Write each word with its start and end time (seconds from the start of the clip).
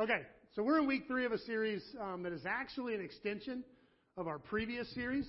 Okay, 0.00 0.20
so 0.54 0.62
we're 0.62 0.78
in 0.78 0.86
week 0.86 1.08
three 1.08 1.24
of 1.24 1.32
a 1.32 1.38
series 1.38 1.82
um, 2.00 2.22
that 2.22 2.32
is 2.32 2.42
actually 2.46 2.94
an 2.94 3.00
extension 3.00 3.64
of 4.16 4.28
our 4.28 4.38
previous 4.38 4.88
series. 4.94 5.26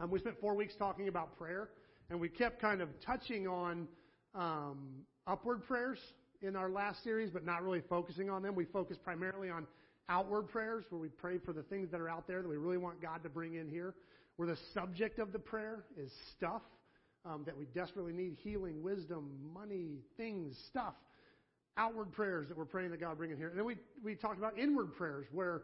Um, 0.00 0.10
we 0.10 0.18
spent 0.20 0.40
four 0.40 0.54
weeks 0.54 0.72
talking 0.78 1.08
about 1.08 1.36
prayer, 1.36 1.68
and 2.08 2.18
we 2.18 2.30
kept 2.30 2.62
kind 2.62 2.80
of 2.80 2.88
touching 3.04 3.46
on 3.46 3.86
um, 4.34 5.02
upward 5.26 5.66
prayers 5.66 5.98
in 6.40 6.56
our 6.56 6.70
last 6.70 7.04
series, 7.04 7.28
but 7.28 7.44
not 7.44 7.62
really 7.62 7.82
focusing 7.90 8.30
on 8.30 8.42
them. 8.42 8.54
We 8.54 8.64
focused 8.64 9.04
primarily 9.04 9.50
on 9.50 9.66
outward 10.08 10.48
prayers, 10.48 10.86
where 10.88 10.98
we 11.02 11.08
pray 11.08 11.36
for 11.36 11.52
the 11.52 11.64
things 11.64 11.90
that 11.90 12.00
are 12.00 12.08
out 12.08 12.26
there 12.26 12.40
that 12.40 12.48
we 12.48 12.56
really 12.56 12.78
want 12.78 13.02
God 13.02 13.22
to 13.22 13.28
bring 13.28 13.56
in 13.56 13.68
here. 13.68 13.94
Where 14.36 14.48
the 14.48 14.56
subject 14.72 15.18
of 15.18 15.30
the 15.30 15.38
prayer 15.38 15.84
is 15.94 16.10
stuff 16.38 16.62
um, 17.26 17.42
that 17.44 17.58
we 17.58 17.66
desperately 17.74 18.14
need 18.14 18.38
healing, 18.42 18.82
wisdom, 18.82 19.28
money, 19.52 19.98
things, 20.16 20.56
stuff 20.70 20.94
outward 21.78 22.12
prayers 22.12 22.48
that 22.48 22.58
we're 22.58 22.64
praying 22.64 22.90
that 22.90 23.00
God 23.00 23.16
bring 23.16 23.30
in 23.30 23.36
here. 23.36 23.48
And 23.48 23.56
then 23.56 23.64
we, 23.64 23.76
we 24.02 24.14
talked 24.14 24.36
about 24.36 24.58
inward 24.58 24.94
prayers 24.94 25.26
where 25.32 25.62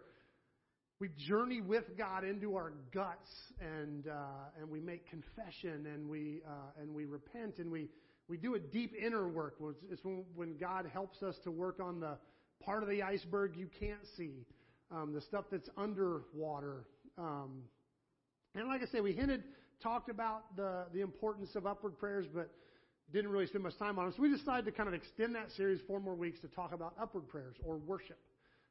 we 1.00 1.10
journey 1.28 1.60
with 1.60 1.84
God 1.98 2.24
into 2.24 2.56
our 2.56 2.72
guts 2.94 3.28
and, 3.60 4.06
uh, 4.06 4.60
and 4.60 4.70
we 4.70 4.80
make 4.80 5.10
confession 5.10 5.86
and 5.92 6.08
we, 6.08 6.40
uh, 6.46 6.80
and 6.80 6.94
we 6.94 7.04
repent 7.04 7.58
and 7.58 7.70
we, 7.70 7.88
we 8.28 8.36
do 8.36 8.54
a 8.54 8.58
deep 8.58 8.92
inner 8.94 9.28
work. 9.28 9.56
It's 9.90 10.04
when, 10.04 10.24
when 10.34 10.56
God 10.56 10.88
helps 10.90 11.22
us 11.22 11.34
to 11.44 11.50
work 11.50 11.80
on 11.80 12.00
the 12.00 12.16
part 12.64 12.82
of 12.82 12.88
the 12.88 13.02
iceberg 13.02 13.56
you 13.56 13.68
can't 13.78 14.06
see, 14.16 14.46
um, 14.90 15.12
the 15.12 15.20
stuff 15.20 15.46
that's 15.50 15.68
underwater. 15.76 16.86
Um, 17.18 17.62
and 18.54 18.68
like 18.68 18.82
I 18.82 18.86
say, 18.86 19.00
we 19.00 19.12
hinted, 19.12 19.42
talked 19.82 20.08
about 20.08 20.56
the, 20.56 20.84
the 20.94 21.00
importance 21.00 21.50
of 21.56 21.66
upward 21.66 21.98
prayers, 21.98 22.26
but 22.32 22.50
didn't 23.14 23.30
really 23.30 23.46
spend 23.46 23.62
much 23.62 23.78
time 23.78 23.96
on 23.96 24.06
them. 24.06 24.14
So 24.16 24.22
we 24.22 24.28
decided 24.28 24.64
to 24.64 24.72
kind 24.72 24.88
of 24.88 24.94
extend 24.94 25.36
that 25.36 25.46
series 25.56 25.80
four 25.86 26.00
more 26.00 26.16
weeks 26.16 26.40
to 26.40 26.48
talk 26.48 26.72
about 26.72 26.94
upward 27.00 27.28
prayers 27.28 27.54
or 27.64 27.76
worship, 27.76 28.18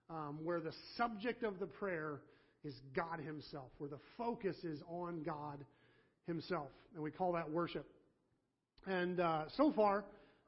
um, 0.09 0.37
where 0.43 0.59
the 0.59 0.73
subject 0.97 1.43
of 1.43 1.59
the 1.59 1.65
prayer 1.65 2.19
is 2.65 2.73
God 2.93 3.21
Himself, 3.25 3.69
where 3.77 3.89
the 3.89 3.99
focus 4.17 4.57
is 4.65 4.81
on 4.89 5.23
God 5.23 5.59
Himself. 6.27 6.67
And 6.93 7.01
we 7.01 7.09
call 7.09 7.31
that 7.31 7.49
worship. 7.49 7.85
And 8.85 9.21
uh, 9.21 9.45
so 9.55 9.71
far, 9.71 10.03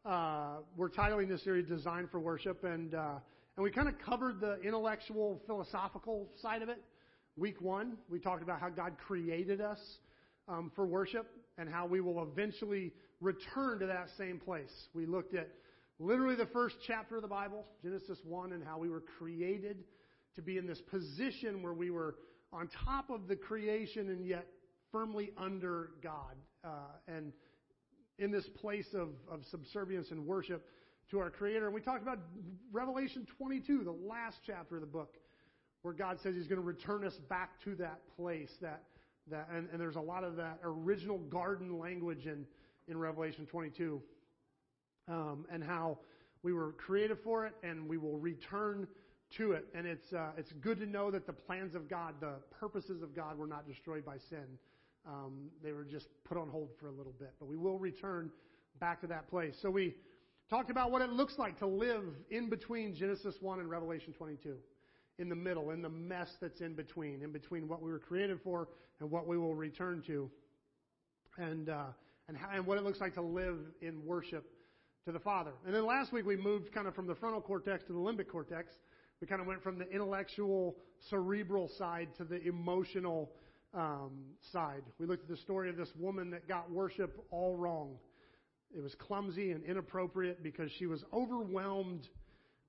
uh, 0.05 0.57
we're 0.75 0.89
titling 0.89 1.29
this 1.29 1.43
series 1.45 1.65
Design 1.65 2.09
for 2.11 2.19
Worship. 2.19 2.65
And, 2.65 2.93
uh, 2.93 3.19
and 3.55 3.63
we 3.63 3.71
kind 3.71 3.87
of 3.87 3.95
covered 3.99 4.41
the 4.41 4.59
intellectual, 4.59 5.41
philosophical 5.47 6.27
side 6.41 6.61
of 6.61 6.67
it. 6.67 6.83
Week 7.37 7.61
one, 7.61 7.93
we 8.09 8.19
talked 8.19 8.43
about 8.43 8.59
how 8.59 8.67
God 8.67 8.97
created 9.07 9.61
us 9.61 9.79
um, 10.49 10.69
for 10.75 10.85
worship 10.85 11.27
and 11.57 11.69
how 11.69 11.85
we 11.85 12.01
will 12.01 12.23
eventually 12.23 12.91
return 13.21 13.79
to 13.79 13.85
that 13.87 14.07
same 14.17 14.39
place. 14.39 14.71
We 14.93 15.05
looked 15.05 15.35
at 15.35 15.49
literally 15.99 16.35
the 16.35 16.47
first 16.47 16.75
chapter 16.85 17.15
of 17.15 17.21
the 17.21 17.27
Bible, 17.27 17.65
Genesis 17.83 18.19
1, 18.23 18.51
and 18.51 18.63
how 18.63 18.77
we 18.77 18.89
were 18.89 19.03
created 19.17 19.83
to 20.35 20.41
be 20.41 20.57
in 20.57 20.67
this 20.67 20.81
position 20.81 21.61
where 21.63 21.73
we 21.73 21.89
were 21.89 22.15
on 22.51 22.69
top 22.85 23.09
of 23.09 23.27
the 23.27 23.35
creation 23.35 24.09
and 24.09 24.25
yet 24.25 24.47
firmly 24.91 25.31
under 25.37 25.91
God. 26.03 26.35
Uh, 26.63 26.69
and 27.07 27.31
in 28.17 28.31
this 28.31 28.47
place 28.61 28.87
of, 28.93 29.09
of 29.29 29.41
subservience 29.51 30.11
and 30.11 30.25
worship 30.25 30.65
to 31.11 31.19
our 31.19 31.29
Creator. 31.29 31.65
And 31.65 31.75
we 31.75 31.81
talked 31.81 32.01
about 32.01 32.19
Revelation 32.71 33.27
22, 33.37 33.83
the 33.83 33.91
last 33.91 34.37
chapter 34.45 34.75
of 34.75 34.81
the 34.81 34.87
book, 34.87 35.15
where 35.81 35.93
God 35.93 36.17
says 36.23 36.35
He's 36.35 36.47
going 36.47 36.61
to 36.61 36.65
return 36.65 37.05
us 37.05 37.15
back 37.29 37.51
to 37.65 37.75
that 37.75 37.99
place. 38.15 38.49
That, 38.61 38.83
that, 39.31 39.47
and, 39.53 39.67
and 39.71 39.79
there's 39.79 39.95
a 39.95 40.01
lot 40.01 40.23
of 40.23 40.35
that 40.35 40.59
original 40.63 41.17
garden 41.17 41.79
language 41.79 42.25
in, 42.25 42.45
in 42.87 42.97
Revelation 42.97 43.45
22, 43.45 44.01
um, 45.07 45.45
and 45.51 45.63
how 45.63 45.97
we 46.45 46.53
were 46.53 46.73
created 46.73 47.17
for 47.23 47.47
it 47.47 47.53
and 47.63 47.89
we 47.89 47.97
will 47.97 48.19
return 48.19 48.87
to 49.37 49.53
it. 49.53 49.65
And 49.73 49.87
it's, 49.87 50.13
uh, 50.13 50.29
it's 50.37 50.51
good 50.61 50.79
to 50.79 50.85
know 50.85 51.09
that 51.09 51.25
the 51.25 51.33
plans 51.33 51.73
of 51.73 51.89
God, 51.89 52.13
the 52.19 52.35
purposes 52.59 53.01
of 53.01 53.15
God, 53.15 53.37
were 53.37 53.47
not 53.47 53.67
destroyed 53.67 54.05
by 54.05 54.17
sin. 54.29 54.45
Um, 55.07 55.49
they 55.63 55.71
were 55.71 55.83
just 55.83 56.07
put 56.23 56.37
on 56.37 56.47
hold 56.47 56.69
for 56.79 56.87
a 56.87 56.91
little 56.91 57.13
bit. 57.17 57.33
But 57.39 57.47
we 57.47 57.57
will 57.57 57.79
return 57.79 58.29
back 58.79 59.01
to 59.01 59.07
that 59.07 59.27
place. 59.27 59.55
So 59.59 59.71
we 59.71 59.95
talked 60.49 60.69
about 60.69 60.91
what 60.91 61.01
it 61.01 61.09
looks 61.09 61.33
like 61.39 61.57
to 61.59 61.67
live 61.67 62.03
in 62.29 62.47
between 62.49 62.93
Genesis 62.95 63.35
1 63.39 63.59
and 63.59 63.67
Revelation 63.67 64.13
22. 64.13 64.55
In 65.17 65.29
the 65.29 65.35
middle, 65.35 65.71
in 65.71 65.81
the 65.81 65.89
mess 65.89 66.29
that's 66.41 66.59
in 66.59 66.73
between, 66.73 67.21
in 67.21 67.31
between 67.31 67.67
what 67.67 67.81
we 67.81 67.89
were 67.89 67.99
created 67.99 68.39
for 68.43 68.67
and 68.99 69.09
what 69.09 69.27
we 69.27 69.37
will 69.37 69.55
return 69.55 70.03
to. 70.07 70.29
And, 71.37 71.69
uh, 71.69 71.85
and, 72.27 72.37
how, 72.37 72.49
and 72.53 72.65
what 72.65 72.77
it 72.77 72.83
looks 72.83 72.99
like 72.99 73.13
to 73.15 73.21
live 73.21 73.57
in 73.81 74.05
worship 74.05 74.45
to 75.05 75.11
the 75.11 75.19
Father. 75.19 75.51
And 75.65 75.73
then 75.73 75.85
last 75.85 76.11
week 76.11 76.25
we 76.25 76.35
moved 76.35 76.73
kind 76.73 76.87
of 76.87 76.95
from 76.95 77.07
the 77.07 77.15
frontal 77.15 77.41
cortex 77.41 77.83
to 77.85 77.93
the 77.93 77.99
limbic 77.99 78.27
cortex. 78.27 78.73
We 79.21 79.27
kind 79.27 79.39
of 79.39 79.47
went 79.47 79.63
from 79.63 79.77
the 79.77 79.89
intellectual, 79.89 80.75
cerebral 81.09 81.69
side 81.77 82.09
to 82.17 82.25
the 82.25 82.41
emotional 82.43 83.31
um, 83.73 84.25
side. 84.51 84.83
We 84.99 85.05
looked 85.05 85.23
at 85.23 85.29
the 85.29 85.41
story 85.41 85.69
of 85.69 85.77
this 85.77 85.91
woman 85.97 86.31
that 86.31 86.47
got 86.47 86.71
worship 86.71 87.23
all 87.31 87.55
wrong. 87.55 87.95
It 88.75 88.81
was 88.81 88.95
clumsy 88.95 89.51
and 89.51 89.63
inappropriate 89.63 90.43
because 90.43 90.71
she 90.77 90.85
was 90.85 91.03
overwhelmed 91.13 92.07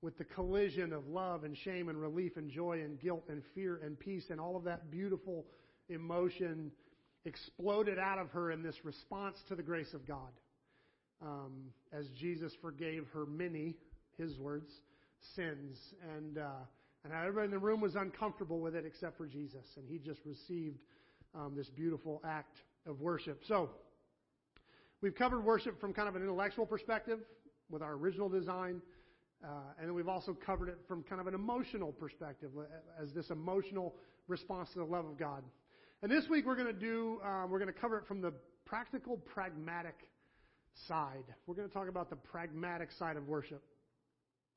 with 0.06 0.16
the 0.18 0.24
collision 0.24 0.92
of 0.92 1.08
love 1.08 1.42
and 1.42 1.56
shame 1.56 1.88
and 1.88 2.00
relief 2.00 2.36
and 2.36 2.48
joy 2.48 2.80
and 2.80 3.00
guilt 3.00 3.24
and 3.28 3.42
fear 3.56 3.80
and 3.82 3.98
peace 3.98 4.26
and 4.30 4.40
all 4.40 4.56
of 4.56 4.62
that 4.62 4.88
beautiful 4.88 5.44
emotion 5.88 6.70
exploded 7.24 7.98
out 7.98 8.16
of 8.16 8.30
her 8.30 8.52
in 8.52 8.62
this 8.62 8.84
response 8.84 9.36
to 9.48 9.56
the 9.56 9.64
grace 9.64 9.94
of 9.94 10.06
God. 10.06 10.30
Um, 11.20 11.72
as 11.92 12.06
Jesus 12.10 12.52
forgave 12.62 13.04
her 13.12 13.26
many, 13.26 13.74
his 14.16 14.38
words, 14.38 14.70
sins. 15.34 15.76
And, 16.16 16.38
uh, 16.38 16.62
and 17.02 17.12
everybody 17.12 17.46
in 17.46 17.50
the 17.50 17.58
room 17.58 17.80
was 17.80 17.96
uncomfortable 17.96 18.60
with 18.60 18.76
it 18.76 18.84
except 18.86 19.18
for 19.18 19.26
Jesus. 19.26 19.66
And 19.76 19.88
he 19.88 19.98
just 19.98 20.20
received 20.24 20.78
um, 21.34 21.54
this 21.56 21.68
beautiful 21.68 22.22
act 22.24 22.58
of 22.86 23.00
worship. 23.00 23.42
So, 23.48 23.70
we've 25.00 25.16
covered 25.16 25.40
worship 25.44 25.80
from 25.80 25.92
kind 25.92 26.08
of 26.08 26.14
an 26.14 26.22
intellectual 26.22 26.64
perspective 26.64 27.18
with 27.68 27.82
our 27.82 27.94
original 27.94 28.28
design. 28.28 28.80
Uh, 29.44 29.48
and 29.80 29.94
we've 29.94 30.08
also 30.08 30.36
covered 30.44 30.68
it 30.68 30.78
from 30.88 31.02
kind 31.02 31.20
of 31.20 31.26
an 31.26 31.34
emotional 31.34 31.92
perspective 31.92 32.50
as 33.00 33.12
this 33.12 33.30
emotional 33.30 33.94
response 34.28 34.68
to 34.72 34.78
the 34.78 34.84
love 34.84 35.04
of 35.04 35.18
God. 35.18 35.42
And 36.02 36.10
this 36.10 36.28
week 36.28 36.46
we're 36.46 36.56
going 36.56 36.66
to 36.66 36.72
do, 36.72 37.20
um, 37.24 37.50
we're 37.50 37.58
going 37.58 37.72
to 37.72 37.78
cover 37.78 37.98
it 37.98 38.06
from 38.06 38.20
the 38.20 38.32
practical, 38.64 39.18
pragmatic 39.18 39.96
side. 40.88 41.24
We're 41.46 41.54
going 41.54 41.68
to 41.68 41.74
talk 41.74 41.88
about 41.88 42.10
the 42.10 42.16
pragmatic 42.16 42.90
side 42.98 43.16
of 43.16 43.28
worship. 43.28 43.62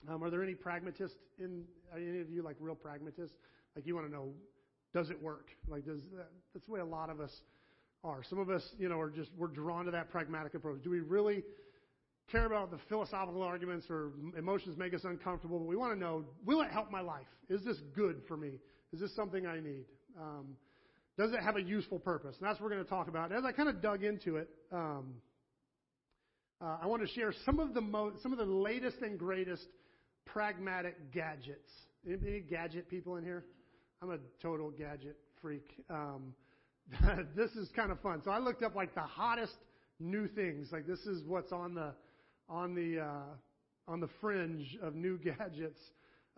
Um, 0.08 0.24
are 0.24 0.30
there 0.30 0.44
any 0.44 0.56
pragmatists 0.56 1.18
in, 1.38 1.64
are 1.94 2.00
any 2.00 2.22
of 2.22 2.30
you 2.30 2.42
like 2.42 2.56
real 2.60 2.76
pragmatists? 2.76 3.36
Like 3.76 3.86
you 3.86 3.96
want 3.96 4.08
to 4.08 4.14
know, 4.14 4.34
does 4.94 5.10
it 5.10 5.22
work? 5.22 5.50
Like 5.68 5.86
does, 5.86 6.02
that's 6.54 6.66
the 6.66 6.72
way 6.72 6.80
a 6.80 6.86
lot 6.86 7.10
of 7.10 7.20
us 7.20 7.32
are. 8.04 8.24
Some 8.24 8.40
of 8.40 8.50
us, 8.50 8.64
you 8.78 8.90
know, 8.90 9.00
are 9.00 9.10
just, 9.10 9.30
we're 9.38 9.48
drawn 9.48 9.86
to 9.86 9.92
that 9.92 10.10
pragmatic 10.10 10.54
approach. 10.54 10.82
Do 10.84 10.90
we 10.90 11.02
really 11.02 11.44
care 12.32 12.46
about 12.46 12.72
the 12.72 12.78
philosophical 12.88 13.42
arguments 13.42 13.88
or 13.90 14.12
emotions 14.38 14.78
make 14.78 14.94
us 14.94 15.02
uncomfortable? 15.04 15.60
But 15.60 15.68
we 15.68 15.76
want 15.76 15.94
to 15.94 16.00
know, 16.00 16.24
will 16.46 16.62
it 16.62 16.72
help 16.72 16.92
my 16.92 17.02
life? 17.02 17.28
Is 17.50 17.64
this 17.64 17.78
good 17.96 18.22
for 18.28 18.38
me? 18.38 18.60
Is 18.94 19.00
this 19.00 19.16
something 19.16 19.46
I 19.46 19.60
need? 19.60 19.86
Um, 20.20 20.56
does 21.18 21.34
it 21.34 21.42
have 21.42 21.58
a 21.58 21.62
useful 21.62 22.00
purpose? 22.00 22.36
And 22.40 22.48
that's 22.48 22.60
what 22.60 22.70
we're 22.70 22.76
going 22.76 22.86
to 22.86 22.90
talk 22.90 23.08
about. 23.08 23.32
As 23.32 23.44
I 23.46 23.52
kind 23.52 23.70
of 23.70 23.82
dug 23.82 24.04
into 24.04 24.38
it, 24.38 24.50
um, 24.72 25.16
uh, 26.62 26.78
I 26.82 26.88
want 26.88 27.02
to 27.02 27.08
share 27.14 27.34
some 27.46 27.60
of 27.60 27.74
the 27.74 27.82
mo- 27.82 28.14
some 28.22 28.32
of 28.32 28.38
the 28.38 28.46
latest 28.46 28.98
and 29.02 29.18
greatest 29.18 29.66
pragmatic 30.26 31.12
gadgets. 31.12 31.70
Any, 32.06 32.18
any 32.28 32.40
gadget 32.40 32.90
people 32.90 33.16
in 33.18 33.24
here? 33.24 33.46
I'm 34.02 34.12
a 34.12 34.18
total 34.42 34.72
gadget 34.72 35.18
freak. 35.42 35.66
Um, 35.90 36.34
this 37.36 37.52
is 37.52 37.70
kind 37.76 37.92
of 37.92 38.00
fun. 38.02 38.22
So 38.24 38.32
I 38.32 38.40
looked 38.40 38.64
up 38.64 38.76
like 38.76 38.94
the 38.96 39.02
hottest 39.02 39.56
new 40.00 40.28
things. 40.28 40.70
Like 40.72 40.88
this 40.88 41.00
is 41.00 41.24
what's 41.26 41.52
on 41.52 41.74
the 41.74 41.94
on 42.50 42.74
the 42.74 43.02
uh, 43.02 43.90
on 43.90 44.00
the 44.00 44.10
fringe 44.20 44.78
of 44.82 44.96
new 44.96 45.18
gadgets. 45.24 45.80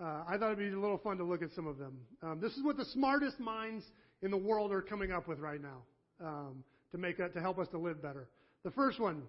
Uh, 0.01 0.23
I 0.27 0.37
thought 0.37 0.53
it'd 0.53 0.57
be 0.57 0.69
a 0.69 0.79
little 0.79 0.97
fun 0.97 1.17
to 1.17 1.23
look 1.23 1.43
at 1.43 1.51
some 1.53 1.67
of 1.67 1.77
them. 1.77 1.97
Um, 2.23 2.39
this 2.41 2.53
is 2.53 2.63
what 2.63 2.77
the 2.77 2.85
smartest 2.85 3.39
minds 3.39 3.83
in 4.21 4.31
the 4.31 4.37
world 4.37 4.71
are 4.71 4.81
coming 4.81 5.11
up 5.11 5.27
with 5.27 5.39
right 5.39 5.61
now 5.61 5.83
um, 6.25 6.63
to 6.91 6.97
make 6.97 7.19
a, 7.19 7.29
to 7.29 7.39
help 7.39 7.59
us 7.59 7.67
to 7.69 7.77
live 7.77 8.01
better. 8.01 8.27
The 8.63 8.71
first 8.71 8.99
one 8.99 9.23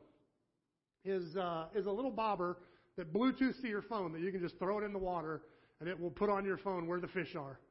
is 1.05 1.37
uh, 1.37 1.67
is 1.75 1.87
a 1.87 1.91
little 1.91 2.11
bobber 2.11 2.59
that 2.97 3.13
Bluetooth 3.13 3.61
to 3.61 3.69
your 3.69 3.83
phone 3.83 4.13
that 4.13 4.21
you 4.21 4.31
can 4.31 4.41
just 4.41 4.59
throw 4.59 4.79
it 4.79 4.85
in 4.85 4.93
the 4.93 4.99
water 4.99 5.43
and 5.81 5.89
it 5.89 5.99
will 5.99 6.11
put 6.11 6.31
on 6.31 6.45
your 6.45 6.59
phone 6.59 6.87
where 6.87 7.01
the 7.01 7.09
fish 7.09 7.35
are. 7.37 7.59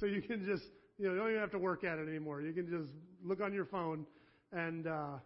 So 0.00 0.06
you 0.06 0.22
can 0.22 0.46
just 0.46 0.64
you 0.96 1.06
know 1.06 1.12
you 1.12 1.18
don't 1.18 1.28
even 1.28 1.40
have 1.40 1.50
to 1.50 1.58
work 1.58 1.84
at 1.84 1.98
it 1.98 2.08
anymore. 2.08 2.40
You 2.40 2.54
can 2.54 2.66
just 2.66 2.90
look 3.22 3.40
on 3.40 3.52
your 3.52 3.66
phone 3.66 4.06
and. 4.52 4.86
Uh, 4.86 5.16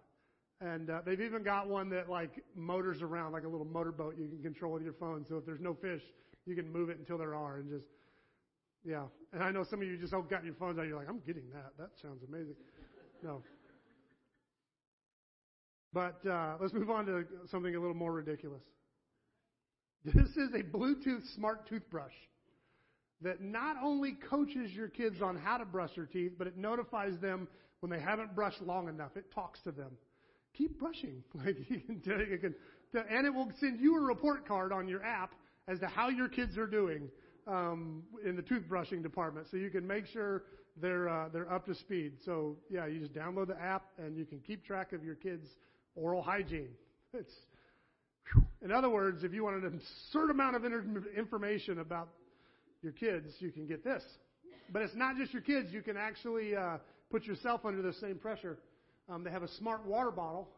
and 0.60 0.90
uh, 0.90 1.00
they've 1.04 1.20
even 1.20 1.42
got 1.42 1.68
one 1.68 1.88
that 1.90 2.08
like 2.08 2.42
motors 2.56 3.00
around 3.02 3.32
like 3.32 3.44
a 3.44 3.48
little 3.48 3.66
motorboat 3.66 4.16
you 4.18 4.28
can 4.28 4.42
control 4.42 4.72
with 4.72 4.82
your 4.82 4.94
phone. 4.94 5.24
So 5.28 5.36
if 5.36 5.46
there's 5.46 5.60
no 5.60 5.74
fish, 5.74 6.02
you 6.46 6.54
can 6.54 6.70
move 6.70 6.90
it 6.90 6.98
until 6.98 7.18
there 7.18 7.34
are 7.34 7.58
and 7.58 7.70
just 7.70 7.86
yeah. 8.84 9.04
And 9.32 9.42
I 9.42 9.50
know 9.50 9.64
some 9.68 9.82
of 9.82 9.88
you 9.88 9.96
just 9.98 10.12
got 10.12 10.44
your 10.44 10.54
phones 10.54 10.78
out. 10.78 10.86
You're 10.86 10.98
like, 10.98 11.08
I'm 11.08 11.20
getting 11.26 11.50
that. 11.52 11.72
That 11.78 11.90
sounds 12.00 12.22
amazing. 12.26 12.54
No. 13.22 13.42
But 15.92 16.24
uh, 16.26 16.54
let's 16.60 16.72
move 16.72 16.90
on 16.90 17.06
to 17.06 17.24
something 17.50 17.74
a 17.74 17.80
little 17.80 17.94
more 17.94 18.12
ridiculous. 18.12 18.62
This 20.04 20.28
is 20.36 20.54
a 20.54 20.62
Bluetooth 20.62 21.22
smart 21.34 21.68
toothbrush 21.68 22.12
that 23.20 23.40
not 23.40 23.76
only 23.82 24.16
coaches 24.30 24.70
your 24.72 24.88
kids 24.88 25.20
on 25.20 25.36
how 25.36 25.58
to 25.58 25.64
brush 25.64 25.90
their 25.96 26.06
teeth, 26.06 26.32
but 26.38 26.46
it 26.46 26.56
notifies 26.56 27.18
them 27.20 27.48
when 27.80 27.90
they 27.90 27.98
haven't 27.98 28.34
brushed 28.34 28.62
long 28.62 28.88
enough. 28.88 29.16
It 29.16 29.32
talks 29.34 29.60
to 29.62 29.72
them. 29.72 29.90
Keep 30.58 30.78
brushing. 30.78 31.22
Like 31.34 31.56
you 31.70 31.80
can, 31.80 32.02
you 32.30 32.38
can, 32.38 32.54
and 32.92 33.26
it 33.26 33.32
will 33.32 33.50
send 33.60 33.80
you 33.80 33.96
a 33.96 34.00
report 34.00 34.46
card 34.46 34.72
on 34.72 34.88
your 34.88 35.04
app 35.04 35.32
as 35.68 35.78
to 35.78 35.86
how 35.86 36.08
your 36.08 36.28
kids 36.28 36.58
are 36.58 36.66
doing 36.66 37.08
um, 37.46 38.02
in 38.26 38.34
the 38.34 38.42
toothbrushing 38.42 39.02
department, 39.02 39.46
so 39.50 39.56
you 39.56 39.70
can 39.70 39.86
make 39.86 40.06
sure 40.06 40.42
they're 40.80 41.08
uh, 41.08 41.28
they're 41.32 41.50
up 41.52 41.64
to 41.66 41.74
speed. 41.74 42.14
So 42.24 42.56
yeah, 42.68 42.86
you 42.86 42.98
just 42.98 43.14
download 43.14 43.46
the 43.46 43.60
app 43.60 43.84
and 43.98 44.16
you 44.16 44.24
can 44.24 44.40
keep 44.40 44.64
track 44.64 44.92
of 44.92 45.04
your 45.04 45.14
kids' 45.14 45.46
oral 45.94 46.22
hygiene. 46.22 46.70
It's 47.14 47.32
in 48.60 48.70
other 48.70 48.90
words, 48.90 49.24
if 49.24 49.32
you 49.32 49.44
want 49.44 49.64
an 49.64 49.80
absurd 49.80 50.30
amount 50.30 50.56
of 50.56 50.62
information 51.16 51.78
about 51.78 52.08
your 52.82 52.92
kids, 52.92 53.26
you 53.38 53.50
can 53.50 53.66
get 53.66 53.82
this. 53.82 54.02
But 54.70 54.82
it's 54.82 54.94
not 54.94 55.16
just 55.16 55.32
your 55.32 55.40
kids. 55.40 55.68
You 55.72 55.80
can 55.80 55.96
actually 55.96 56.54
uh, 56.54 56.76
put 57.10 57.24
yourself 57.24 57.64
under 57.64 57.80
the 57.80 57.94
same 57.94 58.18
pressure. 58.18 58.58
Um, 59.08 59.24
they 59.24 59.30
have 59.30 59.42
a 59.42 59.48
smart 59.56 59.86
water 59.86 60.10
bottle, 60.10 60.48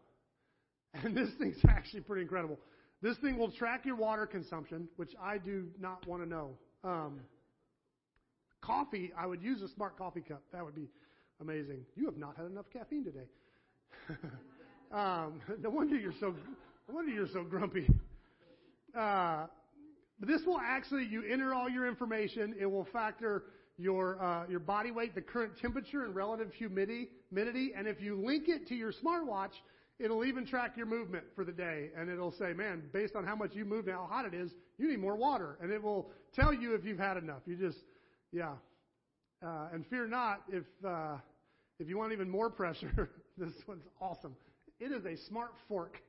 and 0.95 1.17
this 1.17 1.31
thing's 1.39 1.59
actually 1.69 2.01
pretty 2.01 2.23
incredible. 2.23 2.59
This 3.03 3.17
thing 3.19 3.39
will 3.39 3.51
track 3.53 3.87
your 3.87 3.97
water 3.97 4.27
consumption, 4.27 4.89
which 4.97 5.13
I 5.23 5.39
do 5.39 5.69
not 5.81 6.07
want 6.07 6.23
to 6.23 6.29
know. 6.29 6.51
Um, 6.85 7.21
coffee, 8.61 9.13
I 9.17 9.27
would 9.27 9.43
use 9.43 9.63
a 9.63 9.69
smart 9.69 9.97
coffee 9.97 10.21
cup. 10.21 10.43
That 10.53 10.65
would 10.65 10.75
be 10.75 10.89
amazing. 11.41 11.81
You 11.97 12.07
have 12.07 12.19
not 12.19 12.37
had 12.37 12.47
enough 12.47 12.67
caffeine 12.73 13.05
today. 13.05 13.27
um, 14.93 15.41
no 15.61 15.71
wonder 15.71 15.97
you're 15.97 16.13
so. 16.21 16.35
No 16.89 16.95
wonder 16.95 17.13
you're 17.13 17.29
so 17.33 17.45
grumpy. 17.45 17.87
Uh, 18.99 19.47
but 20.19 20.29
this 20.29 20.43
will 20.45 20.61
actually, 20.61 21.07
you 21.07 21.23
enter 21.31 21.55
all 21.55 21.71
your 21.71 21.87
information. 21.87 22.55
It 22.61 22.67
will 22.67 22.87
factor 22.93 23.45
your 23.81 24.23
uh, 24.23 24.47
your 24.49 24.61
body 24.61 24.91
weight, 24.91 25.15
the 25.15 25.21
current 25.21 25.53
temperature, 25.61 26.05
and 26.05 26.15
relative 26.15 26.53
humidity. 26.53 27.09
humidity. 27.29 27.73
And 27.77 27.89
if 27.89 28.01
you 28.01 28.21
link 28.21 28.49
it 28.49 28.69
to 28.69 28.75
your 28.75 28.93
smartwatch, 28.93 29.53
it'll 29.99 30.25
even 30.25 30.47
track 30.47 30.77
your 30.77 30.87
movement 30.87 31.25
for 31.35 31.45
the 31.45 31.53
day. 31.53 31.91
And 31.97 32.11
it'll 32.11 32.33
say, 32.33 32.53
man, 32.53 32.83
based 32.93 33.17
on 33.17 33.25
how 33.25 33.35
much 33.35 33.55
you 33.55 33.65
moved 33.65 33.89
and 33.89 33.97
how 33.97 34.07
hot 34.11 34.27
it 34.27 34.35
is, 34.35 34.51
you 34.79 34.89
need 34.89 35.01
more 35.01 35.17
water. 35.17 35.57
And 35.63 35.73
it 35.73 35.83
will 35.83 36.11
tell 36.35 36.53
you 36.53 36.75
if 36.75 36.85
you've 36.85 36.99
had 36.99 37.17
enough. 37.17 37.43
You 37.47 37.57
just, 37.57 37.79
yeah. 38.33 38.53
Uh, 39.45 39.69
and 39.73 39.87
fear 39.87 40.07
not, 40.07 40.43
if 40.49 40.65
uh, 40.87 41.17
if 41.79 41.89
you 41.89 41.97
want 41.97 42.13
even 42.13 42.29
more 42.29 42.51
pressure, 42.51 43.11
this 43.39 43.53
one's 43.67 43.87
awesome. 44.01 44.37
It 44.79 44.93
is 44.93 45.05
a 45.07 45.17
smart 45.29 45.53
fork 45.69 46.01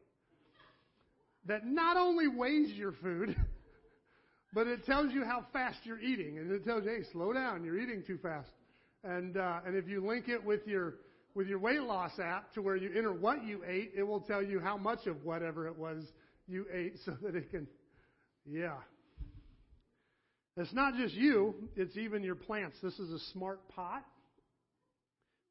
that 1.45 1.65
not 1.65 1.97
only 1.97 2.27
weighs 2.27 2.71
your 2.73 2.91
food. 2.91 3.35
But 4.53 4.67
it 4.67 4.85
tells 4.85 5.13
you 5.13 5.23
how 5.23 5.45
fast 5.53 5.79
you're 5.83 5.99
eating, 5.99 6.37
and 6.37 6.51
it 6.51 6.65
tells 6.65 6.83
you, 6.83 6.89
hey, 6.89 7.03
slow 7.13 7.31
down, 7.31 7.63
you're 7.63 7.79
eating 7.79 8.03
too 8.05 8.17
fast. 8.17 8.49
And 9.03 9.37
uh, 9.37 9.61
and 9.65 9.75
if 9.75 9.87
you 9.87 10.05
link 10.05 10.27
it 10.27 10.43
with 10.43 10.67
your 10.67 10.95
with 11.33 11.47
your 11.47 11.59
weight 11.59 11.81
loss 11.81 12.11
app 12.19 12.53
to 12.53 12.61
where 12.61 12.75
you 12.75 12.89
enter 12.95 13.13
what 13.13 13.43
you 13.45 13.61
ate, 13.65 13.91
it 13.95 14.03
will 14.03 14.19
tell 14.19 14.43
you 14.43 14.59
how 14.59 14.77
much 14.77 15.07
of 15.07 15.23
whatever 15.23 15.67
it 15.67 15.77
was 15.77 16.03
you 16.47 16.65
ate, 16.73 16.95
so 17.05 17.13
that 17.23 17.35
it 17.35 17.49
can, 17.49 17.67
yeah. 18.45 18.77
It's 20.57 20.73
not 20.73 20.95
just 20.95 21.15
you; 21.15 21.55
it's 21.77 21.95
even 21.95 22.23
your 22.23 22.35
plants. 22.35 22.77
This 22.83 22.99
is 22.99 23.09
a 23.09 23.19
smart 23.31 23.67
pot, 23.69 24.03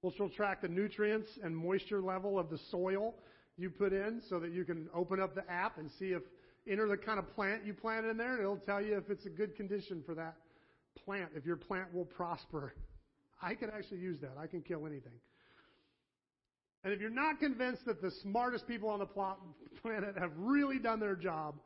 which 0.03 0.19
will 0.19 0.29
track 0.29 0.61
the 0.61 0.69
nutrients 0.69 1.29
and 1.43 1.57
moisture 1.57 2.03
level 2.03 2.39
of 2.39 2.51
the 2.51 2.59
soil 2.71 3.15
you 3.57 3.71
put 3.71 3.95
in, 3.95 4.21
so 4.29 4.39
that 4.41 4.53
you 4.53 4.65
can 4.65 4.89
open 4.95 5.21
up 5.21 5.35
the 5.35 5.51
app 5.51 5.79
and 5.79 5.91
see 5.99 6.13
if 6.13 6.23
enter 6.69 6.89
the 6.89 6.97
kind 6.97 7.19
of 7.19 7.33
plant 7.35 7.65
you 7.65 7.75
plant 7.75 8.07
in 8.07 8.17
there, 8.17 8.33
and 8.33 8.41
it'll 8.41 8.57
tell 8.57 8.81
you 8.81 8.97
if 8.97 9.11
it's 9.11 9.27
a 9.27 9.31
good 9.31 9.57
condition 9.57 10.03
for 10.05 10.15
that 10.15 10.37
plant, 11.05 11.31
if 11.35 11.45
your 11.45 11.57
plant 11.57 11.93
will 11.95 12.05
prosper. 12.05 12.75
I 13.43 13.55
can 13.55 13.71
actually 13.71 13.99
use 13.99 14.19
that. 14.21 14.33
I 14.39 14.47
can 14.47 14.61
kill 14.61 14.87
anything. 14.87 15.19
And 16.85 16.93
if 16.93 17.01
you're 17.01 17.11
not 17.11 17.39
convinced 17.39 17.85
that 17.87 18.01
the 18.01 18.11
smartest 18.23 18.67
people 18.67 18.89
on 18.89 19.01
the 19.01 19.07
planet 19.83 20.17
have 20.19 20.33
really 20.37 20.79
done 20.79 21.01
their 21.01 21.17
job, 21.17 21.57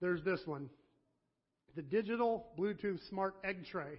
there's 0.00 0.22
this 0.22 0.40
one 0.46 0.68
the 1.76 1.82
digital 1.82 2.46
Bluetooth 2.56 3.00
smart 3.08 3.34
egg 3.42 3.66
tray, 3.68 3.98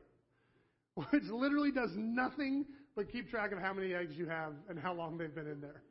which 0.95 1.24
literally 1.24 1.71
does 1.71 1.89
nothing 1.95 2.65
but 2.95 3.12
keep 3.12 3.30
track 3.30 3.51
of 3.51 3.59
how 3.59 3.74
many 3.74 3.94
eggs 3.94 4.13
you 4.15 4.27
have 4.27 4.53
and 4.69 4.80
how 4.80 4.94
long 4.94 5.18
they've 5.18 5.36
been 5.36 5.48
in 5.48 5.59
there. 5.59 5.81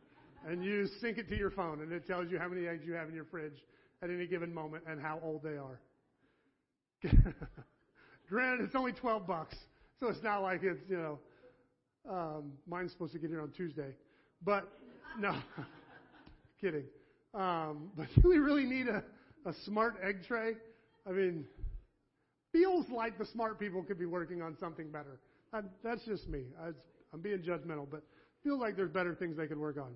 And 0.46 0.64
you 0.64 0.88
sync 1.00 1.18
it 1.18 1.28
to 1.28 1.36
your 1.36 1.50
phone, 1.50 1.82
and 1.82 1.92
it 1.92 2.06
tells 2.06 2.30
you 2.30 2.38
how 2.38 2.48
many 2.48 2.66
eggs 2.66 2.84
you 2.86 2.94
have 2.94 3.08
in 3.08 3.14
your 3.14 3.26
fridge 3.26 3.62
at 4.04 4.10
any 4.10 4.26
given 4.26 4.52
moment 4.52 4.84
and 4.86 5.00
how 5.00 5.18
old 5.24 5.42
they 5.42 5.56
are. 5.56 5.80
Granted, 8.28 8.64
it's 8.64 8.74
only 8.74 8.92
12 8.92 9.26
bucks, 9.26 9.56
so 9.98 10.08
it's 10.08 10.22
not 10.22 10.42
like 10.42 10.62
it's, 10.62 10.80
you 10.88 10.96
know, 10.96 11.18
um, 12.08 12.52
mine's 12.68 12.92
supposed 12.92 13.14
to 13.14 13.18
get 13.18 13.30
here 13.30 13.40
on 13.40 13.50
Tuesday. 13.50 13.94
But, 14.44 14.68
no, 15.18 15.34
kidding. 16.60 16.84
Um, 17.34 17.90
but 17.96 18.06
do 18.22 18.28
we 18.28 18.38
really 18.38 18.64
need 18.64 18.88
a, 18.88 19.02
a 19.46 19.54
smart 19.64 19.94
egg 20.02 20.18
tray? 20.26 20.52
I 21.08 21.12
mean, 21.12 21.46
feels 22.52 22.86
like 22.90 23.18
the 23.18 23.26
smart 23.26 23.58
people 23.58 23.82
could 23.82 23.98
be 23.98 24.06
working 24.06 24.42
on 24.42 24.56
something 24.60 24.90
better. 24.90 25.20
I, 25.52 25.60
that's 25.82 26.04
just 26.04 26.28
me. 26.28 26.44
I, 26.62 26.68
I'm 27.12 27.20
being 27.20 27.38
judgmental, 27.38 27.86
but 27.90 28.02
feels 28.42 28.60
like 28.60 28.76
there's 28.76 28.90
better 28.90 29.14
things 29.14 29.36
they 29.36 29.46
could 29.46 29.58
work 29.58 29.78
on. 29.78 29.94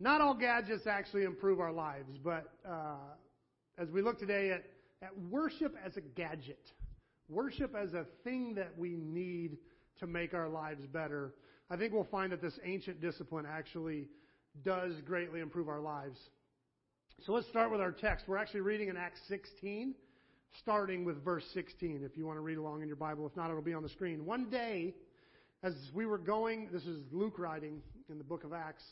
Not 0.00 0.20
all 0.20 0.34
gadgets 0.34 0.86
actually 0.86 1.24
improve 1.24 1.60
our 1.60 1.72
lives, 1.72 2.18
but 2.22 2.52
uh, 2.68 2.96
as 3.78 3.88
we 3.90 4.02
look 4.02 4.18
today 4.18 4.50
at, 4.50 4.64
at 5.02 5.18
worship 5.30 5.74
as 5.84 5.96
a 5.96 6.00
gadget, 6.00 6.60
worship 7.28 7.74
as 7.74 7.94
a 7.94 8.04
thing 8.24 8.54
that 8.56 8.76
we 8.76 8.90
need 8.90 9.56
to 10.00 10.06
make 10.06 10.34
our 10.34 10.48
lives 10.48 10.84
better, 10.86 11.34
I 11.70 11.76
think 11.76 11.92
we'll 11.92 12.04
find 12.04 12.32
that 12.32 12.42
this 12.42 12.58
ancient 12.64 13.00
discipline 13.00 13.46
actually 13.48 14.08
does 14.64 14.92
greatly 15.06 15.40
improve 15.40 15.68
our 15.68 15.80
lives. 15.80 16.18
So 17.24 17.32
let's 17.32 17.48
start 17.48 17.70
with 17.70 17.80
our 17.80 17.92
text. 17.92 18.26
We're 18.26 18.36
actually 18.36 18.60
reading 18.62 18.88
in 18.88 18.96
Acts 18.96 19.20
16, 19.28 19.94
starting 20.60 21.04
with 21.04 21.24
verse 21.24 21.44
16, 21.54 22.02
if 22.04 22.16
you 22.16 22.26
want 22.26 22.36
to 22.36 22.42
read 22.42 22.58
along 22.58 22.82
in 22.82 22.88
your 22.88 22.96
Bible. 22.96 23.26
If 23.26 23.36
not, 23.36 23.48
it'll 23.48 23.62
be 23.62 23.74
on 23.74 23.82
the 23.82 23.88
screen. 23.88 24.26
One 24.26 24.50
day, 24.50 24.94
as 25.62 25.74
we 25.94 26.04
were 26.04 26.18
going, 26.18 26.68
this 26.72 26.82
is 26.82 27.00
Luke 27.12 27.38
writing 27.38 27.80
in 28.10 28.18
the 28.18 28.24
book 28.24 28.44
of 28.44 28.52
Acts. 28.52 28.84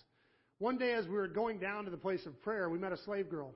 One 0.62 0.78
day, 0.78 0.92
as 0.92 1.08
we 1.08 1.14
were 1.14 1.26
going 1.26 1.58
down 1.58 1.86
to 1.86 1.90
the 1.90 1.96
place 1.96 2.24
of 2.24 2.40
prayer, 2.40 2.70
we 2.70 2.78
met 2.78 2.92
a 2.92 2.96
slave 2.98 3.28
girl 3.28 3.52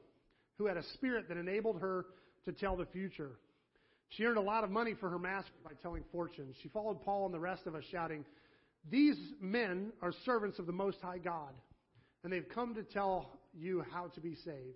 who 0.58 0.66
had 0.66 0.76
a 0.76 0.82
spirit 0.94 1.28
that 1.28 1.36
enabled 1.36 1.80
her 1.80 2.06
to 2.46 2.52
tell 2.52 2.76
the 2.76 2.86
future. 2.86 3.38
She 4.08 4.24
earned 4.24 4.38
a 4.38 4.42
lot 4.42 4.64
of 4.64 4.70
money 4.70 4.94
for 4.98 5.08
her 5.08 5.18
master 5.20 5.52
by 5.62 5.70
telling 5.80 6.02
fortunes. 6.10 6.56
She 6.64 6.68
followed 6.68 7.00
Paul 7.02 7.26
and 7.26 7.32
the 7.32 7.38
rest 7.38 7.64
of 7.68 7.76
us, 7.76 7.84
shouting, 7.92 8.24
These 8.90 9.16
men 9.40 9.92
are 10.02 10.12
servants 10.24 10.58
of 10.58 10.66
the 10.66 10.72
Most 10.72 10.98
High 11.00 11.18
God, 11.18 11.52
and 12.24 12.32
they've 12.32 12.48
come 12.52 12.74
to 12.74 12.82
tell 12.82 13.30
you 13.56 13.84
how 13.92 14.08
to 14.08 14.20
be 14.20 14.34
saved. 14.44 14.74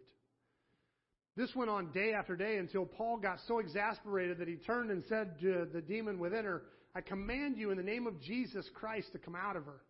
This 1.37 1.53
went 1.57 1.69
on 1.69 1.91
day 1.91 2.13
after 2.13 2.37
day 2.37 2.59
until 2.59 2.87
Paul 2.87 3.17
got 3.17 3.41
so 3.49 3.59
exasperated 3.59 4.39
that 4.39 4.47
he 4.47 4.55
turned 4.55 4.93
and 4.93 5.03
said 5.09 5.41
to 5.41 5.67
the 5.73 5.83
demon 5.83 6.21
within 6.21 6.45
her, 6.45 6.63
I 6.95 7.01
command 7.01 7.59
you 7.59 7.73
in 7.73 7.77
the 7.77 7.83
name 7.83 8.07
of 8.07 8.23
Jesus 8.23 8.71
Christ 8.73 9.11
to 9.15 9.19
come 9.19 9.35
out 9.35 9.57
of 9.57 9.65
her. 9.65 9.81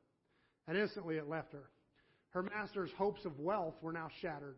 And 0.67 0.79
instantly 0.79 1.17
it 1.17 1.29
left 1.29 1.53
her. 1.53 1.69
Her 2.31 2.43
master's 2.43 2.91
hopes 2.97 3.25
of 3.25 3.39
wealth 3.39 3.75
were 3.83 3.93
now 3.93 4.09
shattered. 4.21 4.57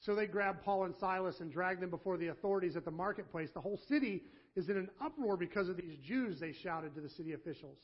So 0.00 0.14
they 0.14 0.26
grabbed 0.26 0.62
Paul 0.62 0.84
and 0.84 0.94
Silas 0.98 1.40
and 1.40 1.50
dragged 1.50 1.80
them 1.80 1.90
before 1.90 2.16
the 2.18 2.28
authorities 2.28 2.76
at 2.76 2.84
the 2.84 2.90
marketplace. 2.90 3.50
The 3.54 3.60
whole 3.60 3.80
city 3.88 4.22
is 4.56 4.68
in 4.68 4.76
an 4.76 4.90
uproar 5.00 5.36
because 5.36 5.68
of 5.68 5.76
these 5.76 5.96
Jews, 6.04 6.40
they 6.40 6.52
shouted 6.52 6.94
to 6.94 7.00
the 7.00 7.08
city 7.08 7.32
officials. 7.32 7.78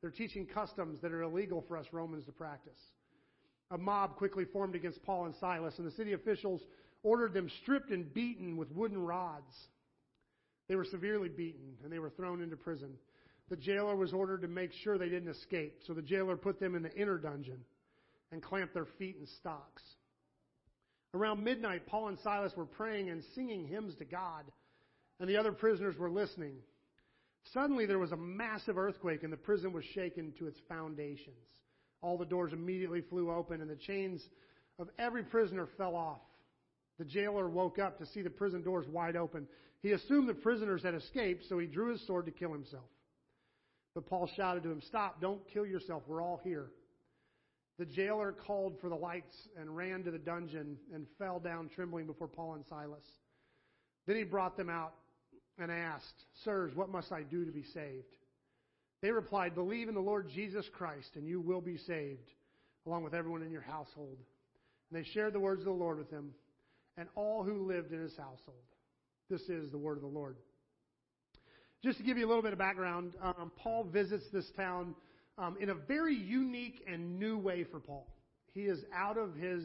They're 0.00 0.10
teaching 0.10 0.46
customs 0.46 1.00
that 1.02 1.12
are 1.12 1.22
illegal 1.22 1.64
for 1.66 1.76
us 1.76 1.86
Romans 1.92 2.24
to 2.26 2.32
practice. 2.32 2.78
A 3.70 3.78
mob 3.78 4.16
quickly 4.16 4.44
formed 4.44 4.74
against 4.74 5.02
Paul 5.02 5.26
and 5.26 5.34
Silas, 5.34 5.74
and 5.78 5.86
the 5.86 5.94
city 5.94 6.12
officials 6.12 6.62
ordered 7.02 7.34
them 7.34 7.50
stripped 7.62 7.90
and 7.90 8.12
beaten 8.14 8.56
with 8.56 8.70
wooden 8.70 8.98
rods. 8.98 9.52
They 10.68 10.76
were 10.76 10.84
severely 10.84 11.28
beaten, 11.28 11.76
and 11.82 11.92
they 11.92 11.98
were 11.98 12.10
thrown 12.10 12.40
into 12.40 12.56
prison. 12.56 12.94
The 13.50 13.56
jailer 13.56 13.96
was 13.96 14.12
ordered 14.12 14.42
to 14.42 14.48
make 14.48 14.72
sure 14.72 14.96
they 14.96 15.08
didn't 15.08 15.28
escape, 15.28 15.80
so 15.86 15.92
the 15.92 16.02
jailer 16.02 16.36
put 16.36 16.60
them 16.60 16.74
in 16.74 16.82
the 16.82 16.94
inner 16.94 17.18
dungeon 17.18 17.58
and 18.34 18.42
clamped 18.42 18.74
their 18.74 18.88
feet 18.98 19.16
in 19.18 19.26
stocks. 19.38 19.82
Around 21.14 21.44
midnight, 21.44 21.86
Paul 21.86 22.08
and 22.08 22.18
Silas 22.18 22.52
were 22.56 22.66
praying 22.66 23.08
and 23.08 23.22
singing 23.36 23.64
hymns 23.64 23.94
to 23.98 24.04
God, 24.04 24.44
and 25.20 25.30
the 25.30 25.36
other 25.36 25.52
prisoners 25.52 25.96
were 25.96 26.10
listening. 26.10 26.56
Suddenly, 27.52 27.86
there 27.86 28.00
was 28.00 28.10
a 28.10 28.16
massive 28.16 28.76
earthquake, 28.76 29.22
and 29.22 29.32
the 29.32 29.36
prison 29.36 29.72
was 29.72 29.84
shaken 29.94 30.32
to 30.40 30.48
its 30.48 30.58
foundations. 30.68 31.36
All 32.02 32.18
the 32.18 32.24
doors 32.24 32.52
immediately 32.52 33.02
flew 33.02 33.30
open, 33.30 33.60
and 33.60 33.70
the 33.70 33.76
chains 33.76 34.20
of 34.80 34.88
every 34.98 35.22
prisoner 35.22 35.68
fell 35.78 35.94
off. 35.94 36.20
The 36.98 37.04
jailer 37.04 37.48
woke 37.48 37.78
up 37.78 37.98
to 37.98 38.06
see 38.06 38.22
the 38.22 38.30
prison 38.30 38.64
doors 38.64 38.86
wide 38.88 39.14
open. 39.14 39.46
He 39.80 39.92
assumed 39.92 40.28
the 40.28 40.34
prisoners 40.34 40.82
had 40.82 40.94
escaped, 40.94 41.44
so 41.48 41.60
he 41.60 41.68
drew 41.68 41.92
his 41.92 42.04
sword 42.04 42.26
to 42.26 42.32
kill 42.32 42.52
himself. 42.52 42.82
But 43.94 44.06
Paul 44.06 44.28
shouted 44.36 44.64
to 44.64 44.72
him, 44.72 44.82
Stop, 44.82 45.20
don't 45.20 45.40
kill 45.52 45.66
yourself. 45.66 46.02
We're 46.08 46.20
all 46.20 46.40
here. 46.42 46.70
The 47.78 47.86
jailer 47.86 48.32
called 48.32 48.76
for 48.80 48.88
the 48.88 48.94
lights 48.94 49.34
and 49.58 49.76
ran 49.76 50.04
to 50.04 50.10
the 50.10 50.18
dungeon 50.18 50.76
and 50.92 51.06
fell 51.18 51.40
down 51.40 51.70
trembling 51.74 52.06
before 52.06 52.28
Paul 52.28 52.54
and 52.54 52.64
Silas. 52.68 53.04
Then 54.06 54.16
he 54.16 54.22
brought 54.22 54.56
them 54.56 54.70
out 54.70 54.94
and 55.58 55.70
asked, 55.70 56.24
Sirs, 56.44 56.74
what 56.74 56.88
must 56.88 57.10
I 57.10 57.22
do 57.22 57.44
to 57.44 57.52
be 57.52 57.64
saved? 57.74 58.16
They 59.02 59.10
replied, 59.10 59.54
Believe 59.54 59.88
in 59.88 59.94
the 59.94 60.00
Lord 60.00 60.28
Jesus 60.34 60.66
Christ, 60.72 61.10
and 61.16 61.26
you 61.26 61.40
will 61.40 61.60
be 61.60 61.76
saved, 61.76 62.30
along 62.86 63.04
with 63.04 63.14
everyone 63.14 63.42
in 63.42 63.50
your 63.50 63.62
household. 63.62 64.18
And 64.90 64.98
they 64.98 65.08
shared 65.10 65.32
the 65.32 65.40
words 65.40 65.60
of 65.60 65.66
the 65.66 65.72
Lord 65.72 65.98
with 65.98 66.10
him, 66.10 66.30
and 66.96 67.08
all 67.16 67.42
who 67.42 67.66
lived 67.66 67.92
in 67.92 68.00
his 68.00 68.16
household. 68.16 68.56
This 69.28 69.42
is 69.42 69.70
the 69.70 69.78
word 69.78 69.96
of 69.96 70.02
the 70.02 70.08
Lord. 70.08 70.36
Just 71.82 71.98
to 71.98 72.04
give 72.04 72.16
you 72.16 72.26
a 72.26 72.28
little 72.28 72.42
bit 72.42 72.52
of 72.52 72.58
background, 72.58 73.14
um, 73.20 73.50
Paul 73.56 73.84
visits 73.84 74.24
this 74.32 74.50
town 74.56 74.94
um, 75.38 75.56
in 75.60 75.70
a 75.70 75.74
very 75.74 76.14
unique 76.14 76.84
and 76.90 77.18
new 77.18 77.38
way 77.38 77.64
for 77.64 77.80
Paul. 77.80 78.06
He 78.52 78.62
is 78.62 78.80
out 78.94 79.18
of 79.18 79.34
his 79.34 79.64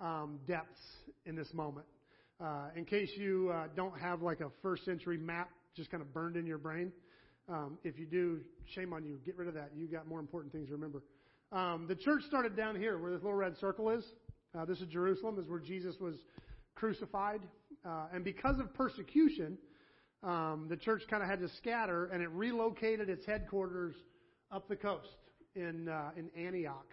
um, 0.00 0.38
depths 0.46 0.80
in 1.26 1.36
this 1.36 1.52
moment. 1.52 1.86
Uh, 2.40 2.68
in 2.74 2.84
case 2.84 3.10
you 3.16 3.52
uh, 3.54 3.68
don't 3.76 3.98
have 4.00 4.22
like 4.22 4.40
a 4.40 4.48
first 4.62 4.84
century 4.84 5.18
map 5.18 5.50
just 5.76 5.90
kind 5.90 6.02
of 6.02 6.12
burned 6.12 6.36
in 6.36 6.46
your 6.46 6.58
brain, 6.58 6.92
um, 7.48 7.78
if 7.84 7.98
you 7.98 8.06
do, 8.06 8.40
shame 8.74 8.92
on 8.92 9.04
you. 9.04 9.18
Get 9.24 9.36
rid 9.36 9.48
of 9.48 9.54
that. 9.54 9.70
You 9.76 9.86
got 9.86 10.06
more 10.06 10.20
important 10.20 10.52
things 10.52 10.68
to 10.68 10.74
remember. 10.74 11.02
Um, 11.52 11.86
the 11.86 11.94
church 11.94 12.22
started 12.26 12.56
down 12.56 12.76
here 12.76 12.98
where 12.98 13.12
this 13.12 13.22
little 13.22 13.36
red 13.36 13.56
circle 13.58 13.90
is. 13.90 14.04
Uh, 14.58 14.64
this 14.64 14.80
is 14.80 14.88
Jerusalem. 14.88 15.36
This 15.36 15.44
is 15.44 15.50
where 15.50 15.60
Jesus 15.60 15.96
was 16.00 16.14
crucified. 16.74 17.42
Uh, 17.84 18.06
and 18.14 18.24
because 18.24 18.58
of 18.58 18.72
persecution, 18.74 19.58
um, 20.22 20.66
the 20.68 20.76
church 20.76 21.02
kind 21.10 21.22
of 21.22 21.28
had 21.28 21.40
to 21.40 21.48
scatter, 21.58 22.06
and 22.06 22.22
it 22.22 22.30
relocated 22.30 23.08
its 23.08 23.26
headquarters 23.26 23.94
up 24.52 24.68
the 24.68 24.76
coast 24.76 25.08
in 25.56 25.88
uh, 25.88 26.10
in 26.16 26.30
Antioch. 26.36 26.86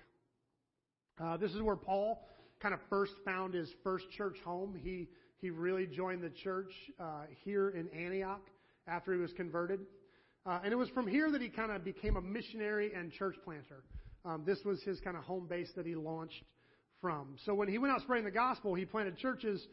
Uh, 1.22 1.36
this 1.38 1.52
is 1.52 1.62
where 1.62 1.76
Paul 1.76 2.26
kind 2.62 2.74
of 2.74 2.80
first 2.90 3.12
found 3.26 3.54
his 3.54 3.70
first 3.84 4.06
church 4.18 4.38
home. 4.46 4.80
He 4.82 5.10
he 5.42 5.50
really 5.50 5.86
joined 5.86 6.24
the 6.24 6.30
church 6.30 6.72
uh, 7.00 7.24
here 7.44 7.70
in 7.70 7.90
Antioch 7.90 8.42
after 8.88 9.14
he 9.14 9.20
was 9.20 9.34
converted. 9.34 9.82
Uh, 10.46 10.60
and 10.64 10.72
it 10.72 10.78
was 10.78 10.90
from 10.90 11.06
here 11.06 11.30
that 11.32 11.42
he 11.42 11.50
kind 11.50 11.72
of 11.72 11.84
became 11.84 12.16
a 12.16 12.22
missionary 12.22 12.94
and 12.94 13.12
church 13.12 13.36
planter. 13.44 13.84
Um, 14.26 14.44
this 14.46 14.60
was 14.66 14.82
his 14.84 15.00
kind 15.02 15.18
of 15.18 15.24
home 15.24 15.48
base 15.48 15.70
that 15.76 15.86
he 15.86 15.96
launched 15.96 16.44
from. 17.02 17.36
So 17.46 17.54
when 17.54 17.68
he 17.68 17.78
went 17.78 17.94
out 17.94 18.02
spreading 18.02 18.26
the 18.26 18.32
gospel, 18.32 18.74
he 18.74 18.86
planted 18.86 19.18
churches 19.18 19.66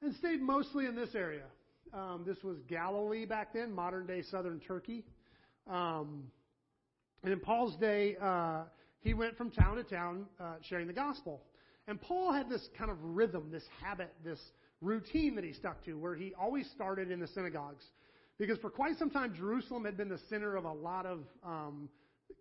and 0.00 0.14
stayed 0.16 0.40
mostly 0.40 0.86
in 0.86 0.96
this 0.96 1.14
area. 1.14 1.44
Um, 1.92 2.24
this 2.26 2.42
was 2.42 2.56
Galilee 2.68 3.26
back 3.26 3.52
then, 3.52 3.72
modern 3.72 4.06
day 4.06 4.22
southern 4.30 4.60
Turkey. 4.60 5.04
Um, 5.70 6.24
and 7.22 7.32
in 7.32 7.40
Paul's 7.40 7.76
day, 7.76 8.16
uh, 8.20 8.62
he 9.00 9.14
went 9.14 9.36
from 9.36 9.50
town 9.50 9.76
to 9.76 9.84
town 9.84 10.26
uh, 10.40 10.54
sharing 10.68 10.86
the 10.86 10.92
gospel. 10.92 11.42
And 11.88 12.00
Paul 12.00 12.32
had 12.32 12.48
this 12.48 12.68
kind 12.78 12.90
of 12.90 12.96
rhythm, 13.02 13.50
this 13.50 13.64
habit, 13.82 14.12
this 14.24 14.38
routine 14.80 15.34
that 15.34 15.44
he 15.44 15.52
stuck 15.52 15.84
to, 15.84 15.94
where 15.94 16.14
he 16.14 16.32
always 16.40 16.68
started 16.74 17.10
in 17.10 17.20
the 17.20 17.28
synagogues. 17.28 17.84
Because 18.38 18.58
for 18.58 18.70
quite 18.70 18.96
some 18.98 19.10
time, 19.10 19.34
Jerusalem 19.34 19.84
had 19.84 19.96
been 19.96 20.08
the 20.08 20.20
center 20.28 20.56
of 20.56 20.64
a 20.64 20.72
lot 20.72 21.06
of 21.06 21.20
um, 21.44 21.88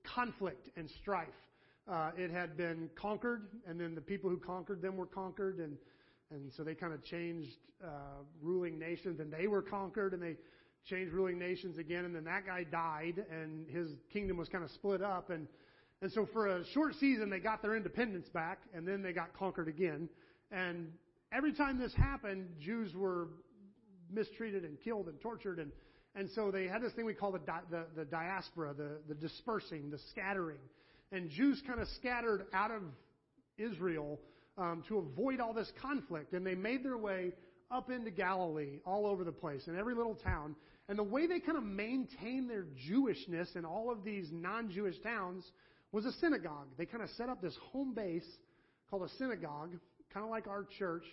conflict 0.04 0.70
and 0.78 0.90
strife. 1.02 1.28
Uh, 1.88 2.12
it 2.18 2.32
had 2.32 2.56
been 2.56 2.90
conquered, 2.96 3.48
and 3.68 3.80
then 3.80 3.96
the 3.96 4.02
people 4.02 4.30
who 4.30 4.38
conquered 4.38 4.82
them 4.82 4.98
were 4.98 5.06
conquered, 5.06 5.58
and 5.58 5.78
and 6.32 6.52
so 6.56 6.64
they 6.64 6.74
kind 6.74 6.94
of 6.94 7.04
changed 7.04 7.58
uh, 7.84 8.22
ruling 8.42 8.80
nations, 8.80 9.20
and 9.20 9.34
they 9.34 9.48
were 9.48 9.62
conquered, 9.62 10.14
and 10.14 10.22
they 10.24 10.38
changed 10.90 11.14
ruling 11.14 11.40
nations 11.40 11.78
again, 11.78 12.06
and 12.06 12.16
then 12.16 12.24
that 12.26 12.46
guy 12.46 12.64
died, 12.64 13.24
and 13.32 13.68
his 13.68 13.90
kingdom 14.12 14.38
was 14.38 14.50
kind 14.50 14.64
of 14.64 14.72
split 14.72 15.02
up, 15.02 15.30
and 15.30 15.48
and 16.02 16.12
so 16.12 16.28
for 16.34 16.48
a 16.48 16.66
short 16.74 16.96
season 16.96 17.30
they 17.30 17.40
got 17.40 17.62
their 17.62 17.76
independence 17.76 18.28
back, 18.30 18.60
and 18.74 18.88
then 18.88 19.02
they 19.02 19.14
got 19.14 19.34
conquered 19.38 19.68
again, 19.68 20.10
and 20.52 20.92
every 21.32 21.54
time 21.54 21.78
this 21.78 21.94
happened, 21.94 22.48
Jews 22.60 22.94
were 22.96 23.28
mistreated 24.12 24.66
and 24.66 24.78
killed 24.82 25.08
and 25.08 25.20
tortured 25.22 25.60
and 25.60 25.72
and 26.16 26.30
so 26.36 26.52
they 26.52 26.68
had 26.68 26.82
this 26.82 26.92
thing 26.94 27.06
we 27.06 27.14
call 27.14 27.32
the, 27.32 27.40
di- 27.40 27.62
the, 27.70 27.86
the 27.96 28.06
diaspora, 28.06 28.74
the, 28.74 28.98
the 29.08 29.16
dispersing, 29.16 29.90
the 29.90 30.00
scattering. 30.12 30.58
And 31.12 31.30
Jews 31.30 31.62
kind 31.66 31.80
of 31.80 31.88
scattered 32.00 32.48
out 32.54 32.72
of 32.72 32.82
Israel 33.58 34.20
um, 34.58 34.84
to 34.90 34.98
avoid 34.98 35.40
all 35.40 35.54
this 35.54 35.72
conflict. 35.82 36.34
And 36.34 36.46
they 36.46 36.56
made 36.56 36.84
their 36.84 36.98
way 36.98 37.32
up 37.70 37.90
into 37.90 38.12
Galilee, 38.12 38.80
all 38.86 39.06
over 39.06 39.24
the 39.24 39.32
place, 39.32 39.68
in 39.68 39.80
every 39.80 39.96
little 39.96 40.16
town. 40.16 40.56
And 40.92 41.00
the 41.00 41.04
way 41.04 41.26
they 41.26 41.40
kind 41.40 41.58
of 41.58 41.64
maintained 41.64 42.50
their 42.50 42.66
Jewishness 42.86 43.56
in 43.56 43.64
all 43.64 43.90
of 43.90 44.04
these 44.04 44.28
non 44.30 44.70
Jewish 44.70 45.00
towns 45.00 45.50
was 45.94 46.06
a 46.06 46.12
synagogue. 46.20 46.68
They 46.78 46.86
kind 46.86 47.02
of 47.02 47.10
set 47.12 47.30
up 47.30 47.42
this 47.42 47.56
home 47.72 47.94
base 47.94 48.28
called 48.90 49.04
a 49.04 49.10
synagogue, 49.18 49.72
kind 50.14 50.26
of 50.26 50.30
like 50.30 50.48
our 50.48 50.68
church, 50.78 51.06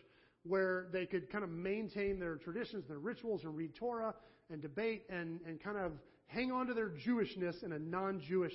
where 0.43 0.89
they 0.93 1.07
could 1.07 1.31
kind 1.31 1.45
of 1.45 1.51
maintain 1.51 2.19
their 2.19 2.35
traditions, 2.39 2.89
their 2.89 2.99
rituals, 2.99 3.45
and 3.45 3.57
read 3.57 3.73
Torah 3.77 4.17
and 4.51 4.61
debate 4.61 5.05
and, 5.11 5.39
and 5.47 5.63
kind 5.63 5.79
of 5.79 5.93
hang 6.27 6.51
on 6.51 6.67
to 6.67 6.75
their 6.75 6.91
Jewishness 7.07 7.63
in 7.63 7.71
a 7.71 7.79
non 7.79 8.21
Jewish 8.29 8.55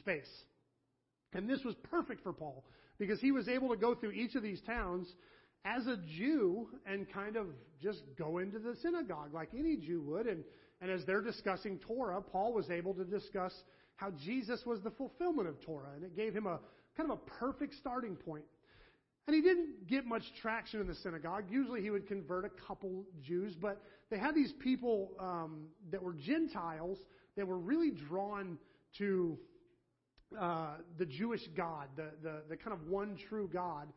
space. 0.00 0.26
And 1.32 1.48
this 1.48 1.62
was 1.64 1.76
perfect 1.92 2.24
for 2.24 2.32
Paul 2.32 2.64
because 2.98 3.20
he 3.20 3.30
was 3.30 3.46
able 3.48 3.68
to 3.68 3.76
go 3.76 3.94
through 3.94 4.10
each 4.10 4.34
of 4.34 4.42
these 4.42 4.60
towns 4.62 5.06
as 5.66 5.86
a 5.86 5.96
Jew 6.16 6.68
and 6.86 7.10
kind 7.10 7.36
of 7.36 7.46
just 7.82 8.02
go 8.16 8.38
into 8.38 8.58
the 8.58 8.76
synagogue 8.82 9.34
like 9.34 9.50
any 9.58 9.76
Jew 9.76 10.00
would. 10.02 10.26
And, 10.26 10.44
and 10.80 10.90
as 10.90 11.04
they're 11.04 11.22
discussing 11.22 11.78
Torah, 11.80 12.22
Paul 12.22 12.52
was 12.52 12.70
able 12.70 12.94
to 12.94 13.04
discuss 13.04 13.52
how 13.96 14.12
Jesus 14.24 14.64
was 14.64 14.80
the 14.82 14.90
fulfillment 14.92 15.48
of 15.48 15.60
Torah. 15.60 15.88
And 15.96 16.04
it 16.04 16.14
gave 16.14 16.34
him 16.34 16.46
a 16.46 16.60
kind 16.96 17.10
of 17.10 17.18
a 17.18 17.30
perfect 17.40 17.74
starting 17.74 18.14
point. 18.14 18.44
And 19.26 19.34
he 19.34 19.42
didn't 19.42 19.88
get 19.88 20.06
much 20.06 20.22
traction 20.40 20.80
in 20.80 20.86
the 20.86 20.94
synagogue. 20.94 21.44
Usually 21.50 21.82
he 21.82 21.90
would 21.90 22.06
convert 22.06 22.44
a 22.44 22.50
couple 22.68 23.04
Jews, 23.20 23.54
but 23.60 23.82
they 24.08 24.18
had 24.18 24.36
these 24.36 24.52
people 24.60 25.10
um, 25.18 25.66
that 25.90 26.00
were 26.00 26.12
Gentiles 26.12 26.98
that 27.36 27.44
were 27.44 27.58
really 27.58 27.90
drawn 27.90 28.56
to 28.98 29.36
uh, 30.38 30.74
the 30.98 31.06
Jewish 31.06 31.42
God, 31.56 31.88
the, 31.96 32.10
the, 32.22 32.42
the 32.50 32.56
kind 32.56 32.72
of 32.72 32.86
one 32.88 33.18
true 33.28 33.50
God. 33.52 33.88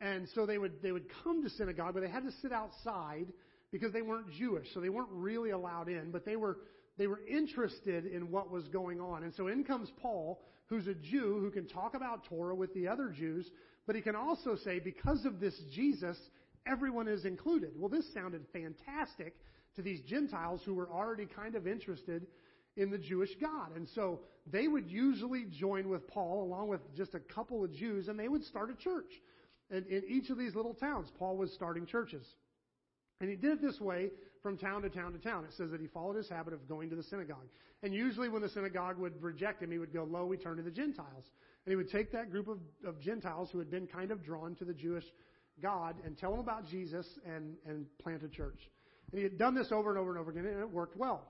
And 0.00 0.28
so 0.34 0.46
they 0.46 0.58
would, 0.58 0.82
they 0.82 0.92
would 0.92 1.06
come 1.24 1.42
to 1.42 1.50
synagogue, 1.50 1.94
but 1.94 2.00
they 2.00 2.08
had 2.08 2.24
to 2.24 2.32
sit 2.40 2.52
outside 2.52 3.26
because 3.70 3.92
they 3.92 4.02
weren't 4.02 4.30
Jewish. 4.32 4.66
So 4.72 4.80
they 4.80 4.88
weren't 4.88 5.10
really 5.12 5.50
allowed 5.50 5.88
in, 5.88 6.10
but 6.10 6.24
they 6.24 6.36
were, 6.36 6.58
they 6.96 7.06
were 7.06 7.20
interested 7.26 8.06
in 8.06 8.30
what 8.30 8.50
was 8.50 8.66
going 8.68 9.00
on. 9.00 9.24
And 9.24 9.34
so 9.34 9.48
in 9.48 9.64
comes 9.64 9.90
Paul, 10.00 10.40
who's 10.66 10.86
a 10.86 10.94
Jew 10.94 11.38
who 11.40 11.50
can 11.50 11.66
talk 11.66 11.94
about 11.94 12.24
Torah 12.24 12.54
with 12.54 12.72
the 12.74 12.88
other 12.88 13.10
Jews, 13.10 13.50
but 13.86 13.96
he 13.96 14.02
can 14.02 14.16
also 14.16 14.56
say, 14.64 14.78
because 14.78 15.24
of 15.24 15.40
this 15.40 15.58
Jesus, 15.74 16.16
everyone 16.66 17.08
is 17.08 17.24
included. 17.24 17.72
Well, 17.76 17.88
this 17.90 18.04
sounded 18.14 18.42
fantastic 18.52 19.34
to 19.76 19.82
these 19.82 20.00
Gentiles 20.02 20.62
who 20.64 20.74
were 20.74 20.90
already 20.90 21.26
kind 21.26 21.54
of 21.54 21.66
interested 21.66 22.26
in 22.76 22.90
the 22.90 22.98
Jewish 22.98 23.30
God. 23.40 23.76
And 23.76 23.88
so 23.94 24.20
they 24.46 24.68
would 24.68 24.90
usually 24.90 25.46
join 25.58 25.88
with 25.88 26.06
Paul 26.08 26.44
along 26.44 26.68
with 26.68 26.80
just 26.96 27.14
a 27.14 27.20
couple 27.20 27.64
of 27.64 27.72
Jews 27.74 28.08
and 28.08 28.18
they 28.18 28.28
would 28.28 28.44
start 28.44 28.70
a 28.70 28.74
church. 28.74 29.10
And 29.70 29.86
in 29.86 30.02
each 30.08 30.30
of 30.30 30.38
these 30.38 30.54
little 30.54 30.74
towns, 30.74 31.08
Paul 31.18 31.36
was 31.36 31.52
starting 31.52 31.86
churches. 31.86 32.26
And 33.20 33.28
he 33.28 33.36
did 33.36 33.52
it 33.52 33.62
this 33.62 33.80
way 33.80 34.10
from 34.42 34.56
town 34.56 34.82
to 34.82 34.88
town 34.88 35.12
to 35.12 35.18
town. 35.18 35.44
It 35.44 35.52
says 35.56 35.70
that 35.70 35.80
he 35.80 35.86
followed 35.86 36.16
his 36.16 36.28
habit 36.28 36.54
of 36.54 36.66
going 36.68 36.90
to 36.90 36.96
the 36.96 37.02
synagogue. 37.02 37.46
And 37.82 37.94
usually 37.94 38.28
when 38.28 38.42
the 38.42 38.48
synagogue 38.48 38.98
would 38.98 39.22
reject 39.22 39.62
him, 39.62 39.70
he 39.70 39.78
would 39.78 39.92
go, 39.92 40.04
Lo, 40.04 40.24
we 40.26 40.36
turn 40.36 40.56
to 40.56 40.62
the 40.62 40.70
Gentiles. 40.70 41.24
And 41.64 41.72
he 41.72 41.76
would 41.76 41.90
take 41.90 42.12
that 42.12 42.30
group 42.30 42.48
of, 42.48 42.58
of 42.86 43.00
Gentiles 43.00 43.50
who 43.52 43.58
had 43.58 43.70
been 43.70 43.86
kind 43.86 44.10
of 44.10 44.24
drawn 44.24 44.54
to 44.56 44.64
the 44.64 44.72
Jewish 44.72 45.04
God 45.62 45.96
and 46.04 46.16
tell 46.16 46.30
them 46.30 46.40
about 46.40 46.66
Jesus 46.68 47.06
and, 47.26 47.54
and 47.66 47.86
plant 48.02 48.22
a 48.22 48.28
church. 48.28 48.58
And 49.12 49.18
he 49.18 49.24
had 49.24 49.38
done 49.38 49.54
this 49.54 49.70
over 49.70 49.90
and 49.90 49.98
over 49.98 50.10
and 50.10 50.18
over 50.18 50.30
again, 50.30 50.46
and 50.46 50.60
it 50.60 50.70
worked 50.70 50.96
well. 50.96 51.26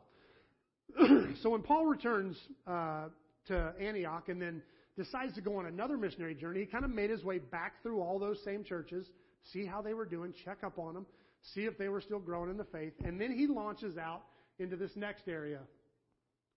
so 1.43 1.51
when 1.51 1.63
Paul 1.63 1.87
returns 1.87 2.37
uh, 2.67 3.07
to 3.47 3.75
Antioch 3.81 4.29
and 4.29 4.41
then 4.41 4.63
decides 4.97 5.35
to 5.35 5.41
go 5.41 5.57
on 5.57 5.67
another 5.67 5.97
missionary 5.97 6.35
journey, 6.35 6.61
he 6.61 6.67
kind 6.67 6.85
of 6.85 6.91
made 6.91 7.11
his 7.11 7.25
way 7.25 7.39
back 7.39 7.83
through 7.83 8.01
all 8.01 8.19
those 8.19 8.43
same 8.45 8.65
churches, 8.65 9.07
see 9.53 9.65
how 9.65 9.81
they 9.81 9.95
were 9.95 10.05
doing, 10.05 10.35
check 10.45 10.59
up 10.65 10.79
on 10.79 10.95
them, 10.95 11.07
see 11.55 11.63
if 11.63 11.79
they 11.79 11.89
were 11.89 12.01
still 12.01 12.19
growing 12.19 12.51
in 12.51 12.57
the 12.57 12.65
faith, 12.65 12.93
and 13.05 13.21
then 13.21 13.33
he 13.33 13.47
launches 13.47 13.97
out 13.97 14.23
into 14.59 14.77
this 14.77 14.91
next 14.95 15.27
area, 15.27 15.61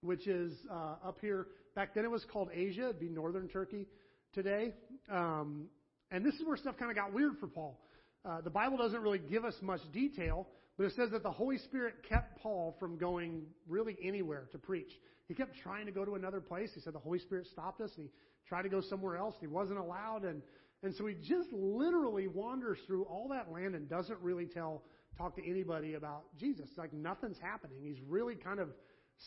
which 0.02 0.28
is 0.28 0.54
uh, 0.70 0.96
up 1.08 1.18
here. 1.22 1.48
Back 1.76 1.96
then 1.96 2.06
it 2.06 2.12
was 2.12 2.26
called 2.32 2.50
Asia. 2.54 2.90
It'd 2.90 3.00
be 3.00 3.10
northern 3.10 3.48
Turkey 3.48 3.88
today. 4.34 4.74
Um, 5.10 5.68
and 6.12 6.26
this 6.26 6.36
is 6.36 6.46
where 6.46 6.58
stuff 6.58 6.78
kind 6.78 6.92
of 6.92 6.98
got 6.98 7.14
weird 7.14 7.38
for 7.40 7.48
Paul. 7.48 7.80
Uh, 8.26 8.42
the 8.42 8.50
Bible 8.50 8.78
doesn't 8.78 9.02
really 9.02 9.20
give 9.20 9.44
us 9.44 9.56
much 9.62 9.82
detail, 9.92 10.48
but 10.78 10.86
it 10.86 10.94
says 10.96 11.12
that 11.12 11.24
the 11.24 11.32
Holy 11.32 11.58
Spirit 11.58 11.96
kept 12.08 12.42
Paul 12.42 12.76
from 12.80 12.98
going 12.98 13.44
really 13.68 13.98
anywhere 14.04 14.48
to 14.52 14.58
preach. 14.58 14.92
He 15.28 15.34
kept 15.34 15.56
trying 15.62 15.86
to 15.86 15.92
go 15.92 16.04
to 16.04 16.16
another 16.16 16.42
place. 16.42 16.72
He 16.74 16.82
said 16.82 16.94
the 16.94 17.00
Holy 17.00 17.20
Spirit 17.20 17.48
stopped 17.52 17.80
us, 17.82 17.92
and 17.96 18.08
he 18.08 18.12
tried 18.48 18.64
to 18.64 18.70
go 18.70 18.82
somewhere 18.82 19.18
else. 19.18 19.36
He 19.40 19.48
wasn't 19.48 19.80
allowed, 19.80 20.26
and 20.26 20.42
and 20.84 20.94
so 20.96 21.06
he 21.06 21.16
just 21.16 21.52
literally 21.54 22.28
wanders 22.28 22.78
through 22.86 23.04
all 23.04 23.30
that 23.30 23.52
land 23.52 23.74
and 23.74 23.88
doesn't 23.90 24.20
really 24.20 24.46
tell 24.46 24.84
talk 25.18 25.36
to 25.36 25.50
anybody 25.50 25.94
about 25.94 26.24
Jesus. 26.38 26.66
It's 26.70 26.78
like 26.78 26.92
nothing's 26.92 27.38
happening. 27.40 27.78
He's 27.82 28.02
really 28.08 28.36
kind 28.36 28.60
of 28.60 28.70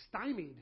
stymied. 0.08 0.56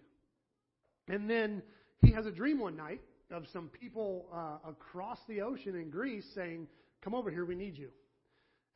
And 1.09 1.29
then 1.29 1.63
he 2.03 2.13
has 2.13 2.27
a 2.27 2.31
dream 2.31 2.61
one 2.61 2.77
night 2.77 3.01
of 3.31 3.45
some 3.53 3.69
people 3.69 4.27
uh, 4.33 4.71
across 4.71 5.19
the 5.29 5.41
ocean 5.41 5.75
in 5.75 5.91
Greece 5.91 6.25
saying, 6.35 6.69
"Come 7.03 7.15
over 7.15 7.31
here, 7.31 7.45
we 7.45 7.55
need 7.55 7.77
you." 7.77 7.89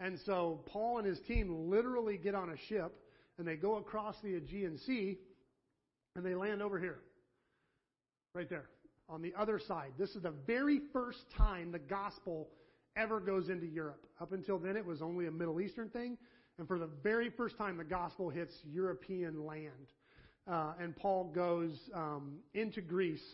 And 0.00 0.19
so 0.25 0.61
Paul 0.67 0.99
and 0.99 1.07
his 1.07 1.19
team 1.26 1.71
literally 1.71 2.17
get 2.17 2.35
on 2.35 2.50
a 2.50 2.57
ship 2.69 2.95
and 3.38 3.47
they 3.47 3.57
go 3.57 3.76
across 3.76 4.17
the 4.23 4.37
Aegean 4.37 4.78
Sea 4.78 5.19
and 6.14 6.25
they 6.25 6.35
land 6.35 6.62
over 6.62 6.78
here. 6.78 6.99
Right 8.35 8.49
there. 8.49 8.69
On 9.09 9.23
the 9.23 9.33
other 9.38 9.59
side. 9.59 9.93
This 9.99 10.11
is 10.11 10.23
the 10.23 10.35
very 10.47 10.81
first 10.93 11.19
time 11.37 11.73
the 11.73 11.78
gospel 11.78 12.49
ever 12.97 13.21
goes 13.21 13.49
into 13.49 13.67
Europe. 13.67 14.05
Up 14.21 14.33
until 14.33 14.59
then, 14.59 14.76
it 14.76 14.85
was 14.85 15.00
only 15.00 15.26
a 15.26 15.31
Middle 15.31 15.61
Eastern 15.61 15.88
thing. 15.88 16.19
And 16.59 16.67
for 16.67 16.78
the 16.78 16.90
very 17.02 17.31
first 17.31 17.57
time, 17.57 17.76
the 17.76 17.85
gospel 17.85 18.28
hits 18.28 18.52
European 18.64 19.47
land. 19.47 19.93
Uh, 20.50 20.73
and 20.81 20.97
Paul 20.97 21.31
goes 21.35 21.71
um, 21.95 22.38
into 22.55 22.81
Greece 22.81 23.25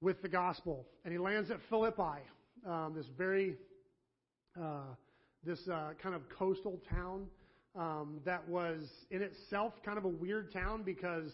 with 0.00 0.20
the 0.22 0.28
gospel. 0.28 0.86
And 1.04 1.12
he 1.12 1.18
lands 1.18 1.50
at 1.50 1.58
Philippi, 1.70 2.20
um, 2.66 2.92
this 2.94 3.06
very, 3.16 3.56
uh, 4.60 4.94
this 5.44 5.60
uh, 5.68 5.90
kind 6.02 6.14
of 6.14 6.22
coastal 6.38 6.80
town 6.90 7.26
um, 7.76 8.20
that 8.24 8.46
was 8.48 8.82
in 9.10 9.22
itself 9.22 9.72
kind 9.84 9.98
of 9.98 10.04
a 10.04 10.08
weird 10.08 10.52
town 10.52 10.82
because 10.82 11.30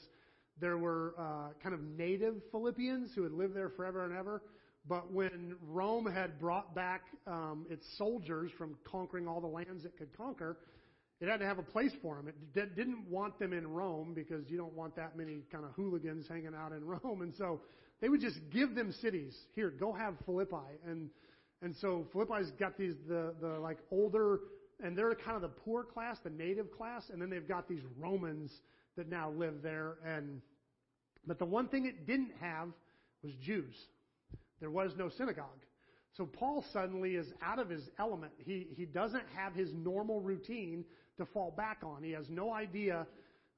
there 0.60 0.78
were 0.78 1.14
uh, 1.18 1.48
kind 1.62 1.74
of 1.74 1.80
native 1.80 2.36
Philippians 2.50 3.10
who 3.14 3.22
had 3.22 3.32
lived 3.32 3.54
there 3.54 3.70
forever 3.70 4.04
and 4.04 4.16
ever. 4.16 4.42
But 4.86 5.10
when 5.12 5.56
Rome 5.66 6.06
had 6.06 6.38
brought 6.38 6.74
back 6.74 7.02
um, 7.26 7.66
its 7.70 7.84
soldiers 7.96 8.50
from 8.58 8.76
conquering 8.84 9.26
all 9.26 9.40
the 9.40 9.46
lands 9.46 9.84
it 9.84 9.96
could 9.96 10.14
conquer, 10.16 10.58
it 11.20 11.28
had 11.28 11.38
to 11.38 11.46
have 11.46 11.58
a 11.58 11.62
place 11.62 11.92
for 12.02 12.16
them. 12.16 12.28
It 12.28 12.76
didn't 12.76 13.08
want 13.08 13.38
them 13.38 13.52
in 13.52 13.66
Rome 13.66 14.12
because 14.14 14.44
you 14.48 14.58
don't 14.58 14.74
want 14.74 14.94
that 14.96 15.16
many 15.16 15.42
kind 15.50 15.64
of 15.64 15.70
hooligans 15.72 16.26
hanging 16.28 16.54
out 16.54 16.72
in 16.72 16.84
Rome. 16.84 17.22
And 17.22 17.34
so 17.36 17.60
they 18.00 18.08
would 18.08 18.20
just 18.20 18.38
give 18.52 18.74
them 18.74 18.92
cities. 19.00 19.34
Here, 19.54 19.70
go 19.70 19.92
have 19.92 20.14
Philippi. 20.26 20.56
And 20.86 21.08
and 21.64 21.74
so 21.76 22.06
Philippi's 22.12 22.52
got 22.52 22.76
these 22.78 22.94
the 23.08 23.34
the 23.40 23.58
like 23.58 23.78
older 23.90 24.40
and 24.82 24.96
they're 24.96 25.14
kind 25.14 25.36
of 25.36 25.42
the 25.42 25.48
poor 25.48 25.82
class, 25.84 26.18
the 26.22 26.30
native 26.30 26.70
class, 26.70 27.04
and 27.10 27.20
then 27.20 27.30
they've 27.30 27.48
got 27.48 27.68
these 27.68 27.82
Romans 27.98 28.50
that 28.96 29.08
now 29.08 29.30
live 29.30 29.62
there. 29.62 29.94
And 30.06 30.40
but 31.26 31.38
the 31.38 31.44
one 31.44 31.68
thing 31.68 31.86
it 31.86 32.06
didn't 32.06 32.32
have 32.40 32.68
was 33.22 33.32
Jews. 33.42 33.74
There 34.60 34.70
was 34.70 34.92
no 34.96 35.08
synagogue. 35.08 35.64
So 36.16 36.26
Paul 36.26 36.64
suddenly 36.72 37.16
is 37.16 37.26
out 37.42 37.58
of 37.58 37.68
his 37.68 37.82
element. 37.98 38.32
He, 38.38 38.68
he 38.76 38.84
doesn't 38.84 39.24
have 39.34 39.52
his 39.52 39.70
normal 39.72 40.20
routine 40.20 40.84
to 41.16 41.26
fall 41.26 41.52
back 41.56 41.78
on. 41.82 42.04
He 42.04 42.12
has 42.12 42.28
no 42.28 42.52
idea 42.52 43.06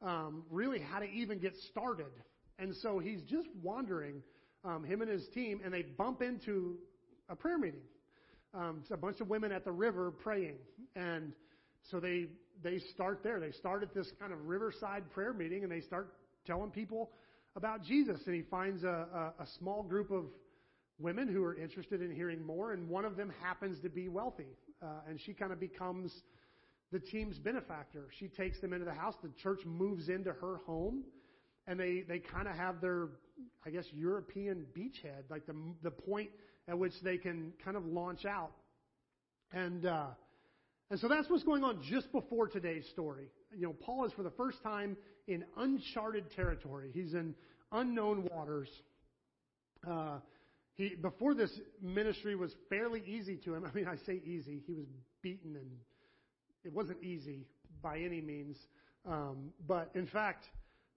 um, 0.01 0.45
really 0.51 0.79
how 0.79 1.01
to 1.01 1.07
even 1.07 1.39
get 1.39 1.55
started. 1.71 2.07
And 2.59 2.75
so 2.77 2.99
he's 2.99 3.21
just 3.23 3.49
wandering, 3.63 4.23
um, 4.65 4.85
him 4.85 5.03
and 5.03 5.11
his 5.11 5.29
team, 5.35 5.61
and 5.65 5.73
they 5.73 5.83
bump 5.83 6.23
into 6.23 6.77
a 7.29 7.37
prayer 7.37 7.59
meeting. 7.59 7.81
Um, 8.57 8.83
a 8.91 8.97
bunch 8.97 9.21
of 9.21 9.29
women 9.29 9.53
at 9.53 9.67
the 9.67 9.73
river 9.73 10.11
praying. 10.11 10.57
And 10.95 11.35
so 11.91 12.01
they, 12.01 12.29
they 12.63 12.79
start 12.95 13.21
there. 13.23 13.39
They 13.39 13.53
start 13.53 13.83
at 13.83 13.93
this 13.93 14.11
kind 14.19 14.33
of 14.33 14.47
riverside 14.47 15.11
prayer 15.11 15.35
meeting 15.35 15.63
and 15.63 15.71
they 15.71 15.83
start 15.83 16.15
telling 16.47 16.71
people 16.71 17.11
about 17.55 17.83
Jesus. 17.83 18.19
And 18.25 18.35
he 18.35 18.43
finds 18.43 18.83
a, 18.83 19.33
a, 19.39 19.43
a 19.43 19.47
small 19.59 19.83
group 19.83 20.11
of 20.11 20.25
women 20.99 21.29
who 21.29 21.45
are 21.45 21.55
interested 21.55 22.01
in 22.01 22.11
hearing 22.11 22.45
more, 22.45 22.73
and 22.73 22.89
one 22.89 23.05
of 23.05 23.17
them 23.17 23.31
happens 23.43 23.79
to 23.83 23.91
be 23.91 24.09
wealthy. 24.09 24.57
Uh, 24.83 24.87
and 25.09 25.21
she 25.21 25.35
kind 25.35 25.53
of 25.53 25.61
becomes 25.61 26.13
the 26.93 26.99
team's 26.99 27.39
benefactor. 27.39 28.07
She 28.19 28.29
takes 28.29 28.59
them 28.61 28.73
into 28.73 28.87
the 28.87 28.95
house. 28.95 29.15
The 29.23 29.31
church 29.43 29.61
moves 29.67 30.09
into 30.09 30.33
her 30.33 30.61
home, 30.67 31.05
and 31.67 31.79
they, 31.79 32.05
they 32.09 32.21
kind 32.21 32.49
of 32.49 32.55
have 32.55 32.81
their, 32.81 33.09
I 33.67 33.71
guess, 33.71 33.85
European 33.93 34.65
beachhead, 34.75 35.25
like 35.29 35.47
the, 35.47 35.57
the 35.83 35.91
point 35.91 36.31
at 36.68 36.78
which 36.78 36.92
they 37.02 37.16
can 37.16 37.52
kind 37.64 37.76
of 37.76 37.85
launch 37.87 38.25
out. 38.25 38.52
And, 39.52 39.87
uh, 39.87 40.06
and 40.90 40.99
so 41.00 41.08
that's 41.08 41.28
what's 41.28 41.44
going 41.44 41.64
on 41.64 41.80
just 41.88 42.11
before 42.12 42.49
today's 42.49 42.87
story. 42.92 43.28
You 43.56 43.66
know, 43.66 43.73
Paul 43.73 44.04
is 44.04 44.12
for 44.12 44.23
the 44.23 44.30
first 44.30 44.62
time 44.62 44.96
in 45.26 45.44
uncharted 45.56 46.30
territory. 46.35 46.90
He's 46.92 47.14
in 47.14 47.35
unknown 47.73 48.28
waters. 48.32 48.68
Uh, 49.87 50.18
he, 50.74 50.94
before 51.00 51.35
this 51.35 51.50
ministry 51.81 52.37
was 52.37 52.52
fairly 52.68 53.02
easy 53.07 53.37
to 53.44 53.55
him. 53.55 53.64
I 53.64 53.74
mean, 53.74 53.88
I 53.88 53.96
say 54.05 54.20
easy. 54.24 54.62
He 54.66 54.74
was 54.74 54.87
beaten 55.22 55.57
and 55.57 55.70
it 56.64 56.72
wasn't 56.72 57.02
easy 57.02 57.46
by 57.83 57.98
any 57.98 58.20
means. 58.20 58.57
Um, 59.09 59.50
but 59.66 59.90
in 59.94 60.07
fact, 60.07 60.44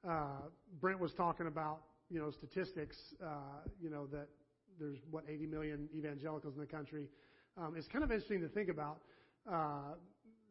uh, 0.07 0.41
Brent 0.81 0.99
was 0.99 1.13
talking 1.13 1.47
about, 1.47 1.81
you 2.09 2.19
know, 2.19 2.31
statistics, 2.31 2.97
uh, 3.23 3.61
you 3.81 3.89
know, 3.89 4.07
that 4.07 4.27
there's 4.79 4.99
what 5.11 5.23
80 5.27 5.45
million 5.47 5.89
evangelicals 5.95 6.55
in 6.55 6.61
the 6.61 6.67
country. 6.67 7.07
Um, 7.57 7.75
it's 7.75 7.87
kind 7.87 8.03
of 8.03 8.11
interesting 8.11 8.41
to 8.41 8.47
think 8.47 8.69
about. 8.69 8.99
Uh, 9.49 9.95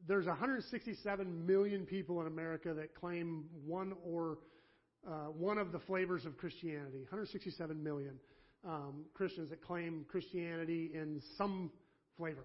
there's 0.06 0.26
167 0.26 1.46
million 1.46 1.84
people 1.84 2.20
in 2.20 2.26
America 2.26 2.72
that 2.74 2.94
claim 2.94 3.44
one 3.66 3.94
or 4.04 4.38
uh, 5.06 5.26
one 5.26 5.58
of 5.58 5.72
the 5.72 5.78
flavors 5.78 6.24
of 6.24 6.36
Christianity. 6.36 7.00
167 7.00 7.82
million 7.82 8.14
um, 8.66 9.04
Christians 9.14 9.50
that 9.50 9.62
claim 9.62 10.04
Christianity 10.08 10.90
in 10.94 11.20
some 11.36 11.70
flavor. 12.16 12.44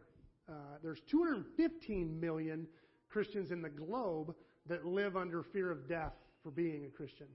Uh, 0.49 0.53
there's 0.81 0.99
215 1.09 2.19
million 2.19 2.67
Christians 3.09 3.51
in 3.51 3.61
the 3.61 3.69
globe 3.69 4.33
that 4.67 4.85
live 4.85 5.15
under 5.15 5.43
fear 5.43 5.71
of 5.71 5.87
death 5.87 6.13
for 6.41 6.51
being 6.51 6.85
a 6.85 6.89
Christian. 6.89 7.27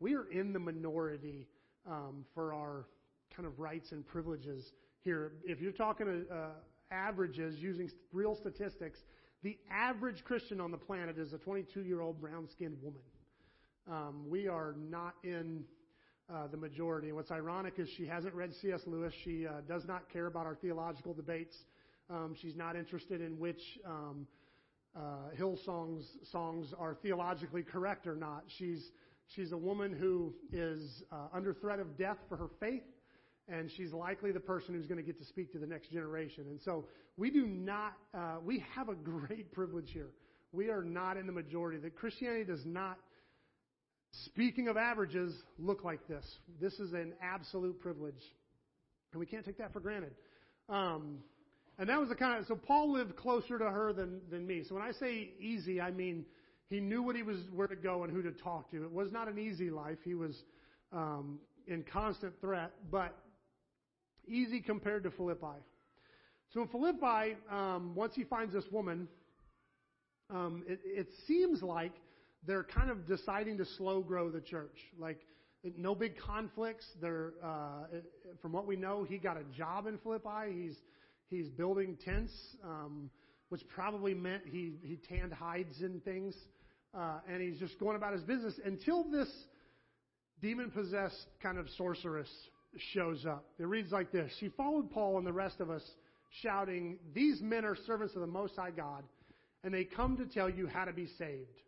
We 0.00 0.14
are 0.14 0.30
in 0.30 0.52
the 0.52 0.58
minority 0.58 1.46
um, 1.86 2.24
for 2.34 2.52
our 2.52 2.86
kind 3.34 3.46
of 3.46 3.58
rights 3.58 3.92
and 3.92 4.06
privileges 4.06 4.72
here. 5.02 5.32
If 5.44 5.60
you're 5.60 5.72
talking 5.72 6.26
uh, 6.32 6.48
averages 6.90 7.56
using 7.58 7.90
real 8.12 8.36
statistics, 8.36 8.98
the 9.42 9.58
average 9.70 10.24
Christian 10.24 10.60
on 10.60 10.70
the 10.70 10.78
planet 10.78 11.18
is 11.18 11.32
a 11.32 11.38
22 11.38 11.82
year 11.82 12.00
old 12.00 12.20
brown 12.20 12.48
skinned 12.52 12.78
woman. 12.82 13.00
Um, 13.88 14.24
we 14.28 14.48
are 14.48 14.74
not 14.90 15.14
in 15.22 15.64
uh, 16.28 16.48
the 16.48 16.56
majority. 16.56 17.08
And 17.08 17.16
what's 17.16 17.30
ironic 17.30 17.74
is 17.78 17.88
she 17.96 18.06
hasn't 18.06 18.34
read 18.34 18.52
C.S. 18.60 18.80
Lewis. 18.86 19.12
She 19.24 19.46
uh, 19.46 19.60
does 19.68 19.84
not 19.86 20.10
care 20.12 20.26
about 20.26 20.46
our 20.46 20.56
theological 20.56 21.14
debates. 21.14 21.56
Um, 22.10 22.34
she's 22.40 22.56
not 22.56 22.76
interested 22.76 23.20
in 23.20 23.38
which 23.38 23.60
um, 23.84 24.26
uh, 24.96 25.30
Hillsong's 25.36 26.04
songs 26.32 26.72
are 26.78 26.94
theologically 26.94 27.62
correct 27.62 28.06
or 28.06 28.16
not. 28.16 28.44
She's 28.58 28.90
she's 29.34 29.52
a 29.52 29.56
woman 29.56 29.92
who 29.92 30.34
is 30.52 31.02
uh, 31.12 31.28
under 31.32 31.52
threat 31.54 31.78
of 31.78 31.96
death 31.96 32.18
for 32.28 32.36
her 32.36 32.48
faith, 32.60 32.82
and 33.48 33.70
she's 33.76 33.92
likely 33.92 34.32
the 34.32 34.40
person 34.40 34.74
who's 34.74 34.86
going 34.86 34.98
to 34.98 35.06
get 35.06 35.18
to 35.18 35.24
speak 35.26 35.52
to 35.52 35.58
the 35.58 35.66
next 35.66 35.90
generation. 35.92 36.44
And 36.48 36.60
so 36.64 36.86
we 37.16 37.30
do 37.30 37.46
not. 37.46 37.92
Uh, 38.14 38.36
we 38.44 38.64
have 38.74 38.88
a 38.88 38.94
great 38.94 39.52
privilege 39.54 39.90
here. 39.92 40.10
We 40.52 40.70
are 40.70 40.82
not 40.82 41.16
in 41.16 41.26
the 41.26 41.32
majority. 41.32 41.78
That 41.78 41.96
Christianity 41.96 42.44
does 42.44 42.64
not 42.64 42.98
speaking 44.24 44.68
of 44.68 44.76
averages, 44.76 45.34
look 45.58 45.84
like 45.84 46.06
this. 46.08 46.24
This 46.60 46.74
is 46.74 46.92
an 46.92 47.12
absolute 47.22 47.80
privilege. 47.80 48.14
And 49.12 49.20
we 49.20 49.26
can't 49.26 49.44
take 49.44 49.58
that 49.58 49.72
for 49.72 49.80
granted. 49.80 50.12
Um, 50.68 51.18
and 51.78 51.88
that 51.88 52.00
was 52.00 52.08
the 52.08 52.14
kind 52.14 52.40
of, 52.40 52.46
so 52.46 52.56
Paul 52.56 52.92
lived 52.92 53.16
closer 53.16 53.58
to 53.58 53.64
her 53.64 53.92
than, 53.92 54.20
than 54.30 54.46
me. 54.46 54.64
So 54.66 54.74
when 54.74 54.84
I 54.84 54.92
say 54.92 55.30
easy, 55.38 55.80
I 55.80 55.90
mean 55.90 56.24
he 56.68 56.80
knew 56.80 57.02
what 57.02 57.16
he 57.16 57.22
was, 57.22 57.36
where 57.54 57.68
to 57.68 57.76
go 57.76 58.04
and 58.04 58.12
who 58.12 58.22
to 58.22 58.32
talk 58.32 58.70
to. 58.70 58.84
It 58.84 58.90
was 58.90 59.12
not 59.12 59.28
an 59.28 59.38
easy 59.38 59.70
life. 59.70 59.98
He 60.04 60.14
was 60.14 60.34
um, 60.92 61.38
in 61.66 61.84
constant 61.84 62.32
threat, 62.40 62.72
but 62.90 63.14
easy 64.28 64.60
compared 64.60 65.04
to 65.04 65.10
Philippi. 65.10 65.58
So 66.52 66.62
in 66.62 66.68
Philippi, 66.68 67.36
um, 67.50 67.94
once 67.94 68.14
he 68.14 68.24
finds 68.24 68.52
this 68.52 68.64
woman, 68.70 69.08
um, 70.30 70.64
it, 70.68 70.80
it 70.84 71.08
seems 71.26 71.62
like 71.62 71.92
they're 72.46 72.64
kind 72.64 72.90
of 72.90 73.06
deciding 73.06 73.58
to 73.58 73.64
slow 73.76 74.00
grow 74.00 74.30
the 74.30 74.40
church. 74.40 74.78
Like, 74.98 75.18
no 75.76 75.94
big 75.94 76.16
conflicts. 76.18 76.86
They're, 77.00 77.32
uh, 77.42 77.86
from 78.40 78.52
what 78.52 78.66
we 78.66 78.76
know, 78.76 79.04
he 79.04 79.18
got 79.18 79.36
a 79.36 79.44
job 79.56 79.86
in 79.86 79.98
Philippi. 79.98 80.52
He's, 80.52 80.76
he's 81.28 81.48
building 81.48 81.96
tents, 82.04 82.32
um, 82.62 83.10
which 83.48 83.62
probably 83.68 84.14
meant 84.14 84.42
he, 84.46 84.74
he 84.82 84.96
tanned 85.08 85.32
hides 85.32 85.80
and 85.80 86.04
things. 86.04 86.34
Uh, 86.96 87.18
and 87.28 87.42
he's 87.42 87.58
just 87.58 87.78
going 87.80 87.96
about 87.96 88.12
his 88.12 88.22
business 88.22 88.54
until 88.64 89.04
this 89.10 89.28
demon 90.40 90.70
possessed 90.70 91.26
kind 91.42 91.58
of 91.58 91.66
sorceress 91.76 92.28
shows 92.94 93.24
up. 93.26 93.44
It 93.58 93.66
reads 93.66 93.92
like 93.92 94.12
this 94.12 94.30
She 94.40 94.48
followed 94.50 94.90
Paul 94.90 95.18
and 95.18 95.26
the 95.26 95.32
rest 95.32 95.60
of 95.60 95.70
us, 95.70 95.82
shouting, 96.42 96.98
These 97.14 97.40
men 97.40 97.64
are 97.64 97.76
servants 97.86 98.14
of 98.14 98.20
the 98.20 98.26
Most 98.26 98.56
High 98.56 98.70
God, 98.70 99.04
and 99.64 99.72
they 99.72 99.84
come 99.84 100.16
to 100.16 100.26
tell 100.26 100.50
you 100.50 100.66
how 100.66 100.84
to 100.84 100.92
be 100.92 101.06
saved. 101.18 101.60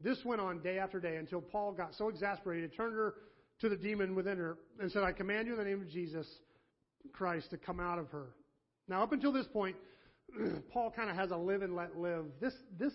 This 0.00 0.18
went 0.24 0.40
on 0.40 0.60
day 0.62 0.78
after 0.78 0.98
day 1.00 1.16
until 1.16 1.40
Paul 1.40 1.72
got 1.72 1.94
so 1.94 2.08
exasperated, 2.08 2.74
turned 2.76 2.94
her 2.94 3.14
to 3.60 3.68
the 3.68 3.76
demon 3.76 4.14
within 4.14 4.36
her 4.36 4.58
and 4.80 4.90
said, 4.90 5.04
I 5.04 5.12
command 5.12 5.46
you 5.46 5.52
in 5.52 5.58
the 5.58 5.64
name 5.64 5.80
of 5.80 5.88
Jesus 5.88 6.26
Christ 7.12 7.50
to 7.50 7.56
come 7.56 7.78
out 7.78 7.98
of 7.98 8.08
her. 8.08 8.30
Now, 8.88 9.02
up 9.02 9.12
until 9.12 9.32
this 9.32 9.46
point, 9.46 9.76
Paul 10.72 10.90
kind 10.90 11.08
of 11.08 11.16
has 11.16 11.30
a 11.30 11.36
live 11.36 11.62
and 11.62 11.76
let 11.76 11.96
live. 11.96 12.24
This, 12.40 12.54
this 12.78 12.92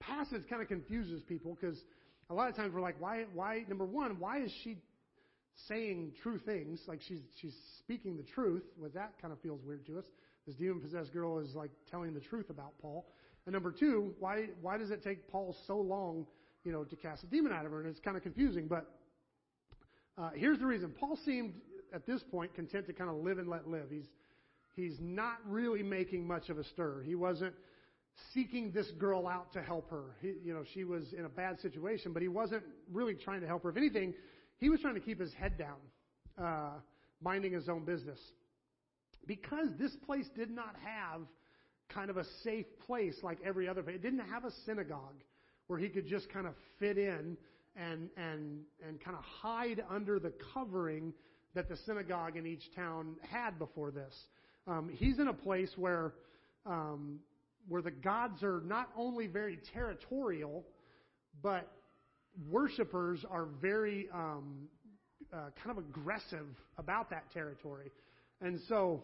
passage 0.00 0.42
kind 0.50 0.60
of 0.60 0.66
confuses 0.66 1.22
people 1.28 1.56
because 1.60 1.78
a 2.30 2.34
lot 2.34 2.48
of 2.48 2.56
times 2.56 2.74
we're 2.74 2.80
like, 2.80 3.00
why, 3.00 3.24
why, 3.32 3.64
number 3.68 3.84
one, 3.84 4.18
why 4.18 4.40
is 4.42 4.52
she 4.64 4.78
saying 5.68 6.12
true 6.22 6.38
things? 6.38 6.80
Like 6.86 7.00
she's, 7.06 7.20
she's 7.40 7.54
speaking 7.78 8.16
the 8.16 8.22
truth. 8.22 8.62
Well, 8.78 8.90
that 8.94 9.14
kind 9.20 9.32
of 9.32 9.40
feels 9.40 9.60
weird 9.64 9.86
to 9.86 9.98
us. 9.98 10.04
this 10.46 10.56
demon 10.56 10.80
possessed 10.80 11.12
girl 11.12 11.38
is 11.38 11.54
like 11.54 11.70
telling 11.90 12.14
the 12.14 12.20
truth 12.20 12.50
about 12.50 12.72
Paul. 12.80 13.06
And 13.46 13.52
number 13.52 13.72
two, 13.72 14.14
why 14.18 14.48
why 14.60 14.76
does 14.76 14.90
it 14.90 15.02
take 15.02 15.28
Paul 15.28 15.56
so 15.66 15.78
long, 15.78 16.26
you 16.64 16.72
know, 16.72 16.84
to 16.84 16.96
cast 16.96 17.24
a 17.24 17.26
demon 17.26 17.52
out 17.52 17.64
of 17.64 17.72
her? 17.72 17.80
And 17.80 17.88
it's 17.88 18.00
kind 18.00 18.16
of 18.16 18.22
confusing. 18.22 18.66
But 18.68 18.86
uh, 20.18 20.30
here's 20.34 20.58
the 20.58 20.66
reason: 20.66 20.92
Paul 20.98 21.18
seemed 21.24 21.54
at 21.94 22.06
this 22.06 22.22
point 22.30 22.54
content 22.54 22.86
to 22.86 22.92
kind 22.92 23.10
of 23.10 23.16
live 23.16 23.38
and 23.38 23.48
let 23.48 23.66
live. 23.66 23.86
He's 23.90 24.06
he's 24.76 24.96
not 25.00 25.38
really 25.46 25.82
making 25.82 26.26
much 26.26 26.50
of 26.50 26.58
a 26.58 26.64
stir. 26.64 27.02
He 27.04 27.14
wasn't 27.14 27.54
seeking 28.34 28.72
this 28.72 28.90
girl 28.98 29.26
out 29.26 29.52
to 29.54 29.62
help 29.62 29.90
her. 29.90 30.16
He, 30.20 30.34
you 30.44 30.52
know, 30.52 30.64
she 30.74 30.84
was 30.84 31.12
in 31.16 31.24
a 31.24 31.28
bad 31.28 31.60
situation, 31.60 32.12
but 32.12 32.22
he 32.22 32.28
wasn't 32.28 32.62
really 32.92 33.14
trying 33.14 33.40
to 33.40 33.46
help 33.46 33.62
her. 33.62 33.70
If 33.70 33.76
anything, 33.76 34.14
he 34.60 34.68
was 34.68 34.80
trying 34.80 34.94
to 34.94 35.00
keep 35.00 35.18
his 35.18 35.32
head 35.32 35.58
down, 35.58 35.78
uh, 36.38 36.78
minding 37.22 37.52
his 37.52 37.68
own 37.68 37.84
business. 37.84 38.18
Because 39.26 39.68
this 39.78 39.94
place 40.06 40.26
did 40.36 40.50
not 40.50 40.74
have 40.84 41.22
kind 41.88 42.10
of 42.10 42.16
a 42.16 42.24
safe 42.44 42.66
place 42.86 43.16
like 43.22 43.38
every 43.44 43.68
other 43.68 43.82
place. 43.82 43.96
It 43.96 44.02
didn't 44.02 44.20
have 44.20 44.44
a 44.44 44.50
synagogue 44.64 45.22
where 45.66 45.78
he 45.78 45.88
could 45.88 46.06
just 46.06 46.28
kind 46.30 46.46
of 46.46 46.54
fit 46.78 46.98
in 46.98 47.36
and 47.76 48.10
and 48.16 48.60
and 48.86 49.00
kind 49.00 49.16
of 49.16 49.24
hide 49.24 49.82
under 49.88 50.18
the 50.18 50.32
covering 50.52 51.12
that 51.54 51.68
the 51.68 51.76
synagogue 51.86 52.36
in 52.36 52.46
each 52.46 52.74
town 52.74 53.16
had 53.28 53.58
before 53.58 53.90
this. 53.90 54.14
Um, 54.66 54.90
he's 54.92 55.18
in 55.18 55.28
a 55.28 55.32
place 55.32 55.70
where 55.76 56.14
um, 56.66 57.20
where 57.68 57.82
the 57.82 57.90
gods 57.90 58.42
are 58.42 58.62
not 58.64 58.90
only 58.96 59.26
very 59.26 59.58
territorial, 59.72 60.64
but 61.42 61.70
worshipers 62.50 63.24
are 63.30 63.46
very 63.60 64.08
um, 64.14 64.68
uh, 65.32 65.50
kind 65.62 65.76
of 65.76 65.78
aggressive 65.78 66.46
about 66.78 67.10
that 67.10 67.30
territory. 67.32 67.90
And 68.40 68.58
so 68.68 69.02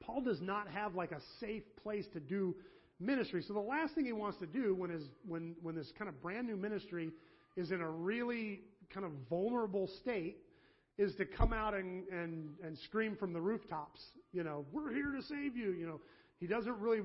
Paul 0.00 0.22
does 0.22 0.40
not 0.40 0.68
have 0.68 0.94
like 0.94 1.12
a 1.12 1.20
safe 1.40 1.64
place 1.82 2.06
to 2.12 2.20
do 2.20 2.54
ministry. 3.00 3.42
So 3.46 3.54
the 3.54 3.60
last 3.60 3.94
thing 3.94 4.04
he 4.04 4.12
wants 4.12 4.38
to 4.38 4.46
do 4.46 4.74
when 4.74 4.90
his 4.90 5.04
when 5.26 5.54
when 5.62 5.74
this 5.74 5.92
kind 5.98 6.08
of 6.08 6.20
brand 6.22 6.46
new 6.46 6.56
ministry 6.56 7.10
is 7.56 7.70
in 7.70 7.80
a 7.80 7.90
really 7.90 8.60
kind 8.92 9.04
of 9.04 9.12
vulnerable 9.28 9.88
state 10.00 10.38
is 10.96 11.14
to 11.16 11.24
come 11.24 11.52
out 11.52 11.74
and 11.74 12.06
and 12.08 12.50
and 12.64 12.78
scream 12.78 13.16
from 13.16 13.32
the 13.32 13.40
rooftops, 13.40 14.00
you 14.32 14.44
know, 14.44 14.64
we're 14.72 14.92
here 14.92 15.12
to 15.12 15.22
save 15.22 15.56
you, 15.56 15.72
you 15.72 15.86
know. 15.86 16.00
He 16.40 16.46
doesn't 16.46 16.78
really 16.78 17.00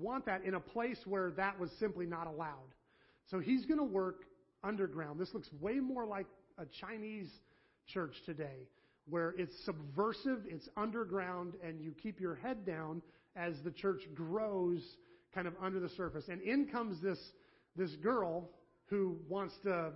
want 0.00 0.26
that 0.26 0.42
in 0.44 0.54
a 0.54 0.60
place 0.60 0.98
where 1.04 1.30
that 1.32 1.58
was 1.58 1.70
simply 1.78 2.04
not 2.04 2.26
allowed. 2.26 2.74
So 3.30 3.38
he's 3.38 3.64
going 3.64 3.78
to 3.78 3.84
work 3.84 4.24
underground. 4.66 5.20
This 5.20 5.32
looks 5.32 5.48
way 5.60 5.74
more 5.74 6.06
like 6.06 6.26
a 6.58 6.64
Chinese 6.80 7.30
church 7.86 8.14
today 8.24 8.66
where 9.08 9.34
it's 9.38 9.54
subversive, 9.64 10.40
it's 10.46 10.68
underground, 10.76 11.54
and 11.64 11.80
you 11.80 11.94
keep 12.02 12.20
your 12.20 12.34
head 12.34 12.66
down 12.66 13.00
as 13.36 13.54
the 13.64 13.70
church 13.70 14.00
grows 14.14 14.82
kind 15.34 15.46
of 15.46 15.54
under 15.62 15.78
the 15.78 15.88
surface. 15.90 16.24
And 16.28 16.40
in 16.42 16.66
comes 16.66 17.00
this, 17.00 17.18
this 17.76 17.94
girl 17.96 18.50
who 18.86 19.16
wants 19.28 19.54
to 19.64 19.92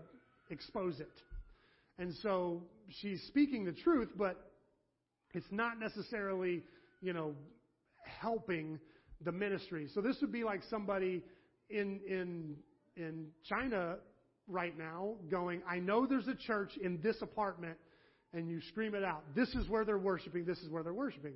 expose 0.50 1.00
it. 1.00 1.10
And 1.98 2.14
so 2.22 2.62
she's 2.88 3.22
speaking 3.26 3.64
the 3.64 3.72
truth, 3.72 4.10
but 4.16 4.50
it's 5.34 5.50
not 5.50 5.78
necessarily, 5.78 6.62
you 7.00 7.12
know, 7.12 7.34
helping 8.04 8.78
the 9.24 9.32
ministry. 9.32 9.88
So 9.94 10.00
this 10.00 10.16
would 10.20 10.32
be 10.32 10.44
like 10.44 10.60
somebody 10.70 11.22
in 11.68 12.00
in 12.08 12.56
in 12.96 13.26
China 13.48 13.96
right 14.48 14.76
now 14.76 15.14
going, 15.30 15.62
I 15.68 15.78
know 15.78 16.06
there's 16.06 16.28
a 16.28 16.34
church 16.34 16.72
in 16.82 17.00
this 17.02 17.16
apartment 17.22 17.76
and 18.32 18.48
you 18.48 18.60
scream 18.68 18.94
it 18.94 19.04
out. 19.04 19.22
This 19.34 19.48
is 19.54 19.68
where 19.68 19.84
they're 19.84 19.98
worshiping. 19.98 20.44
This 20.44 20.58
is 20.58 20.70
where 20.70 20.82
they're 20.82 20.92
worshiping. 20.92 21.34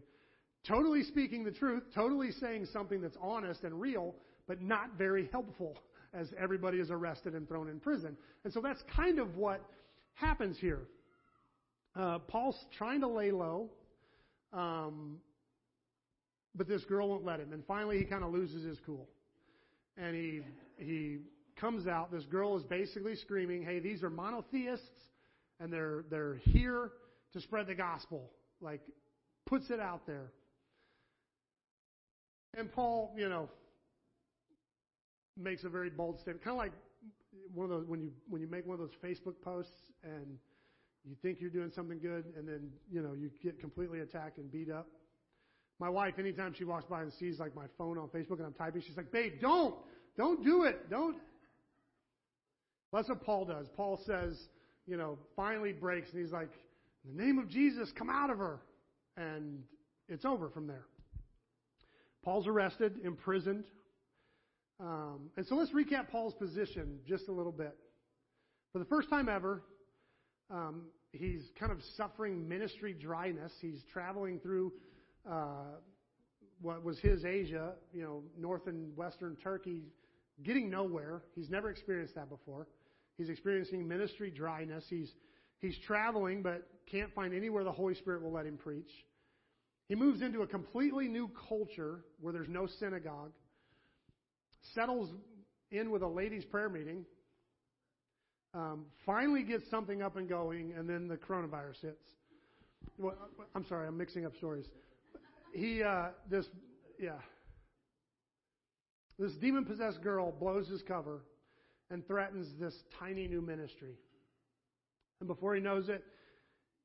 Totally 0.67 1.03
speaking 1.03 1.45
the 1.45 1.51
truth, 1.51 1.83
totally 1.95 2.31
saying 2.33 2.67
something 2.73 3.01
that's 3.01 3.17
honest 3.21 3.65
and 3.65 3.81
real, 3.81 4.15
but 4.47 4.63
not 4.63 4.91
very 4.97 5.29
helpful 5.33 5.77
as 6.15 6.29
everybody 6.41 6.79
is 6.79 6.91
arrested 6.91 7.35
and 7.35 7.49
thrown 7.49 7.69
in 7.69 7.81
prison. 7.81 8.17
And 8.45 8.53
so 8.53 8.61
that's 8.61 8.83
kind 8.97 9.19
of 9.19 9.37
what 9.37 9.61
happens 10.15 10.57
here. 10.59 10.83
Uh, 11.97 12.19
Paul's 12.21 12.59
trying 12.77 13.01
to 13.01 13.09
lay 13.09 13.31
low, 13.31 13.69
um, 14.53 15.19
but 16.55 16.69
this 16.69 16.85
girl 16.85 17.09
won't 17.09 17.25
let 17.25 17.41
him. 17.41 17.53
And 17.53 17.65
finally, 17.67 17.99
he 17.99 18.05
kind 18.05 18.25
of 18.25 18.33
loses 18.33 18.65
his 18.65 18.79
cool, 18.87 19.09
and 19.97 20.15
he 20.15 20.41
he 20.79 21.19
comes 21.57 21.87
out. 21.87 22.11
This 22.13 22.25
girl 22.25 22.57
is 22.57 22.65
basically 22.65 23.17
screaming, 23.17 23.63
"Hey, 23.63 23.79
these 23.81 24.03
are 24.03 24.11
monotheists 24.11 25.05
and 25.61 25.73
they're 25.73 26.05
they're 26.11 26.41
here 26.45 26.91
to 27.33 27.41
spread 27.41 27.67
the 27.67 27.75
gospel. 27.75 28.31
Like 28.61 28.81
puts 29.47 29.71
it 29.71 29.81
out 29.81 30.07
there. 30.07 30.33
And 32.57 32.73
Paul, 32.73 33.13
you 33.17 33.29
know, 33.29 33.49
makes 35.37 35.65
a 35.65 35.69
very 35.69 35.91
bold 35.91 36.21
statement, 36.21 36.45
kind 36.45 36.55
of 36.55 36.59
like 36.59 36.73
one 37.53 37.65
of 37.65 37.71
those 37.71 37.87
when 37.87 38.01
you 38.01 38.13
when 38.29 38.41
you 38.41 38.49
make 38.49 38.67
one 38.67 38.75
of 38.75 38.81
those 38.81 38.97
Facebook 39.03 39.35
posts 39.43 39.73
and 40.03 40.39
you 41.05 41.17
think 41.21 41.41
you're 41.41 41.51
doing 41.51 41.73
something 41.75 41.99
good, 41.99 42.25
and 42.37 42.49
then 42.49 42.71
you 42.91 43.03
know 43.03 43.13
you 43.13 43.31
get 43.43 43.61
completely 43.61 44.01
attacked 44.01 44.39
and 44.39 44.51
beat 44.51 44.71
up. 44.71 44.87
My 45.81 45.89
wife, 45.89 46.15
anytime 46.19 46.55
she 46.57 46.65
walks 46.65 46.85
by 46.85 47.03
and 47.03 47.13
sees 47.15 47.41
like 47.41 47.55
my 47.57 47.67
phone 47.77 47.99
on 47.99 48.09
Facebook 48.09 48.37
and 48.37 48.47
I'm 48.47 48.55
typing, 48.55 48.83
she's 48.83 48.97
like, 48.97 49.11
"Babe, 49.11 49.41
don't, 49.41 49.75
don't 50.17 50.45
do 50.45 50.65
it, 50.65 50.89
don't." 50.89 51.17
That's 52.95 53.09
what 53.09 53.23
Paul 53.23 53.45
does. 53.45 53.67
Paul 53.77 54.01
says, 54.07 54.39
you 54.87 54.97
know, 54.97 55.19
finally 55.35 55.73
breaks 55.73 56.11
and 56.13 56.23
he's 56.23 56.33
like, 56.33 56.51
in 57.05 57.17
the 57.17 57.23
name 57.23 57.39
of 57.39 57.49
Jesus, 57.49 57.91
come 57.97 58.09
out 58.09 58.31
of 58.31 58.39
her. 58.39 58.61
And 59.17 59.63
it's 60.09 60.25
over 60.25 60.49
from 60.49 60.67
there. 60.67 60.87
Paul's 62.25 62.47
arrested, 62.47 63.01
imprisoned. 63.05 63.65
Um, 64.81 65.31
and 65.37 65.47
so 65.47 65.57
let's 65.57 65.71
recap 65.73 66.09
Paul's 66.09 66.35
position 66.35 66.99
just 67.07 67.29
a 67.29 67.33
little 67.33 67.53
bit. 67.53 67.77
For 68.73 68.79
the 68.79 68.85
first 68.87 69.11
time 69.11 69.29
ever, 69.29 69.63
um, 70.51 70.83
he's 71.13 71.43
kind 71.59 71.71
of 71.71 71.79
suffering 71.97 72.49
ministry 72.49 72.93
dryness. 72.93 73.53
He's 73.61 73.83
traveling 73.93 74.41
through 74.41 74.73
uh, 75.31 75.77
what 76.61 76.85
was 76.85 76.99
his 76.99 77.25
Asia, 77.25 77.73
you 77.93 78.03
know, 78.03 78.23
north 78.39 78.67
and 78.67 78.97
western 78.97 79.37
Turkey, 79.37 79.83
getting 80.43 80.71
nowhere. 80.71 81.23
He's 81.35 81.51
never 81.51 81.71
experienced 81.71 82.15
that 82.15 82.29
before. 82.29 82.67
He's 83.17 83.29
experiencing 83.29 83.87
ministry 83.87 84.31
dryness. 84.31 84.85
He's, 84.89 85.11
he's 85.59 85.77
traveling, 85.87 86.43
but 86.43 86.67
can't 86.91 87.13
find 87.15 87.35
anywhere 87.35 87.65
the 87.65 87.73
Holy 87.73 87.95
Spirit 87.95 88.23
will 88.23 88.33
let 88.33 88.47
him 88.47 88.57
preach. 88.57 88.91
He 89.89 89.95
moves 89.95 90.23
into 90.23 90.43
a 90.43 90.47
completely 90.47 91.09
new 91.09 91.31
culture 91.49 92.01
where 92.21 92.33
there's 92.33 92.49
no 92.49 92.67
synagogue, 92.67 93.33
settles 94.75 95.11
in 95.71 95.91
with 95.91 96.03
a 96.03 96.09
ladies' 96.09 96.45
prayer 96.45 96.69
meeting, 96.69 97.05
um, 98.55 98.87
finally 99.05 99.43
gets 99.43 99.69
something 99.71 100.01
up 100.01 100.17
and 100.17 100.29
going, 100.29 100.73
and 100.77 100.89
then 100.89 101.09
the 101.09 101.17
coronavirus 101.17 101.81
hits. 101.83 102.13
Well, 102.99 103.17
I'm 103.55 103.67
sorry, 103.67 103.89
I'm 103.89 103.99
mixing 103.99 104.25
up 104.25 104.37
stories. 104.37 104.67
He, 105.53 105.83
uh, 105.83 106.09
this, 106.31 106.47
yeah. 106.99 107.19
This 109.19 109.33
demon 109.33 109.65
possessed 109.65 110.03
girl 110.03 110.33
blows 110.33 110.69
his 110.69 110.83
cover 110.83 111.23
and 111.91 112.07
threatens 112.07 112.49
this 112.59 112.75
tiny 112.99 113.29
new 113.29 113.41
ministry. 113.41 113.95
And 115.21 115.29
before 115.29 115.55
he 115.55 115.61
knows 115.61 115.89
it, 115.89 116.03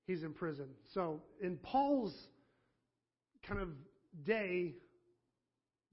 he's 0.08 0.24
in 0.24 0.34
prison. 0.34 0.68
So, 0.94 1.22
in 1.42 1.58
Paul's 1.58 2.16
kind 3.48 3.60
of 3.60 3.70
day, 4.26 4.76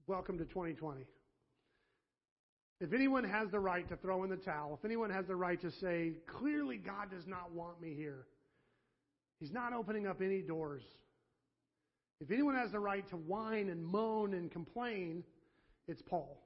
welcome 0.07 0.37
to 0.37 0.45
2020. 0.45 1.05
If 2.79 2.93
anyone 2.93 3.23
has 3.23 3.49
the 3.49 3.59
right 3.59 3.87
to 3.89 3.95
throw 3.97 4.23
in 4.23 4.29
the 4.29 4.37
towel, 4.37 4.77
if 4.77 4.85
anyone 4.85 5.09
has 5.09 5.25
the 5.25 5.35
right 5.35 5.59
to 5.61 5.71
say, 5.71 6.13
clearly 6.39 6.77
God 6.77 7.09
does 7.09 7.25
not 7.25 7.51
want 7.51 7.81
me 7.81 7.95
here, 7.95 8.27
He's 9.39 9.51
not 9.51 9.73
opening 9.73 10.07
up 10.07 10.21
any 10.21 10.41
doors. 10.41 10.83
If 12.19 12.31
anyone 12.31 12.55
has 12.55 12.71
the 12.71 12.79
right 12.79 13.07
to 13.09 13.15
whine 13.15 13.69
and 13.69 13.85
moan 13.85 14.33
and 14.33 14.51
complain, 14.51 15.23
it's 15.87 16.01
Paul. 16.01 16.43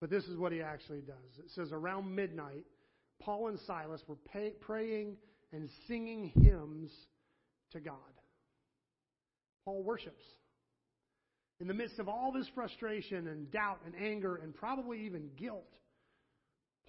But 0.00 0.10
this 0.10 0.24
is 0.24 0.36
what 0.36 0.52
he 0.52 0.60
actually 0.60 1.00
does. 1.00 1.38
It 1.38 1.50
says, 1.54 1.72
around 1.72 2.14
midnight, 2.14 2.64
Paul 3.20 3.48
and 3.48 3.58
Silas 3.66 4.02
were 4.06 4.16
pay, 4.32 4.50
praying 4.60 5.16
and 5.52 5.68
singing 5.88 6.32
hymns 6.42 6.90
to 7.72 7.80
God. 7.80 7.94
Paul 9.64 9.82
worships. 9.82 10.22
In 11.60 11.66
the 11.66 11.74
midst 11.74 11.98
of 11.98 12.08
all 12.08 12.30
this 12.32 12.46
frustration 12.54 13.28
and 13.28 13.50
doubt 13.50 13.80
and 13.86 13.94
anger 13.96 14.36
and 14.36 14.54
probably 14.54 15.06
even 15.06 15.30
guilt, 15.36 15.72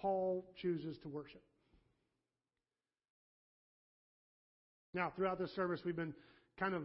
Paul 0.00 0.44
chooses 0.60 0.98
to 1.02 1.08
worship. 1.08 1.42
Now, 4.92 5.12
throughout 5.16 5.38
this 5.38 5.54
service, 5.54 5.80
we've 5.84 5.96
been 5.96 6.14
kind 6.58 6.74
of 6.74 6.82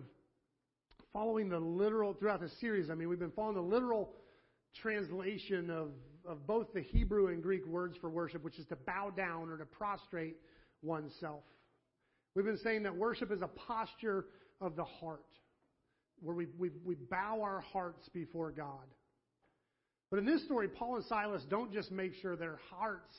following 1.12 1.50
the 1.50 1.60
literal, 1.60 2.14
throughout 2.14 2.42
this 2.42 2.58
series, 2.60 2.90
I 2.90 2.96
mean, 2.96 3.10
we've 3.10 3.20
been 3.20 3.32
following 3.32 3.56
the 3.56 3.62
literal 3.62 4.14
translation 4.82 5.70
of 5.70 5.92
of 6.26 6.48
both 6.48 6.74
the 6.74 6.82
Hebrew 6.82 7.28
and 7.28 7.42
Greek 7.42 7.66
words 7.66 7.96
for 8.00 8.10
worship, 8.10 8.44
which 8.44 8.60
is 8.60 8.66
to 8.68 8.76
bow 8.76 9.12
down 9.16 9.50
or 9.50 9.58
to 9.58 9.66
prostrate 9.66 10.38
oneself. 10.82 11.44
We've 12.36 12.46
been 12.46 12.58
saying 12.58 12.84
that 12.84 12.96
worship 12.96 13.32
is 13.32 13.42
a 13.42 13.48
posture 13.48 14.26
of 14.62 14.76
the 14.76 14.86
heart. 14.86 15.26
where 16.22 16.36
we, 16.36 16.48
we, 16.58 16.72
we 16.86 16.96
bow 16.96 17.42
our 17.42 17.62
hearts 17.62 18.08
before 18.14 18.52
God. 18.52 18.88
But 20.10 20.20
in 20.20 20.26
this 20.26 20.44
story, 20.46 20.68
Paul 20.68 20.98
and 20.98 21.06
Silas 21.06 21.44
don't 21.50 21.74
just 21.74 21.92
make 21.92 22.14
sure 22.22 22.36
their 22.36 22.60
hearts 22.70 23.14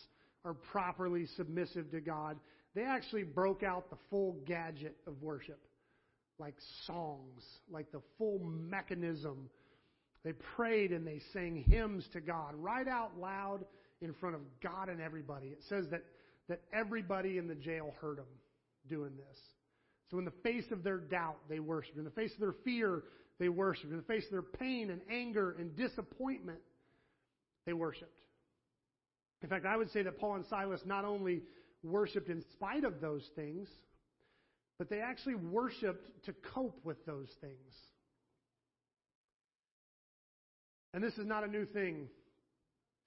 are 0.44 0.54
properly 0.54 1.26
submissive 1.36 1.90
to 1.90 2.00
God, 2.00 2.36
they 2.74 2.82
actually 2.82 3.22
broke 3.22 3.62
out 3.62 3.90
the 3.90 3.96
full 4.10 4.36
gadget 4.46 4.96
of 5.06 5.22
worship, 5.22 5.60
like 6.38 6.54
songs, 6.86 7.42
like 7.70 7.90
the 7.92 8.02
full 8.18 8.40
mechanism. 8.40 9.48
They 10.24 10.32
prayed 10.32 10.92
and 10.92 11.06
they 11.06 11.20
sang 11.32 11.64
hymns 11.68 12.08
to 12.12 12.20
God 12.20 12.54
right 12.56 12.88
out 12.88 13.18
loud 13.20 13.64
in 14.00 14.14
front 14.14 14.34
of 14.34 14.40
God 14.62 14.88
and 14.88 15.00
everybody. 15.00 15.48
It 15.48 15.62
says 15.68 15.86
that, 15.90 16.02
that 16.48 16.62
everybody 16.72 17.38
in 17.38 17.46
the 17.46 17.54
jail 17.54 17.94
heard 18.00 18.18
them 18.18 18.24
doing 18.88 19.16
this. 19.16 19.38
So 20.10 20.18
in 20.18 20.24
the 20.24 20.32
face 20.42 20.70
of 20.70 20.82
their 20.82 20.98
doubt, 20.98 21.36
they 21.48 21.60
worshiped. 21.60 21.98
In 21.98 22.04
the 22.04 22.10
face 22.10 22.32
of 22.34 22.40
their 22.40 22.54
fear, 22.64 23.02
they 23.38 23.48
worshiped. 23.48 23.90
In 23.90 23.96
the 23.96 24.02
face 24.02 24.24
of 24.24 24.30
their 24.30 24.42
pain 24.42 24.90
and 24.90 25.00
anger 25.10 25.56
and 25.58 25.76
disappointment, 25.76 26.60
they 27.66 27.72
worshiped. 27.72 28.10
In 29.42 29.48
fact, 29.48 29.66
I 29.66 29.76
would 29.76 29.90
say 29.90 30.02
that 30.02 30.18
Paul 30.18 30.36
and 30.36 30.46
Silas 30.46 30.80
not 30.86 31.04
only 31.04 31.42
worshiped 31.82 32.30
in 32.30 32.42
spite 32.52 32.84
of 32.84 33.00
those 33.00 33.28
things, 33.36 33.68
but 34.78 34.88
they 34.88 35.00
actually 35.00 35.34
worshiped 35.34 36.24
to 36.24 36.32
cope 36.54 36.78
with 36.82 37.04
those 37.04 37.28
things. 37.40 37.74
And 40.94 41.02
this 41.02 41.14
is 41.18 41.26
not 41.26 41.42
a 41.42 41.48
new 41.48 41.66
thing 41.66 42.06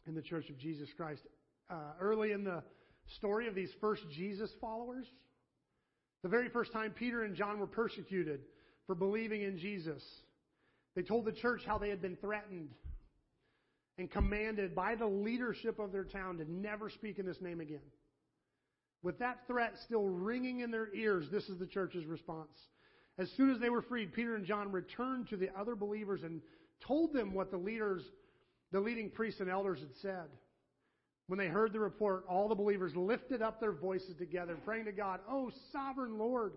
in 0.07 0.13
the 0.13 0.21
Church 0.21 0.49
of 0.49 0.57
Jesus 0.59 0.89
Christ. 0.97 1.21
Uh, 1.69 1.93
early 2.01 2.33
in 2.33 2.43
the 2.43 2.61
story 3.15 3.47
of 3.47 3.55
these 3.55 3.69
first 3.79 4.03
Jesus 4.13 4.51
followers, 4.59 5.07
the 6.21 6.27
very 6.27 6.49
first 6.49 6.73
time 6.73 6.91
Peter 6.91 7.23
and 7.23 7.33
John 7.33 7.59
were 7.59 7.67
persecuted 7.67 8.41
for 8.87 8.93
believing 8.93 9.41
in 9.41 9.57
Jesus, 9.57 10.03
they 10.95 11.01
told 11.01 11.23
the 11.23 11.31
church 11.31 11.61
how 11.65 11.77
they 11.77 11.87
had 11.87 12.01
been 12.01 12.17
threatened 12.17 12.71
and 13.97 14.11
commanded 14.11 14.75
by 14.75 14.95
the 14.95 15.07
leadership 15.07 15.79
of 15.79 15.93
their 15.93 16.03
town 16.03 16.37
to 16.39 16.51
never 16.51 16.89
speak 16.89 17.19
in 17.19 17.25
this 17.25 17.39
name 17.39 17.61
again. 17.61 17.79
With 19.01 19.17
that 19.19 19.47
threat 19.47 19.75
still 19.85 20.07
ringing 20.07 20.59
in 20.59 20.71
their 20.71 20.93
ears, 20.93 21.27
this 21.31 21.47
is 21.47 21.57
the 21.57 21.65
church's 21.65 22.05
response. 22.05 22.51
As 23.17 23.29
soon 23.37 23.49
as 23.49 23.59
they 23.59 23.69
were 23.69 23.81
freed, 23.81 24.13
Peter 24.13 24.35
and 24.35 24.45
John 24.45 24.73
returned 24.73 25.29
to 25.29 25.37
the 25.37 25.49
other 25.57 25.75
believers 25.75 26.21
and 26.23 26.41
told 26.85 27.13
them 27.13 27.33
what 27.33 27.51
the 27.51 27.57
leaders, 27.57 28.03
the 28.71 28.79
leading 28.79 29.09
priests 29.09 29.39
and 29.39 29.49
elders 29.49 29.79
had 29.79 29.95
said. 30.01 30.27
When 31.27 31.37
they 31.37 31.47
heard 31.47 31.73
the 31.73 31.79
report, 31.79 32.23
all 32.29 32.47
the 32.47 32.55
believers 32.55 32.95
lifted 32.95 33.41
up 33.41 33.59
their 33.59 33.73
voices 33.73 34.15
together, 34.17 34.57
praying 34.63 34.85
to 34.85 34.93
God, 34.93 35.19
Oh, 35.29 35.51
sovereign 35.73 36.17
Lord, 36.17 36.53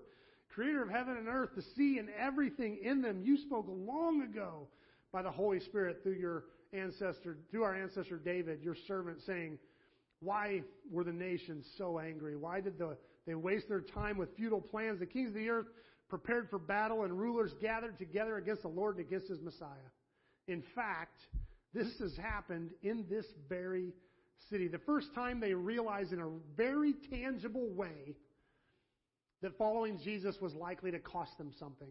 creator 0.48 0.82
of 0.82 0.90
heaven 0.90 1.16
and 1.16 1.28
earth, 1.28 1.50
the 1.56 1.62
sea 1.76 1.98
and 1.98 2.08
everything 2.18 2.78
in 2.82 3.02
them, 3.02 3.22
you 3.24 3.36
spoke 3.36 3.66
long 3.68 4.22
ago 4.22 4.68
by 5.12 5.22
the 5.22 5.30
Holy 5.30 5.58
Spirit 5.60 6.00
through 6.02 6.14
your 6.14 6.44
ancestor, 6.72 7.36
through 7.50 7.64
our 7.64 7.74
ancestor 7.74 8.16
David, 8.16 8.62
your 8.62 8.76
servant, 8.86 9.18
saying, 9.26 9.58
Why 10.20 10.62
were 10.90 11.04
the 11.04 11.12
nations 11.12 11.66
so 11.76 11.98
angry? 11.98 12.36
Why 12.36 12.60
did 12.60 12.78
the, 12.78 12.96
they 13.26 13.34
waste 13.34 13.68
their 13.68 13.80
time 13.80 14.16
with 14.18 14.36
futile 14.36 14.60
plans? 14.60 15.00
The 15.00 15.06
kings 15.06 15.30
of 15.30 15.34
the 15.34 15.48
earth 15.48 15.66
prepared 16.08 16.48
for 16.48 16.58
battle 16.58 17.02
and 17.04 17.18
rulers 17.18 17.52
gathered 17.60 17.98
together 17.98 18.36
against 18.36 18.62
the 18.62 18.68
Lord 18.68 18.98
and 18.98 19.06
against 19.06 19.28
his 19.28 19.40
Messiah. 19.40 19.68
In 20.48 20.62
fact, 20.74 21.20
this 21.72 21.88
has 22.00 22.16
happened 22.16 22.70
in 22.82 23.06
this 23.08 23.26
very 23.48 23.92
city. 24.48 24.68
The 24.68 24.78
first 24.78 25.14
time 25.14 25.40
they 25.40 25.54
realized 25.54 26.12
in 26.12 26.20
a 26.20 26.30
very 26.56 26.94
tangible 27.10 27.68
way 27.70 28.16
that 29.42 29.56
following 29.56 29.98
Jesus 30.02 30.36
was 30.40 30.54
likely 30.54 30.90
to 30.90 30.98
cost 30.98 31.36
them 31.38 31.52
something. 31.58 31.88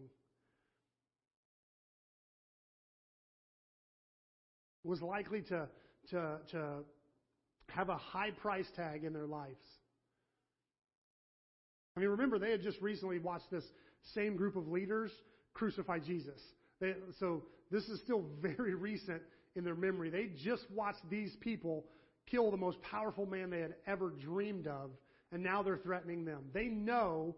Was 4.84 5.02
likely 5.02 5.42
to, 5.42 5.68
to, 6.10 6.38
to 6.52 6.84
have 7.68 7.88
a 7.88 7.96
high 7.96 8.30
price 8.30 8.66
tag 8.76 9.04
in 9.04 9.12
their 9.12 9.26
lives. 9.26 9.60
I 11.96 12.00
mean, 12.00 12.08
remember, 12.10 12.38
they 12.38 12.50
had 12.50 12.62
just 12.62 12.80
recently 12.80 13.18
watched 13.18 13.50
this 13.50 13.64
same 14.14 14.36
group 14.36 14.56
of 14.56 14.68
leaders 14.68 15.10
crucify 15.52 15.98
Jesus. 15.98 16.40
They, 16.80 16.94
so 17.18 17.42
this 17.70 17.84
is 17.84 18.00
still 18.00 18.24
very 18.40 18.74
recent 18.74 19.22
in 19.56 19.64
their 19.64 19.74
memory. 19.74 20.10
They 20.10 20.30
just 20.44 20.64
watched 20.70 21.08
these 21.08 21.34
people 21.40 21.84
kill 22.30 22.50
the 22.50 22.56
most 22.56 22.80
powerful 22.82 23.26
man 23.26 23.50
they 23.50 23.60
had 23.60 23.74
ever 23.86 24.10
dreamed 24.10 24.66
of, 24.66 24.90
and 25.32 25.42
now 25.42 25.62
they're 25.62 25.78
threatening 25.78 26.24
them. 26.24 26.44
They 26.52 26.66
know 26.66 27.36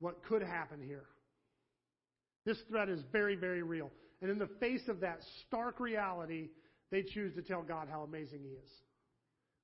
what 0.00 0.24
could 0.24 0.42
happen 0.42 0.80
here. 0.80 1.04
This 2.44 2.58
threat 2.68 2.88
is 2.88 3.00
very, 3.12 3.36
very 3.36 3.62
real. 3.62 3.90
And 4.20 4.30
in 4.30 4.38
the 4.38 4.48
face 4.60 4.88
of 4.88 5.00
that 5.00 5.20
stark 5.46 5.80
reality, 5.80 6.48
they 6.90 7.02
choose 7.02 7.34
to 7.34 7.42
tell 7.42 7.62
God 7.62 7.88
how 7.90 8.02
amazing 8.02 8.40
He 8.42 8.50
is. 8.50 8.70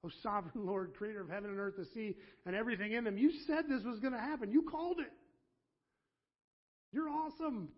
Oh, 0.05 0.11
sovereign 0.23 0.53
Lord, 0.67 0.95
creator 0.97 1.21
of 1.21 1.29
heaven 1.29 1.51
and 1.51 1.59
earth, 1.59 1.75
the 1.77 1.87
sea, 1.87 2.17
and 2.47 2.55
everything 2.55 2.93
in 2.93 3.05
them, 3.05 3.19
you 3.19 3.33
said 3.47 3.65
this 3.69 3.85
was 3.85 3.99
going 4.01 4.13
to 4.13 4.19
happen. 4.19 4.51
You 4.53 4.63
called 4.63 5.01
it. 5.01 5.13
You're 6.93 7.09
awesome. 7.09 7.69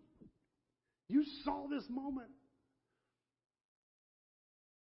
You 1.11 1.25
saw 1.43 1.67
this 1.67 1.83
moment. 1.89 2.29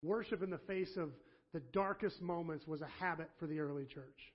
Worship 0.01 0.41
in 0.41 0.49
the 0.49 0.59
face 0.59 0.95
of 0.95 1.09
the 1.53 1.59
darkest 1.73 2.21
moments 2.21 2.65
was 2.65 2.81
a 2.81 2.87
habit 3.01 3.29
for 3.37 3.47
the 3.47 3.59
early 3.59 3.83
church. 3.83 4.33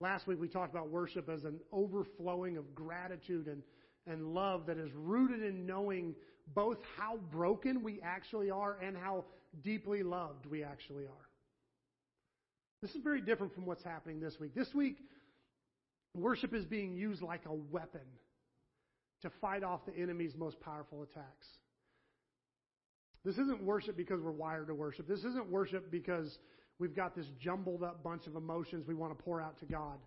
Last 0.00 0.26
week 0.26 0.40
we 0.40 0.48
talked 0.48 0.74
about 0.74 0.88
worship 0.88 1.28
as 1.28 1.44
an 1.44 1.60
overflowing 1.70 2.56
of 2.56 2.74
gratitude 2.74 3.46
and, 3.46 3.62
and 4.08 4.34
love 4.34 4.66
that 4.66 4.76
is 4.76 4.90
rooted 4.92 5.40
in 5.40 5.66
knowing 5.66 6.16
both 6.52 6.78
how 6.98 7.18
broken 7.30 7.84
we 7.84 8.00
actually 8.02 8.50
are 8.50 8.78
and 8.82 8.96
how 8.96 9.24
deeply 9.62 10.02
loved 10.02 10.46
we 10.46 10.64
actually 10.64 11.04
are. 11.04 11.28
This 12.80 12.90
is 12.90 13.04
very 13.04 13.20
different 13.20 13.54
from 13.54 13.66
what's 13.66 13.84
happening 13.84 14.18
this 14.18 14.34
week. 14.40 14.52
This 14.52 14.74
week, 14.74 14.96
worship 16.16 16.52
is 16.54 16.64
being 16.64 16.96
used 16.96 17.22
like 17.22 17.42
a 17.46 17.54
weapon 17.54 18.00
to 19.22 19.30
fight 19.40 19.62
off 19.62 19.80
the 19.86 19.96
enemy's 19.96 20.34
most 20.36 20.60
powerful 20.60 21.02
attacks. 21.02 21.46
This 23.24 23.38
isn't 23.38 23.62
worship 23.62 23.96
because 23.96 24.20
we're 24.20 24.32
wired 24.32 24.66
to 24.66 24.74
worship. 24.74 25.06
This 25.06 25.20
isn't 25.20 25.48
worship 25.48 25.90
because 25.90 26.38
we've 26.78 26.94
got 26.94 27.14
this 27.14 27.26
jumbled 27.40 27.82
up 27.82 28.02
bunch 28.02 28.26
of 28.26 28.34
emotions 28.34 28.86
we 28.86 28.94
want 28.94 29.16
to 29.16 29.24
pour 29.24 29.40
out 29.40 29.58
to 29.60 29.66
God. 29.66 29.98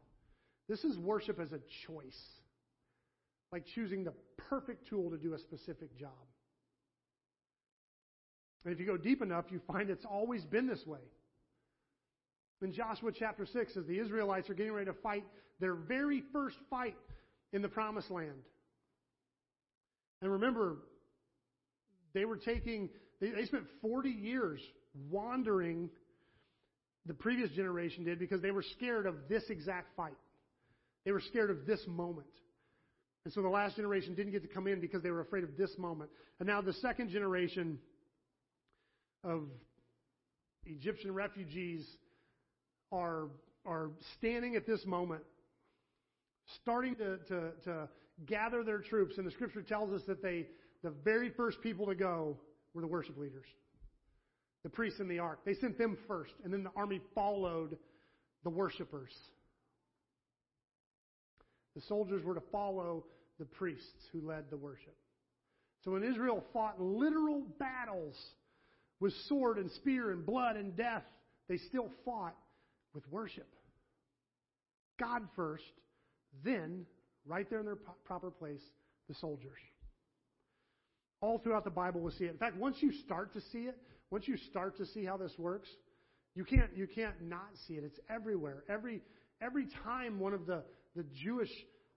This 0.67 0.83
is 0.83 0.97
worship 0.97 1.39
as 1.39 1.51
a 1.51 1.59
choice, 1.87 2.19
like 3.51 3.63
choosing 3.73 4.03
the 4.03 4.13
perfect 4.49 4.87
tool 4.89 5.09
to 5.11 5.17
do 5.17 5.33
a 5.33 5.39
specific 5.39 5.97
job. 5.97 6.09
And 8.65 8.73
if 8.73 8.79
you 8.79 8.85
go 8.85 8.97
deep 8.97 9.21
enough, 9.21 9.45
you 9.51 9.61
find 9.67 9.89
it's 9.89 10.05
always 10.05 10.43
been 10.43 10.67
this 10.67 10.85
way. 10.85 10.99
In 12.61 12.73
Joshua 12.73 13.11
chapter 13.17 13.45
6, 13.45 13.77
as 13.77 13.85
the 13.85 13.99
Israelites 13.99 14.49
are 14.49 14.55
getting 14.55 14.73
ready 14.73 14.87
to 14.87 14.97
fight 15.03 15.23
their 15.59 15.75
very 15.75 16.23
first 16.33 16.57
fight 16.69 16.95
in 17.53 17.61
the 17.61 17.69
promised 17.69 18.09
land. 18.09 18.41
And 20.25 20.33
remember, 20.33 20.77
they 22.15 22.25
were 22.25 22.37
taking 22.37 22.89
they, 23.21 23.29
they 23.29 23.45
spent 23.45 23.65
40 23.79 24.09
years 24.09 24.59
wandering, 25.11 25.91
the 27.05 27.13
previous 27.13 27.51
generation 27.51 28.05
did, 28.05 28.17
because 28.17 28.41
they 28.41 28.49
were 28.49 28.63
scared 28.75 29.05
of 29.05 29.13
this 29.29 29.43
exact 29.49 29.95
fight. 29.95 30.17
They 31.05 31.11
were 31.11 31.21
scared 31.21 31.51
of 31.51 31.67
this 31.67 31.79
moment. 31.87 32.25
And 33.23 33.33
so 33.35 33.43
the 33.43 33.49
last 33.49 33.75
generation 33.75 34.15
didn't 34.15 34.31
get 34.31 34.41
to 34.41 34.47
come 34.47 34.65
in 34.65 34.81
because 34.81 35.03
they 35.03 35.11
were 35.11 35.21
afraid 35.21 35.43
of 35.43 35.57
this 35.57 35.69
moment. 35.77 36.09
And 36.39 36.47
now 36.47 36.59
the 36.59 36.73
second 36.73 37.11
generation 37.11 37.77
of 39.23 39.43
Egyptian 40.65 41.13
refugees 41.13 41.85
are, 42.91 43.27
are 43.63 43.91
standing 44.17 44.55
at 44.55 44.65
this 44.65 44.83
moment, 44.87 45.21
starting 46.63 46.95
to, 46.95 47.17
to, 47.27 47.51
to 47.65 47.89
gather 48.25 48.63
their 48.63 48.79
troops. 48.79 49.17
And 49.17 49.27
the 49.27 49.31
scripture 49.31 49.61
tells 49.61 49.91
us 49.91 50.01
that 50.07 50.21
they, 50.21 50.47
the 50.83 50.91
very 51.03 51.29
first 51.29 51.61
people 51.61 51.85
to 51.87 51.95
go 51.95 52.37
were 52.73 52.81
the 52.81 52.87
worship 52.87 53.17
leaders, 53.17 53.45
the 54.63 54.69
priests 54.69 54.99
in 54.99 55.07
the 55.07 55.19
ark. 55.19 55.39
They 55.45 55.53
sent 55.55 55.77
them 55.77 55.97
first, 56.07 56.33
and 56.43 56.53
then 56.53 56.63
the 56.63 56.71
army 56.75 57.01
followed 57.13 57.77
the 58.43 58.49
worshipers. 58.49 59.11
The 61.75 61.81
soldiers 61.81 62.23
were 62.23 62.35
to 62.35 62.43
follow 62.51 63.05
the 63.39 63.45
priests 63.45 64.07
who 64.13 64.25
led 64.25 64.45
the 64.49 64.57
worship. 64.57 64.95
So 65.83 65.91
when 65.91 66.03
Israel 66.03 66.43
fought 66.53 66.81
literal 66.81 67.43
battles 67.59 68.15
with 68.99 69.13
sword 69.27 69.57
and 69.57 69.69
spear 69.71 70.11
and 70.11 70.25
blood 70.25 70.55
and 70.55 70.75
death, 70.75 71.03
they 71.47 71.57
still 71.57 71.89
fought 72.05 72.35
with 72.93 73.03
worship. 73.11 73.47
God 74.99 75.23
first, 75.35 75.63
then, 76.43 76.85
right 77.25 77.49
there 77.49 77.59
in 77.59 77.65
their 77.65 77.77
proper 78.05 78.31
place, 78.31 78.61
the 79.07 79.15
soldiers. 79.15 79.57
All 81.21 81.39
throughout 81.39 81.63
the 81.63 81.69
Bible 81.71 82.01
we 82.01 82.11
see 82.11 82.25
it. 82.25 82.31
In 82.31 82.37
fact, 82.37 82.57
once 82.57 82.77
you 82.81 82.91
start 82.91 83.33
to 83.33 83.41
see 83.51 83.59
it, 83.59 83.77
once 84.11 84.27
you 84.27 84.37
start 84.49 84.77
to 84.77 84.85
see 84.85 85.03
how 85.03 85.17
this 85.17 85.33
works, 85.37 85.69
you 86.35 86.43
can't 86.43 86.75
you 86.75 86.87
can't 86.87 87.21
not 87.21 87.49
see 87.67 87.75
it. 87.75 87.83
It's 87.83 87.99
everywhere. 88.09 88.63
Every 88.69 89.01
every 89.41 89.67
time 89.83 90.19
one 90.19 90.33
of 90.33 90.45
the 90.45 90.63
the 90.95 91.03
Jewish 91.23 91.49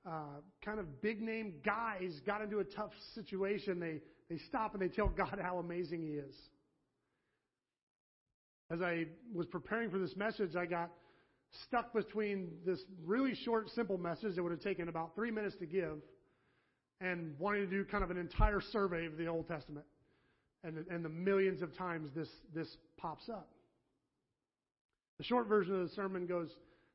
uh, 0.07 0.41
kind 0.65 0.79
of 0.79 1.01
big 1.03 1.21
name 1.21 1.55
guys 1.65 2.21
got 2.25 2.41
into 2.43 2.61
a 2.61 2.65
tough 2.65 2.93
situation, 3.15 3.79
they, 3.79 4.01
they 4.31 4.41
stop 4.49 4.73
and 4.73 4.83
they 4.83 4.89
tell 4.89 5.09
God 5.09 5.39
how 5.43 5.59
amazing 5.59 6.03
He 6.03 6.15
is. 6.15 6.35
As 8.71 8.81
I 8.83 9.07
was 9.35 9.47
preparing 9.47 9.91
for 9.91 9.99
this 9.99 10.17
message, 10.17 10.57
I 10.57 10.67
got 10.67 10.91
stuck 11.65 11.93
between 11.93 12.51
this 12.67 12.79
really 13.05 13.35
short, 13.35 13.69
simple 13.71 13.99
message 13.99 14.37
that 14.37 14.43
would 14.43 14.53
have 14.53 14.61
taken 14.61 14.89
about 14.89 15.15
three 15.15 15.31
minutes 15.31 15.57
to 15.57 15.67
give 15.67 15.99
and 17.01 17.35
wanting 17.39 17.63
to 17.63 17.71
do 17.71 17.85
kind 17.85 18.05
of 18.05 18.11
an 18.11 18.19
entire 18.19 18.61
survey 18.73 19.07
of 19.07 19.17
the 19.17 19.27
Old 19.27 19.49
Testament 19.49 19.87
and, 20.65 20.85
and 20.91 21.05
the 21.05 21.09
millions 21.09 21.63
of 21.63 21.77
times 21.77 22.11
this, 22.15 22.29
this 22.55 22.69
pops 22.97 23.29
up. 23.29 23.49
The 25.19 25.25
short 25.25 25.49
version 25.49 25.75
of 25.75 25.89
the 25.89 25.95
sermon 25.95 26.27
goes 26.27 26.51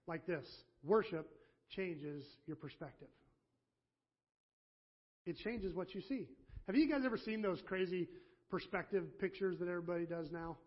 like 0.08 0.26
this 0.26 0.46
Worship 0.84 1.30
changes 1.70 2.24
your 2.46 2.56
perspective. 2.56 3.08
It 5.26 5.38
changes 5.38 5.74
what 5.74 5.96
you 5.96 6.02
see. 6.02 6.28
Have 6.68 6.76
you 6.76 6.90
guys 6.90 7.02
ever 7.06 7.18
seen 7.18 7.42
those 7.42 7.62
crazy 7.66 8.10
perspective 8.50 9.04
pictures 9.20 9.58
that 9.60 9.68
everybody 9.70 10.06
does 10.06 10.30
now? 10.32 10.58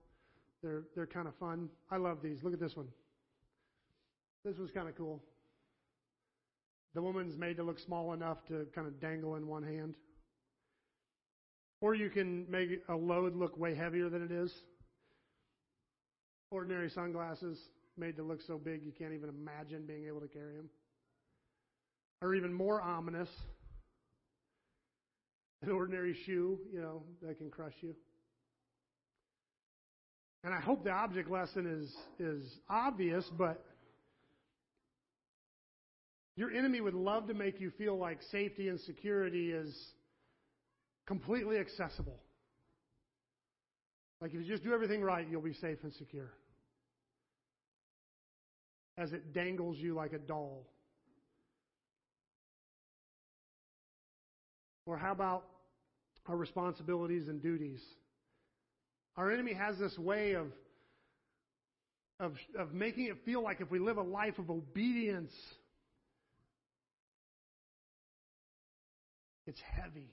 They're, 0.62 0.85
they're 0.94 1.07
kind 1.07 1.29
of 1.29 1.35
fun. 1.37 1.68
I 1.90 1.99
love 1.99 2.18
these. 2.22 2.42
Look 2.42 2.55
at 2.55 2.61
this 2.61 2.75
one. 2.75 2.88
This 4.46 4.59
was 4.59 4.70
kind 4.70 4.88
of 4.88 4.96
cool. 4.96 5.20
The 6.94 7.02
woman's 7.02 7.37
made 7.37 7.56
to 7.56 7.64
look 7.64 7.80
small 7.80 8.12
enough 8.12 8.38
to 8.46 8.64
kind 8.76 8.87
of 8.87 9.00
dangle 9.00 9.35
in 9.35 9.48
one 9.48 9.64
hand. 9.64 9.96
Or 11.80 11.96
you 11.96 12.09
can 12.11 12.48
make 12.48 12.68
a 12.88 12.94
load 12.94 13.35
look 13.35 13.59
way 13.59 13.74
heavier 13.74 14.09
than 14.09 14.22
it 14.22 14.30
is. 14.30 14.54
Ordinary 16.52 16.88
sunglasses 16.90 17.59
made 17.98 18.16
to 18.18 18.22
look 18.22 18.40
so 18.46 18.56
big 18.56 18.85
you 18.85 18.92
can't 18.96 19.12
even 19.12 19.28
imagine 19.28 19.85
being 19.85 20.06
able 20.06 20.20
to 20.20 20.28
carry 20.28 20.54
them. 20.54 20.70
Or 22.22 22.37
even 22.37 22.52
more 22.52 22.80
ominous, 22.80 23.28
an 25.62 25.72
ordinary 25.72 26.16
shoe, 26.24 26.61
you 26.72 26.80
know, 26.80 27.02
that 27.20 27.38
can 27.38 27.50
crush 27.50 27.74
you. 27.80 27.96
And 30.44 30.54
I 30.54 30.61
hope 30.61 30.85
the 30.85 30.92
object 30.92 31.28
lesson 31.28 31.66
is, 31.66 31.92
is 32.24 32.44
obvious, 32.70 33.24
but 33.37 33.64
your 36.37 36.51
enemy 36.51 36.81
would 36.81 36.94
love 36.94 37.29
to 37.29 37.35
make 37.35 37.61
you 37.61 37.70
feel 37.79 37.96
like 37.96 38.18
safety 38.31 38.68
and 38.68 38.79
security 38.81 39.53
is 39.53 39.75
completely 41.07 41.57
accessible. 41.59 42.20
Like 44.20 44.35
if 44.35 44.40
you 44.40 44.46
just 44.46 44.62
do 44.62 44.75
everything 44.75 45.03
right, 45.03 45.27
you'll 45.31 45.40
be 45.40 45.55
safe 45.55 45.79
and 45.83 45.92
secure. 45.94 46.33
As 48.99 49.12
it 49.12 49.33
dangles 49.33 49.79
you 49.79 49.94
like 49.94 50.12
a 50.12 50.18
doll. 50.18 50.66
Or 54.85 54.96
how 54.96 55.12
about 55.12 55.44
our 56.27 56.37
responsibilities 56.37 57.29
and 57.29 57.42
duties? 57.42 57.81
Our 59.16 59.33
enemy 59.33 59.55
has 59.55 59.79
this 59.79 59.96
way 59.99 60.35
of, 60.35 60.46
of, 62.20 62.35
of 62.59 62.72
making 62.72 63.07
it 63.07 63.16
feel 63.25 63.42
like 63.42 63.61
if 63.61 63.70
we 63.70 63.79
live 63.79 63.96
a 63.96 64.03
life 64.03 64.38
of 64.38 64.51
obedience, 64.51 65.33
it's 69.46 69.61
heavy. 69.74 70.12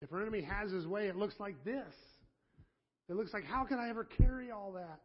If 0.00 0.12
our 0.12 0.20
enemy 0.20 0.42
has 0.42 0.70
his 0.70 0.86
way, 0.86 1.06
it 1.06 1.16
looks 1.16 1.34
like 1.38 1.62
this. 1.64 1.94
It 3.08 3.16
looks 3.16 3.32
like, 3.32 3.44
how 3.44 3.64
can 3.64 3.78
I 3.78 3.90
ever 3.90 4.04
carry 4.04 4.50
all 4.50 4.72
that? 4.72 5.00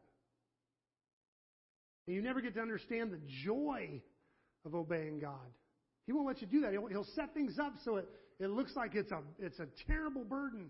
And 2.08 2.16
you 2.16 2.22
never 2.22 2.42
get 2.42 2.54
to 2.56 2.62
understand 2.62 3.12
the 3.12 3.20
joy 3.46 4.02
of 4.66 4.76
obeying 4.76 5.20
God. 5.20 5.34
He 6.06 6.14
won't 6.14 6.28
let 6.28 6.42
you 6.42 6.48
do 6.48 6.62
that. 6.62 6.72
He'll, 6.72 6.88
he'll 6.88 7.08
set 7.16 7.34
things 7.34 7.60
up 7.60 7.74
so 7.86 7.98
it, 7.98 8.10
it 8.40 8.50
looks 8.50 8.76
like 8.76 8.96
it's 8.96 9.12
a, 9.12 9.20
it's 9.38 9.60
a 9.60 9.68
terrible 9.86 10.24
burden. 10.24 10.70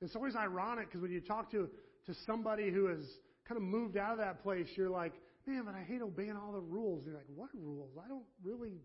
It's 0.00 0.14
always 0.14 0.36
ironic 0.36 0.88
because 0.88 1.02
when 1.02 1.10
you 1.10 1.20
talk 1.20 1.50
to, 1.50 1.68
to 2.06 2.14
somebody 2.26 2.70
who 2.70 2.86
has 2.86 3.04
kind 3.48 3.56
of 3.56 3.62
moved 3.62 3.96
out 3.96 4.12
of 4.12 4.18
that 4.18 4.42
place, 4.42 4.68
you're 4.76 4.88
like, 4.88 5.12
man, 5.46 5.62
but 5.64 5.74
I 5.74 5.82
hate 5.82 6.02
obeying 6.02 6.36
all 6.36 6.52
the 6.52 6.60
rules. 6.60 7.04
And 7.04 7.12
you're 7.12 7.16
like, 7.16 7.30
what 7.34 7.50
rules? 7.54 7.96
I 8.02 8.08
don't 8.08 8.26
really 8.42 8.80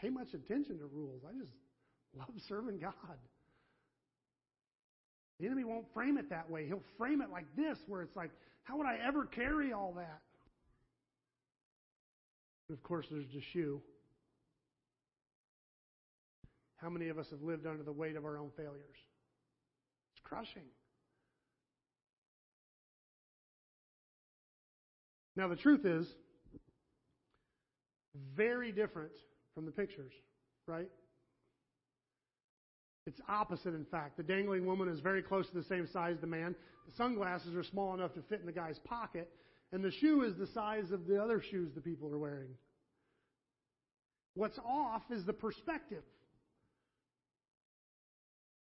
pay 0.00 0.10
much 0.10 0.34
attention 0.34 0.78
to 0.78 0.86
rules. 0.86 1.22
I 1.26 1.32
just 1.38 1.52
love 2.16 2.34
serving 2.48 2.78
God. 2.78 3.18
The 5.40 5.46
enemy 5.46 5.64
won't 5.64 5.86
frame 5.92 6.16
it 6.18 6.30
that 6.30 6.48
way. 6.48 6.66
He'll 6.66 6.82
frame 6.96 7.20
it 7.20 7.30
like 7.30 7.46
this, 7.56 7.78
where 7.86 8.02
it's 8.02 8.16
like, 8.16 8.30
how 8.62 8.76
would 8.78 8.86
I 8.86 8.98
ever 9.06 9.26
carry 9.26 9.72
all 9.72 9.92
that? 9.96 10.20
And 12.68 12.78
of 12.78 12.82
course, 12.82 13.06
there's 13.10 13.26
the 13.34 13.42
shoe. 13.52 13.80
How 16.76 16.88
many 16.88 17.08
of 17.08 17.18
us 17.18 17.26
have 17.30 17.42
lived 17.42 17.66
under 17.66 17.82
the 17.82 17.92
weight 17.92 18.16
of 18.16 18.24
our 18.24 18.38
own 18.38 18.50
failures? 18.56 18.98
It's 20.12 20.22
crushing. 20.22 20.68
Now, 25.36 25.48
the 25.48 25.56
truth 25.56 25.84
is 25.84 26.06
very 28.36 28.70
different 28.72 29.12
from 29.54 29.66
the 29.66 29.72
pictures, 29.72 30.12
right? 30.66 30.88
It's 33.06 33.20
opposite, 33.28 33.74
in 33.74 33.84
fact. 33.84 34.16
The 34.16 34.22
dangling 34.22 34.64
woman 34.64 34.88
is 34.88 35.00
very 35.00 35.22
close 35.22 35.46
to 35.48 35.54
the 35.54 35.64
same 35.64 35.86
size 35.92 36.14
as 36.14 36.20
the 36.20 36.26
man. 36.26 36.54
The 36.86 36.96
sunglasses 36.96 37.54
are 37.54 37.64
small 37.64 37.94
enough 37.94 38.14
to 38.14 38.22
fit 38.22 38.40
in 38.40 38.46
the 38.46 38.52
guy's 38.52 38.78
pocket, 38.84 39.28
and 39.72 39.84
the 39.84 39.90
shoe 39.90 40.22
is 40.22 40.36
the 40.36 40.46
size 40.46 40.90
of 40.90 41.06
the 41.06 41.22
other 41.22 41.42
shoes 41.50 41.72
the 41.74 41.80
people 41.80 42.12
are 42.14 42.18
wearing. 42.18 42.50
What's 44.34 44.58
off 44.58 45.02
is 45.10 45.24
the 45.24 45.32
perspective. 45.32 46.02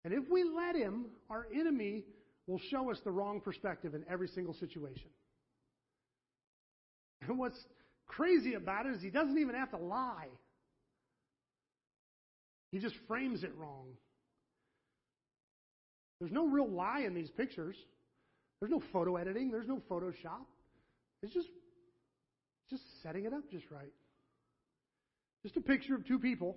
And 0.04 0.14
if 0.14 0.28
we 0.30 0.44
let 0.44 0.76
him, 0.76 1.06
our 1.28 1.46
enemy 1.54 2.04
will 2.46 2.60
show 2.70 2.90
us 2.90 2.98
the 3.04 3.10
wrong 3.10 3.40
perspective 3.40 3.94
in 3.94 4.04
every 4.08 4.28
single 4.28 4.54
situation. 4.54 5.10
And 7.26 7.38
what's 7.38 7.58
crazy 8.06 8.54
about 8.54 8.86
it 8.86 8.94
is 8.94 9.02
he 9.02 9.10
doesn't 9.10 9.38
even 9.38 9.54
have 9.54 9.70
to 9.70 9.76
lie. 9.76 10.28
He 12.72 12.78
just 12.78 12.94
frames 13.08 13.42
it 13.42 13.52
wrong. 13.56 13.86
There's 16.20 16.32
no 16.32 16.46
real 16.46 16.68
lie 16.68 17.00
in 17.06 17.14
these 17.14 17.30
pictures. 17.30 17.76
There's 18.60 18.70
no 18.70 18.82
photo 18.92 19.16
editing. 19.16 19.50
There's 19.50 19.66
no 19.66 19.80
Photoshop. 19.90 20.44
It's 21.22 21.32
just, 21.32 21.48
just 22.68 22.82
setting 23.02 23.24
it 23.24 23.32
up 23.32 23.50
just 23.50 23.64
right. 23.70 23.92
Just 25.42 25.56
a 25.56 25.60
picture 25.60 25.94
of 25.94 26.06
two 26.06 26.18
people 26.18 26.56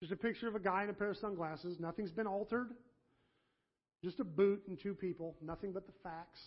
just 0.00 0.12
a 0.12 0.16
picture 0.16 0.48
of 0.48 0.54
a 0.54 0.60
guy 0.60 0.84
in 0.84 0.90
a 0.90 0.92
pair 0.92 1.10
of 1.10 1.16
sunglasses. 1.16 1.78
Nothing's 1.80 2.10
been 2.10 2.26
altered. 2.26 2.68
Just 4.04 4.20
a 4.20 4.24
boot 4.24 4.62
and 4.68 4.78
two 4.78 4.94
people. 4.94 5.34
Nothing 5.42 5.72
but 5.72 5.86
the 5.86 5.92
facts. 6.02 6.40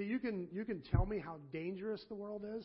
See, 0.00 0.06
you 0.06 0.18
can, 0.18 0.48
you 0.50 0.64
can 0.64 0.80
tell 0.80 1.04
me 1.04 1.18
how 1.18 1.36
dangerous 1.52 2.02
the 2.08 2.14
world 2.14 2.42
is. 2.58 2.64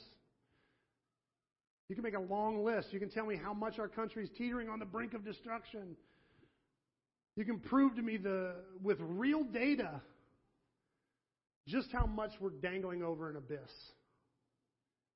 You 1.90 1.96
can 1.96 2.02
make 2.02 2.16
a 2.16 2.22
long 2.22 2.64
list. 2.64 2.94
You 2.94 3.00
can 3.00 3.10
tell 3.10 3.26
me 3.26 3.36
how 3.36 3.54
much 3.54 3.78
our 3.78 3.90
country 3.90 4.24
is 4.24 4.30
teetering 4.38 4.70
on 4.70 4.80
the 4.80 4.86
brink 4.86 5.14
of 5.14 5.26
destruction. 5.26 5.98
You 7.36 7.44
can 7.44 7.60
prove 7.60 7.98
to 7.98 8.02
me 8.02 8.16
the, 8.16 8.54
with 8.82 9.00
real 9.02 9.44
data 9.44 10.02
just 11.68 11.90
how 11.92 12.06
much 12.06 12.32
we're 12.40 12.52
dangling 12.52 13.04
over 13.04 13.30
an 13.30 13.36
abyss. 13.36 13.60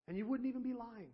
And 0.10 0.18
you 0.18 0.26
wouldn't 0.26 0.50
even 0.50 0.62
be 0.62 0.74
lying. 0.74 1.14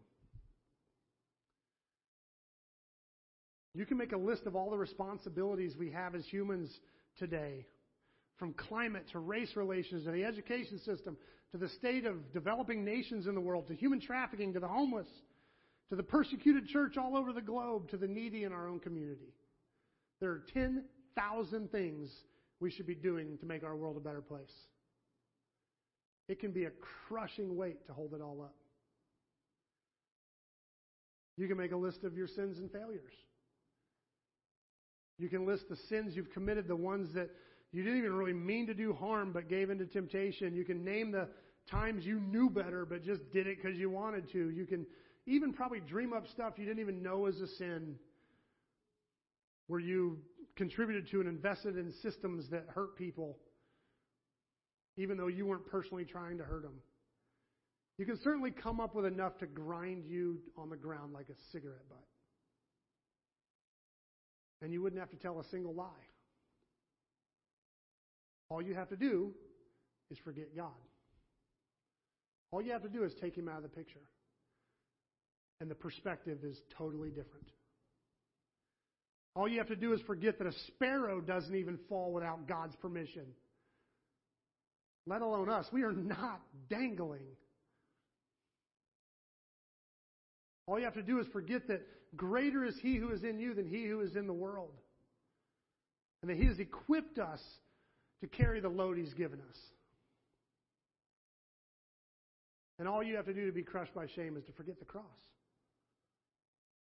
You 3.75 3.85
can 3.85 3.97
make 3.97 4.11
a 4.11 4.17
list 4.17 4.47
of 4.47 4.55
all 4.55 4.71
the 4.71 4.77
responsibilities 4.77 5.75
we 5.77 5.91
have 5.91 6.15
as 6.15 6.25
humans 6.25 6.75
today, 7.19 7.67
from 8.37 8.53
climate 8.53 9.05
to 9.11 9.19
race 9.19 9.55
relations 9.55 10.05
to 10.05 10.11
the 10.11 10.23
education 10.23 10.79
system 10.79 11.17
to 11.51 11.57
the 11.57 11.69
state 11.69 12.05
of 12.05 12.33
developing 12.33 12.83
nations 12.83 13.27
in 13.27 13.35
the 13.35 13.41
world 13.41 13.67
to 13.67 13.75
human 13.75 14.01
trafficking 14.01 14.53
to 14.53 14.59
the 14.59 14.67
homeless 14.67 15.07
to 15.89 15.95
the 15.95 16.03
persecuted 16.03 16.67
church 16.67 16.97
all 16.97 17.15
over 17.15 17.31
the 17.31 17.41
globe 17.41 17.89
to 17.89 17.97
the 17.97 18.07
needy 18.07 18.43
in 18.43 18.51
our 18.51 18.67
own 18.67 18.79
community. 18.79 19.33
There 20.19 20.31
are 20.31 20.43
10,000 20.53 21.71
things 21.71 22.09
we 22.59 22.71
should 22.71 22.87
be 22.87 22.95
doing 22.95 23.37
to 23.39 23.45
make 23.45 23.63
our 23.63 23.75
world 23.75 23.97
a 23.97 23.99
better 23.99 24.21
place. 24.21 24.51
It 26.27 26.39
can 26.39 26.51
be 26.51 26.65
a 26.65 26.71
crushing 27.07 27.55
weight 27.55 27.85
to 27.87 27.93
hold 27.93 28.13
it 28.13 28.21
all 28.21 28.41
up. 28.41 28.55
You 31.37 31.47
can 31.47 31.57
make 31.57 31.71
a 31.71 31.77
list 31.77 32.03
of 32.03 32.15
your 32.15 32.27
sins 32.27 32.57
and 32.57 32.71
failures. 32.71 33.13
You 35.17 35.29
can 35.29 35.45
list 35.45 35.69
the 35.69 35.77
sins 35.89 36.15
you've 36.15 36.31
committed, 36.31 36.67
the 36.67 36.75
ones 36.75 37.13
that 37.13 37.29
you 37.75 37.83
didn't 37.83 37.97
even 37.97 38.13
really 38.13 38.31
mean 38.31 38.67
to 38.67 38.73
do 38.73 38.93
harm 38.93 39.33
but 39.33 39.49
gave 39.49 39.69
into 39.69 39.85
temptation. 39.85 40.55
You 40.55 40.63
can 40.63 40.85
name 40.85 41.11
the 41.11 41.27
times 41.69 42.05
you 42.05 42.21
knew 42.21 42.49
better 42.49 42.85
but 42.85 43.03
just 43.03 43.29
did 43.33 43.47
it 43.47 43.61
because 43.61 43.77
you 43.77 43.89
wanted 43.89 44.31
to. 44.31 44.49
You 44.49 44.65
can 44.65 44.85
even 45.25 45.51
probably 45.51 45.81
dream 45.81 46.13
up 46.13 46.25
stuff 46.29 46.53
you 46.55 46.63
didn't 46.63 46.79
even 46.79 47.03
know 47.03 47.17
was 47.17 47.41
a 47.41 47.47
sin 47.57 47.95
where 49.67 49.81
you 49.81 50.19
contributed 50.55 51.09
to 51.11 51.19
and 51.19 51.27
invested 51.27 51.77
in 51.77 51.91
systems 52.01 52.49
that 52.51 52.65
hurt 52.73 52.95
people 52.95 53.35
even 54.95 55.17
though 55.17 55.27
you 55.27 55.45
weren't 55.45 55.65
personally 55.65 56.05
trying 56.05 56.37
to 56.37 56.45
hurt 56.45 56.61
them. 56.63 56.79
You 57.97 58.05
can 58.05 58.17
certainly 58.23 58.51
come 58.51 58.79
up 58.79 58.95
with 58.95 59.05
enough 59.05 59.37
to 59.39 59.47
grind 59.47 60.05
you 60.05 60.37
on 60.57 60.69
the 60.69 60.77
ground 60.77 61.11
like 61.11 61.27
a 61.27 61.35
cigarette 61.51 61.89
butt. 61.89 61.99
And 64.61 64.71
you 64.71 64.81
wouldn't 64.81 65.01
have 65.01 65.09
to 65.09 65.17
tell 65.17 65.41
a 65.41 65.43
single 65.51 65.73
lie. 65.73 66.14
All 68.49 68.61
you 68.61 68.75
have 68.75 68.89
to 68.89 68.95
do 68.95 69.31
is 70.11 70.17
forget 70.23 70.55
God. 70.55 70.69
All 72.51 72.61
you 72.61 72.71
have 72.71 72.83
to 72.83 72.89
do 72.89 73.03
is 73.03 73.11
take 73.19 73.35
him 73.35 73.49
out 73.49 73.57
of 73.57 73.63
the 73.63 73.69
picture. 73.69 73.99
And 75.61 75.69
the 75.69 75.75
perspective 75.75 76.39
is 76.43 76.57
totally 76.77 77.09
different. 77.09 77.47
All 79.35 79.47
you 79.47 79.57
have 79.57 79.67
to 79.67 79.75
do 79.75 79.93
is 79.93 80.01
forget 80.07 80.37
that 80.37 80.47
a 80.47 80.53
sparrow 80.67 81.19
doesn't 81.19 81.55
even 81.55 81.77
fall 81.89 82.13
without 82.13 82.47
God's 82.47 82.75
permission. 82.77 83.25
Let 85.07 85.21
alone 85.21 85.49
us. 85.49 85.65
We 85.71 85.83
are 85.83 85.91
not 85.91 86.41
dangling. 86.69 87.25
All 90.67 90.79
you 90.79 90.85
have 90.85 90.95
to 90.95 91.03
do 91.03 91.19
is 91.19 91.27
forget 91.31 91.67
that 91.67 91.85
greater 92.15 92.63
is 92.63 92.75
He 92.81 92.95
who 92.95 93.11
is 93.11 93.23
in 93.23 93.39
you 93.39 93.53
than 93.53 93.67
He 93.67 93.85
who 93.85 94.01
is 94.01 94.15
in 94.15 94.25
the 94.25 94.33
world. 94.33 94.73
And 96.21 96.31
that 96.31 96.37
He 96.37 96.45
has 96.45 96.59
equipped 96.59 97.19
us 97.19 97.41
to 98.21 98.27
carry 98.27 98.59
the 98.59 98.69
load 98.69 98.97
He's 98.97 99.13
given 99.13 99.39
us. 99.39 99.57
And 102.77 102.87
all 102.87 103.01
you 103.01 103.15
have 103.15 103.25
to 103.25 103.33
do 103.33 103.45
to 103.45 103.51
be 103.51 103.63
crushed 103.63 103.93
by 103.93 104.07
shame 104.15 104.35
is 104.37 104.43
to 104.45 104.51
forget 104.53 104.79
the 104.79 104.85
cross. 104.85 105.03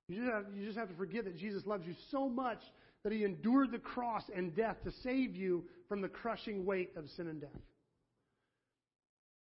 You 0.09 0.17
just, 0.17 0.31
have, 0.31 0.45
you 0.57 0.67
just 0.67 0.79
have 0.79 0.89
to 0.89 0.97
forget 0.97 1.25
that 1.25 1.39
Jesus 1.39 1.67
loves 1.67 1.87
you 1.87 1.95
so 2.11 2.29
much 2.29 2.61
that 3.05 3.13
he 3.13 3.25
endured 3.25 3.73
the 3.73 3.79
cross 3.79 4.23
and 4.35 4.55
death 4.55 4.77
to 4.85 4.93
save 5.03 5.37
you 5.37 5.65
from 5.89 6.01
the 6.01 6.09
crushing 6.09 6.65
weight 6.65 6.91
of 6.97 7.09
sin 7.17 7.29
and 7.29 7.41
death. 7.41 7.51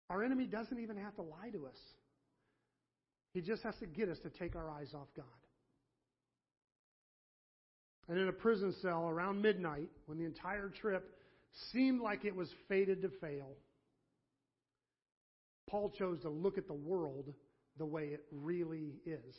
Our 0.09 0.23
enemy 0.23 0.45
doesn't 0.45 0.79
even 0.79 0.97
have 0.97 1.15
to 1.15 1.21
lie 1.21 1.49
to 1.51 1.65
us. 1.65 1.77
He 3.33 3.41
just 3.41 3.63
has 3.63 3.75
to 3.77 3.85
get 3.85 4.09
us 4.09 4.17
to 4.19 4.29
take 4.29 4.55
our 4.55 4.69
eyes 4.69 4.93
off 4.93 5.07
God. 5.15 5.25
And 8.09 8.17
in 8.17 8.29
a 8.29 8.33
prison 8.33 8.73
cell 8.81 9.09
around 9.09 9.41
midnight, 9.41 9.89
when 10.05 10.17
the 10.17 10.25
entire 10.25 10.69
trip 10.69 11.16
seemed 11.71 12.01
like 12.01 12.25
it 12.25 12.35
was 12.35 12.49
fated 12.67 13.01
to 13.01 13.09
fail, 13.21 13.55
Paul 15.69 15.91
chose 15.97 16.21
to 16.21 16.29
look 16.29 16.57
at 16.57 16.67
the 16.67 16.73
world 16.73 17.33
the 17.77 17.85
way 17.85 18.05
it 18.05 18.23
really 18.31 18.95
is. 19.05 19.35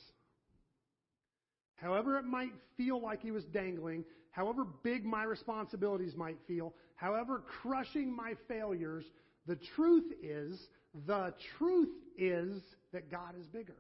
However, 1.77 2.19
it 2.19 2.25
might 2.25 2.53
feel 2.77 3.01
like 3.01 3.23
he 3.23 3.31
was 3.31 3.45
dangling, 3.45 4.05
however 4.31 4.67
big 4.83 5.05
my 5.05 5.23
responsibilities 5.25 6.17
might 6.17 6.39
feel, 6.47 6.75
however 6.97 7.43
crushing 7.63 8.15
my 8.15 8.35
failures, 8.49 9.05
the 9.47 9.59
truth 9.77 10.13
is, 10.23 10.59
the 11.07 11.33
truth 11.57 11.89
is 12.17 12.61
that 12.93 13.11
God 13.11 13.35
is 13.39 13.47
bigger. 13.47 13.77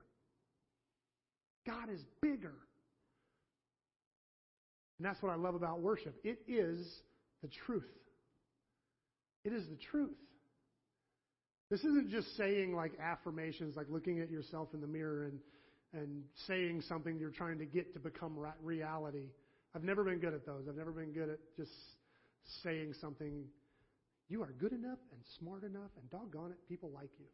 God 1.66 1.90
is 1.92 2.00
bigger. 2.22 2.54
And 4.98 5.06
that's 5.06 5.22
what 5.22 5.32
I 5.32 5.36
love 5.36 5.54
about 5.54 5.80
worship. 5.80 6.18
It 6.24 6.40
is 6.48 6.86
the 7.42 7.48
truth. 7.66 7.84
It 9.45 9.53
is 9.53 9.64
the 9.68 9.76
truth. 9.91 10.16
This 11.70 11.80
isn't 11.80 12.11
just 12.11 12.36
saying 12.36 12.74
like 12.74 12.93
affirmations, 13.01 13.76
like 13.76 13.86
looking 13.91 14.20
at 14.20 14.30
yourself 14.30 14.68
in 14.72 14.80
the 14.80 14.86
mirror 14.86 15.24
and, 15.24 15.39
and 15.93 16.22
saying 16.47 16.82
something 16.89 17.18
you're 17.18 17.30
trying 17.30 17.59
to 17.59 17.66
get 17.66 17.93
to 17.95 18.01
become 18.01 18.39
reality. 18.62 19.26
I've 19.74 19.84
never 19.84 20.03
been 20.03 20.18
good 20.18 20.32
at 20.32 20.47
those. 20.47 20.64
I've 20.68 20.76
never 20.76 20.93
been 20.93 21.12
good 21.12 21.28
at 21.28 21.39
just 21.57 21.70
saying 22.62 22.95
something. 23.01 23.45
You 24.28 24.43
are 24.43 24.53
good 24.59 24.72
enough 24.72 24.99
and 25.12 25.20
smart 25.39 25.62
enough, 25.64 25.91
and 26.01 26.11
doggone 26.11 26.53
it, 26.53 26.59
people 26.68 26.91
like 26.95 27.11
you. 27.18 27.26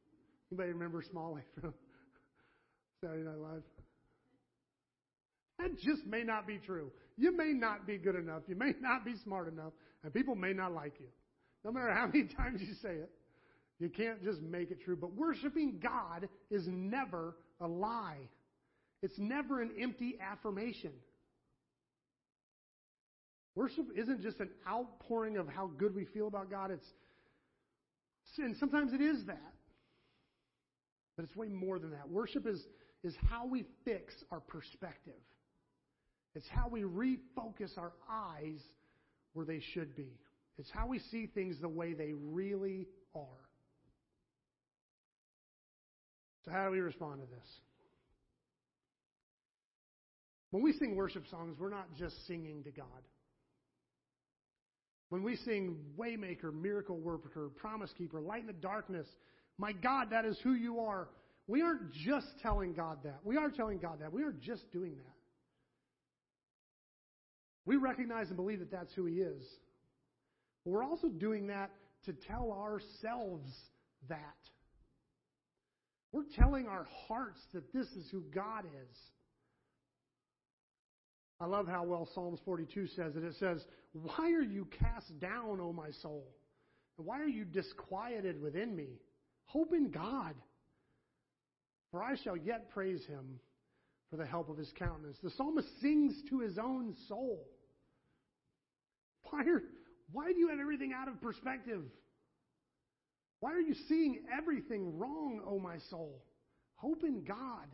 Anybody 0.51 0.73
remember 0.73 1.03
Smalley 1.11 1.43
from 1.61 1.75
Saturday 3.01 3.23
Night 3.23 3.39
Live? 3.39 3.63
That 5.59 5.79
just 5.79 6.05
may 6.07 6.23
not 6.25 6.47
be 6.47 6.59
true. 6.59 6.91
You 7.17 7.37
may 7.37 7.53
not 7.53 7.87
be 7.87 7.99
good 7.99 8.17
enough. 8.17 8.43
You 8.49 8.57
may 8.57 8.73
not 8.81 9.05
be 9.05 9.15
smart 9.23 9.53
enough, 9.53 9.73
and 10.03 10.13
people 10.13 10.35
may 10.35 10.53
not 10.53 10.73
like 10.73 10.95
you. 10.99 11.07
No 11.65 11.73
matter 11.73 11.93
how 11.93 12.07
many 12.07 12.25
times 12.37 12.61
you 12.61 12.75
say 12.83 12.95
it. 12.95 13.11
You 13.81 13.89
can't 13.89 14.23
just 14.23 14.41
make 14.41 14.71
it 14.71 14.79
true. 14.85 14.97
But 14.97 15.15
worshiping 15.15 15.81
God 15.83 16.29
is 16.51 16.65
never 16.67 17.37
a 17.61 17.67
lie. 17.67 18.29
It's 19.03 19.19
never 19.19 19.61
an 19.61 19.73
empty 19.81 20.17
affirmation. 20.21 20.93
Worship 23.55 23.87
isn't 23.97 24.23
just 24.23 24.41
an 24.41 24.51
outpouring 24.69 25.37
of 25.37 25.49
how 25.49 25.71
good 25.79 25.95
we 25.95 26.05
feel 26.07 26.27
about 26.27 26.51
God. 26.51 26.71
It's 26.71 26.87
and 28.39 28.57
sometimes 28.57 28.93
it 28.93 29.01
is 29.01 29.25
that. 29.27 29.53
But 31.17 31.25
it's 31.25 31.37
way 31.37 31.49
more 31.49 31.79
than 31.79 31.91
that. 31.91 32.09
Worship 32.09 32.47
is, 32.47 32.61
is 33.03 33.15
how 33.31 33.47
we 33.47 33.65
fix 33.85 34.12
our 34.31 34.41
perspective. 34.41 35.12
It's 36.35 36.49
how 36.49 36.69
we 36.69 36.83
refocus 36.83 37.79
our 37.79 37.93
eyes 38.11 38.61
where 39.35 39.47
they 39.47 39.61
should 39.73 39.95
be. 39.95 40.19
It's 40.59 40.71
how 40.71 40.87
we 40.87 41.01
see 41.11 41.27
things 41.27 41.57
the 41.61 41.69
way 41.69 41.95
they 41.95 42.13
really 42.13 42.87
are. 43.15 43.45
So, 46.45 46.51
how 46.53 46.67
do 46.67 46.71
we 46.71 46.81
respond 46.81 47.21
to 47.23 47.27
this? 47.27 47.49
When 50.51 50.63
we 50.63 50.73
sing 50.75 50.95
worship 50.95 51.25
songs, 51.31 51.57
we're 51.59 51.71
not 51.71 51.89
just 51.99 52.15
singing 52.27 52.63
to 52.65 52.71
God. 52.71 52.87
When 55.09 55.23
we 55.23 55.37
sing 55.37 55.77
Waymaker, 55.99 56.53
Miracle 56.53 56.97
Worker, 56.97 57.51
Promise 57.57 57.91
Keeper, 57.97 58.21
Light 58.21 58.43
in 58.43 58.47
the 58.47 58.53
Darkness, 58.53 59.07
My 59.59 59.73
God, 59.73 60.11
that 60.11 60.25
is 60.25 60.39
who 60.45 60.53
you 60.53 60.81
are, 60.81 61.09
we 61.47 61.63
aren't 61.63 61.93
just 61.93 62.27
telling 62.43 62.73
God 62.73 62.99
that. 63.05 63.21
We 63.25 63.37
are 63.37 63.51
telling 63.51 63.79
God 63.79 64.01
that. 64.01 64.13
We 64.13 64.23
aren't 64.23 64.41
just 64.41 64.71
doing 64.73 64.97
that. 64.97 65.15
We 67.67 67.77
recognize 67.77 68.29
and 68.29 68.37
believe 68.37 68.61
that 68.61 68.71
that's 68.71 68.93
who 68.95 69.07
He 69.07 69.17
is. 69.17 69.43
But 70.65 70.73
we're 70.73 70.85
also 70.85 71.09
doing 71.09 71.49
that 71.49 71.71
to 72.07 72.12
tell 72.12 72.53
ourselves 72.53 73.51
that. 74.09 74.19
We're 76.12 76.25
telling 76.37 76.69
our 76.69 76.87
hearts 77.09 77.41
that 77.53 77.73
this 77.73 77.87
is 77.89 78.09
who 78.11 78.23
God 78.35 78.65
is. 78.65 78.97
I 81.41 81.47
love 81.47 81.67
how 81.67 81.85
well 81.85 82.09
Psalms 82.15 82.39
42 82.45 82.87
says 82.89 83.17
it. 83.17 83.25
It 83.25 83.35
says, 83.41 83.65
Why 83.93 84.33
are 84.33 84.43
you 84.43 84.67
cast 84.79 85.19
down, 85.19 85.61
O 85.61 85.73
my 85.73 85.91
soul? 86.03 86.25
Why 86.97 87.21
are 87.21 87.29
you 87.29 87.45
disquieted 87.45 88.41
within 88.41 88.75
me? 88.77 89.01
Hope 89.47 89.73
in 89.73 89.91
God, 89.91 90.35
for 91.91 92.03
I 92.03 92.17
shall 92.23 92.37
yet 92.37 92.71
praise 92.71 93.05
him 93.07 93.41
for 94.11 94.17
the 94.17 94.27
help 94.27 94.49
of 94.49 94.57
his 94.57 94.73
countenance. 94.79 95.17
The 95.23 95.31
psalmist 95.31 95.69
sings 95.81 96.15
to 96.31 96.39
his 96.39 96.57
own 96.57 96.95
soul. 97.09 97.45
Why, 99.31 99.41
are, 99.41 99.62
why 100.15 100.33
do 100.33 100.39
you 100.39 100.49
have 100.49 100.61
everything 100.61 100.93
out 100.97 101.09
of 101.09 101.21
perspective? 101.21 101.83
Why 103.41 103.53
are 103.53 103.61
you 103.61 103.75
seeing 103.89 104.21
everything 104.33 104.97
wrong, 104.97 105.41
O 105.45 105.57
oh 105.57 105.59
my 105.59 105.77
soul? 105.91 106.23
Hope 106.77 107.03
in 107.03 107.25
God. 107.25 107.67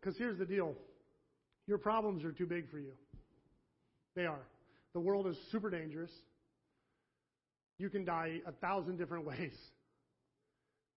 Because 0.00 0.16
here's 0.16 0.38
the 0.38 0.46
deal 0.46 0.74
your 1.68 1.78
problems 1.78 2.24
are 2.24 2.32
too 2.32 2.46
big 2.46 2.70
for 2.70 2.78
you. 2.78 2.92
They 4.14 4.24
are. 4.24 4.46
The 4.94 5.00
world 5.00 5.26
is 5.26 5.36
super 5.52 5.68
dangerous. 5.68 6.10
You 7.78 7.90
can 7.90 8.06
die 8.06 8.40
a 8.46 8.52
thousand 8.52 8.96
different 8.96 9.26
ways. 9.26 9.56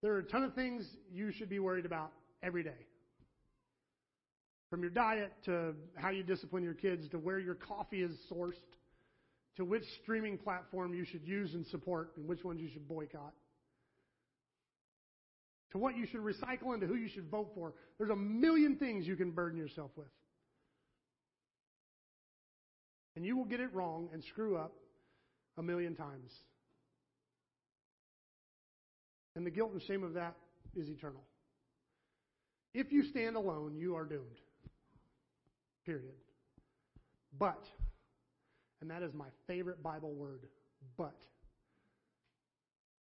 There 0.02 0.14
are 0.14 0.20
a 0.20 0.24
ton 0.24 0.44
of 0.44 0.54
things 0.54 0.86
you 1.12 1.30
should 1.30 1.50
be 1.50 1.58
worried 1.58 1.84
about 1.84 2.12
every 2.42 2.62
day. 2.62 2.86
From 4.70 4.82
your 4.82 4.90
diet 4.90 5.32
to 5.46 5.74
how 5.96 6.10
you 6.10 6.22
discipline 6.22 6.62
your 6.62 6.74
kids 6.74 7.08
to 7.10 7.18
where 7.18 7.40
your 7.40 7.56
coffee 7.56 8.02
is 8.02 8.16
sourced 8.30 8.54
to 9.56 9.64
which 9.64 9.82
streaming 10.02 10.38
platform 10.38 10.94
you 10.94 11.04
should 11.04 11.26
use 11.26 11.54
and 11.54 11.66
support 11.66 12.12
and 12.16 12.26
which 12.26 12.44
ones 12.44 12.60
you 12.60 12.68
should 12.72 12.88
boycott, 12.88 13.34
to 15.72 15.78
what 15.78 15.96
you 15.96 16.06
should 16.06 16.20
recycle 16.20 16.72
and 16.72 16.80
to 16.80 16.86
who 16.86 16.94
you 16.94 17.08
should 17.08 17.28
vote 17.28 17.50
for. 17.54 17.74
There's 17.98 18.10
a 18.10 18.16
million 18.16 18.76
things 18.76 19.06
you 19.06 19.16
can 19.16 19.32
burden 19.32 19.58
yourself 19.58 19.90
with. 19.96 20.08
And 23.16 23.26
you 23.26 23.36
will 23.36 23.44
get 23.44 23.60
it 23.60 23.74
wrong 23.74 24.08
and 24.12 24.22
screw 24.24 24.56
up 24.56 24.72
a 25.58 25.62
million 25.62 25.94
times. 25.94 26.30
And 29.36 29.44
the 29.44 29.50
guilt 29.50 29.72
and 29.72 29.82
shame 29.82 30.04
of 30.04 30.14
that 30.14 30.36
is 30.74 30.88
eternal. 30.88 31.22
If 32.72 32.92
you 32.92 33.04
stand 33.04 33.36
alone, 33.36 33.76
you 33.76 33.96
are 33.96 34.04
doomed. 34.04 34.38
Period. 35.90 36.14
But 37.36 37.64
and 38.80 38.88
that 38.90 39.02
is 39.02 39.12
my 39.12 39.26
favorite 39.48 39.82
Bible 39.82 40.12
word, 40.12 40.46
but. 40.96 41.16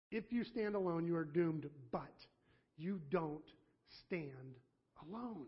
If 0.09 0.31
you 0.31 0.45
stand 0.45 0.75
alone, 0.75 1.05
you 1.05 1.17
are 1.17 1.25
doomed, 1.25 1.69
but 1.91 2.13
you 2.77 3.01
don't 3.11 3.43
stand 4.05 4.31
alone. 5.05 5.47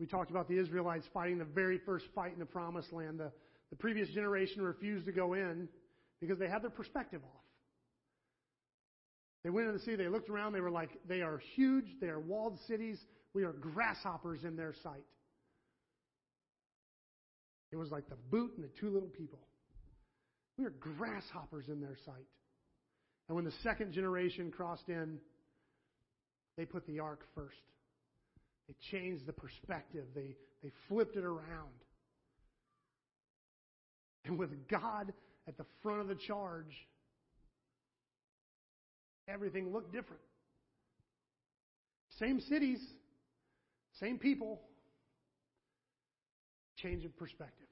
We 0.00 0.06
talked 0.06 0.32
about 0.32 0.48
the 0.48 0.58
Israelites 0.58 1.06
fighting 1.14 1.38
the 1.38 1.44
very 1.44 1.78
first 1.78 2.06
fight 2.12 2.32
in 2.32 2.40
the 2.40 2.44
promised 2.44 2.92
land, 2.92 3.20
the, 3.20 3.30
The 3.70 3.76
previous 3.76 4.08
generation 4.08 4.62
refused 4.62 5.06
to 5.06 5.12
go 5.12 5.34
in 5.34 5.68
because 6.20 6.40
they 6.40 6.48
had 6.48 6.62
their 6.62 6.70
perspective 6.70 7.20
off. 7.22 7.42
They 9.44 9.50
went 9.50 9.68
in 9.68 9.74
the 9.74 9.80
city, 9.80 9.94
they 9.94 10.08
looked 10.08 10.28
around, 10.28 10.54
they 10.54 10.60
were 10.60 10.72
like, 10.72 10.90
they 11.06 11.22
are 11.22 11.40
huge, 11.54 11.86
they 12.00 12.08
are 12.08 12.18
walled 12.18 12.58
cities, 12.66 12.98
we 13.34 13.42
are 13.42 13.52
grasshoppers 13.52 14.44
in 14.44 14.56
their 14.56 14.74
sight. 14.82 15.04
It 17.72 17.76
was 17.76 17.90
like 17.90 18.08
the 18.08 18.16
boot 18.30 18.52
and 18.56 18.64
the 18.64 18.70
two 18.80 18.90
little 18.90 19.08
people. 19.08 19.40
We 20.56 20.64
are 20.64 20.70
grasshoppers 20.70 21.68
in 21.68 21.80
their 21.80 21.96
sight. 22.06 22.26
And 23.28 23.34
when 23.34 23.44
the 23.44 23.52
second 23.64 23.92
generation 23.92 24.52
crossed 24.52 24.88
in, 24.88 25.18
they 26.56 26.64
put 26.64 26.86
the 26.86 27.00
ark 27.00 27.22
first. 27.34 27.56
They 28.68 28.74
changed 28.92 29.26
the 29.26 29.32
perspective. 29.32 30.04
They, 30.14 30.36
they 30.62 30.70
flipped 30.88 31.16
it 31.16 31.24
around. 31.24 31.74
And 34.24 34.38
with 34.38 34.68
God 34.68 35.12
at 35.48 35.58
the 35.58 35.66
front 35.82 36.00
of 36.00 36.08
the 36.08 36.14
charge, 36.14 36.72
everything 39.28 39.72
looked 39.72 39.92
different. 39.92 40.22
Same 42.20 42.40
cities, 42.40 42.78
same 44.00 44.18
people, 44.18 44.60
change 46.76 47.04
of 47.04 47.16
perspective. 47.16 47.68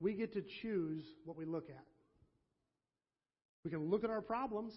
We 0.00 0.14
get 0.14 0.34
to 0.34 0.42
choose 0.62 1.04
what 1.24 1.36
we 1.36 1.44
look 1.44 1.68
at. 1.70 1.84
We 3.64 3.70
can 3.70 3.90
look 3.90 4.04
at 4.04 4.10
our 4.10 4.20
problems, 4.20 4.72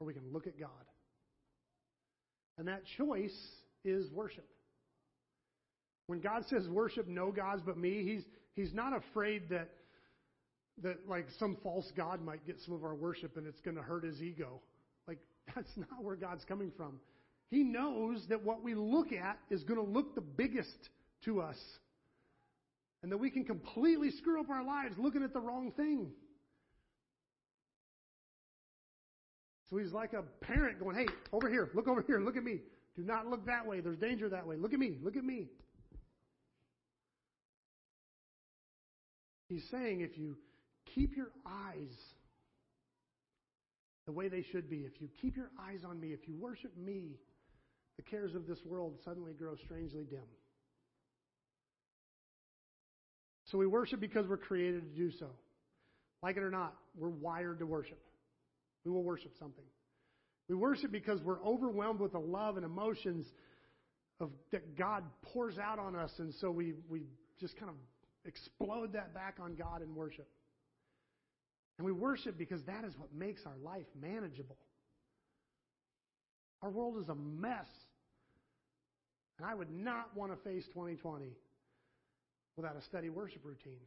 or 0.00 0.06
we 0.06 0.14
can 0.14 0.32
look 0.32 0.46
at 0.46 0.58
God. 0.58 0.70
And 2.58 2.68
that 2.68 2.82
choice 2.96 3.36
is 3.84 4.10
worship. 4.10 4.46
When 6.06 6.20
God 6.20 6.44
says 6.48 6.68
worship 6.68 7.08
no 7.08 7.30
gods 7.30 7.62
but 7.64 7.76
me, 7.76 8.02
he's, 8.04 8.24
he's 8.54 8.74
not 8.74 8.92
afraid 8.96 9.48
that, 9.50 9.70
that 10.82 11.08
like 11.08 11.26
some 11.38 11.56
false 11.62 11.90
God 11.96 12.24
might 12.24 12.46
get 12.46 12.56
some 12.64 12.74
of 12.74 12.84
our 12.84 12.94
worship 12.94 13.36
and 13.36 13.46
it's 13.46 13.60
going 13.60 13.76
to 13.76 13.82
hurt 13.82 14.04
his 14.04 14.20
ego. 14.22 14.60
Like 15.08 15.18
that's 15.54 15.70
not 15.76 16.02
where 16.02 16.16
God's 16.16 16.44
coming 16.44 16.72
from. 16.76 17.00
He 17.54 17.62
knows 17.62 18.26
that 18.30 18.42
what 18.42 18.64
we 18.64 18.74
look 18.74 19.12
at 19.12 19.38
is 19.48 19.62
going 19.62 19.78
to 19.78 19.88
look 19.88 20.16
the 20.16 20.20
biggest 20.20 20.90
to 21.24 21.40
us. 21.40 21.56
And 23.00 23.12
that 23.12 23.18
we 23.18 23.30
can 23.30 23.44
completely 23.44 24.10
screw 24.10 24.40
up 24.40 24.50
our 24.50 24.64
lives 24.64 24.96
looking 24.98 25.22
at 25.22 25.32
the 25.32 25.38
wrong 25.38 25.70
thing. 25.70 26.10
So 29.70 29.76
he's 29.76 29.92
like 29.92 30.14
a 30.14 30.22
parent 30.44 30.80
going, 30.80 30.96
hey, 30.96 31.06
over 31.32 31.48
here, 31.48 31.70
look 31.74 31.86
over 31.86 32.02
here, 32.04 32.18
look 32.18 32.36
at 32.36 32.42
me. 32.42 32.58
Do 32.96 33.04
not 33.04 33.28
look 33.28 33.46
that 33.46 33.64
way. 33.64 33.78
There's 33.78 33.98
danger 33.98 34.28
that 34.28 34.44
way. 34.44 34.56
Look 34.56 34.72
at 34.72 34.80
me, 34.80 34.96
look 35.04 35.16
at 35.16 35.24
me. 35.24 35.46
He's 39.48 39.64
saying 39.70 40.00
if 40.00 40.18
you 40.18 40.36
keep 40.92 41.16
your 41.16 41.30
eyes 41.46 41.94
the 44.06 44.12
way 44.12 44.26
they 44.26 44.44
should 44.50 44.68
be, 44.68 44.78
if 44.78 45.00
you 45.00 45.08
keep 45.22 45.36
your 45.36 45.50
eyes 45.68 45.84
on 45.88 46.00
me, 46.00 46.08
if 46.08 46.26
you 46.26 46.34
worship 46.34 46.76
me, 46.76 47.12
the 47.96 48.02
cares 48.02 48.34
of 48.34 48.46
this 48.46 48.58
world 48.64 48.98
suddenly 49.04 49.32
grow 49.32 49.54
strangely 49.56 50.04
dim. 50.04 50.20
So 53.46 53.58
we 53.58 53.66
worship 53.66 54.00
because 54.00 54.26
we're 54.26 54.36
created 54.36 54.82
to 54.82 55.00
do 55.00 55.10
so. 55.10 55.30
Like 56.22 56.36
it 56.36 56.42
or 56.42 56.50
not, 56.50 56.74
we're 56.96 57.08
wired 57.08 57.58
to 57.58 57.66
worship. 57.66 58.00
We 58.84 58.90
will 58.90 59.02
worship 59.02 59.32
something. 59.38 59.64
We 60.48 60.54
worship 60.54 60.90
because 60.90 61.20
we're 61.22 61.42
overwhelmed 61.44 62.00
with 62.00 62.12
the 62.12 62.18
love 62.18 62.56
and 62.56 62.64
emotions 62.64 63.26
of 64.20 64.30
that 64.52 64.76
God 64.76 65.04
pours 65.22 65.58
out 65.58 65.78
on 65.78 65.96
us, 65.96 66.12
and 66.18 66.32
so 66.40 66.50
we 66.50 66.74
we 66.88 67.02
just 67.40 67.56
kind 67.58 67.70
of 67.70 67.76
explode 68.26 68.92
that 68.92 69.14
back 69.14 69.36
on 69.40 69.54
God 69.54 69.82
in 69.82 69.94
worship. 69.94 70.28
And 71.78 71.84
we 71.84 71.92
worship 71.92 72.38
because 72.38 72.62
that 72.64 72.84
is 72.84 72.96
what 72.96 73.12
makes 73.12 73.42
our 73.46 73.56
life 73.62 73.86
manageable. 74.00 74.56
Our 76.62 76.70
world 76.70 76.98
is 76.98 77.08
a 77.08 77.14
mess. 77.14 77.66
And 79.38 79.46
I 79.48 79.54
would 79.54 79.70
not 79.70 80.16
want 80.16 80.32
to 80.32 80.36
face 80.48 80.64
2020 80.68 81.26
without 82.56 82.76
a 82.76 82.82
steady 82.82 83.10
worship 83.10 83.44
routine. 83.44 83.80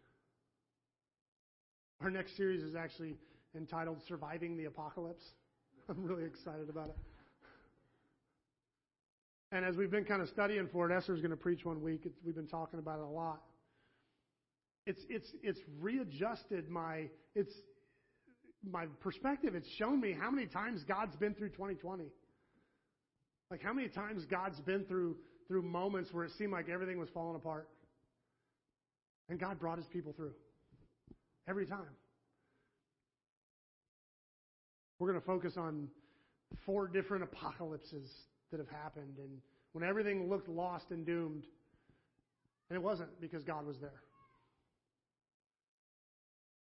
Our 2.02 2.10
next 2.10 2.36
series 2.36 2.62
is 2.62 2.76
actually 2.76 3.16
entitled 3.56 4.00
Surviving 4.08 4.58
the 4.58 4.66
Apocalypse. 4.66 5.24
I'm 5.89 6.04
really 6.04 6.26
excited 6.26 6.70
about 6.70 6.89
it. 6.89 6.98
And 9.52 9.64
as 9.64 9.78
we've 9.78 9.89
been 9.89 10.04
kind 10.04 10.22
of 10.22 10.28
studying 10.30 10.68
for 10.72 10.89
it, 10.89 10.95
Esther's 10.95 11.22
going 11.22 11.32
to 11.32 11.38
preach 11.38 11.64
one 11.64 11.82
week. 11.82 12.02
It's, 12.04 12.18
we've 12.26 12.36
been 12.36 12.48
talking 12.48 12.80
about 12.80 13.00
it 13.00 13.06
a 13.06 13.10
lot. 13.10 13.41
It's 14.86 15.02
it's 15.10 15.30
it's 15.43 15.60
readjusted 15.80 16.70
my 16.70 17.10
it's 17.36 17.54
my 18.70 18.86
perspective. 19.02 19.56
It's 19.56 19.68
shown 19.78 20.00
me 20.00 20.16
how 20.18 20.32
many 20.32 20.48
times 20.48 20.84
God's 20.84 21.16
been 21.16 21.34
through 21.34 21.50
2020. 21.50 22.06
Like 23.50 23.62
how 23.62 23.74
many 23.74 23.88
times 23.88 24.26
God's 24.26 24.60
been 24.62 24.84
through 24.86 25.16
through 25.48 25.62
moments 25.62 26.14
where 26.14 26.24
it 26.26 26.32
seemed 26.38 26.52
like 26.52 26.70
everything 26.70 27.00
was 27.00 27.10
falling 27.14 27.36
apart. 27.36 27.68
And 29.30 29.39
God 29.39 29.60
brought 29.60 29.78
his 29.78 29.88
people 29.88 30.14
through. 30.14 30.34
Every 31.48 31.66
time. 31.66 31.95
We're 35.00 35.10
going 35.10 35.20
to 35.20 35.26
focus 35.26 35.54
on 35.58 35.88
four 36.66 36.88
different 36.88 37.24
apocalypses 37.24 38.10
that 38.52 38.60
have 38.60 38.70
happened 38.70 39.18
and 39.18 39.30
when 39.74 39.84
everything 39.84 40.30
looked 40.30 40.50
lost 40.50 40.86
and 40.89 41.06
doomed. 41.06 41.45
And 42.70 42.76
it 42.76 42.82
wasn't 42.82 43.10
because 43.22 43.43
God 43.43 43.66
was 43.66 43.78
there. 43.80 44.02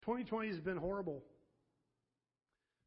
2020 0.02 0.48
has 0.48 0.60
been 0.60 0.76
horrible. 0.76 1.22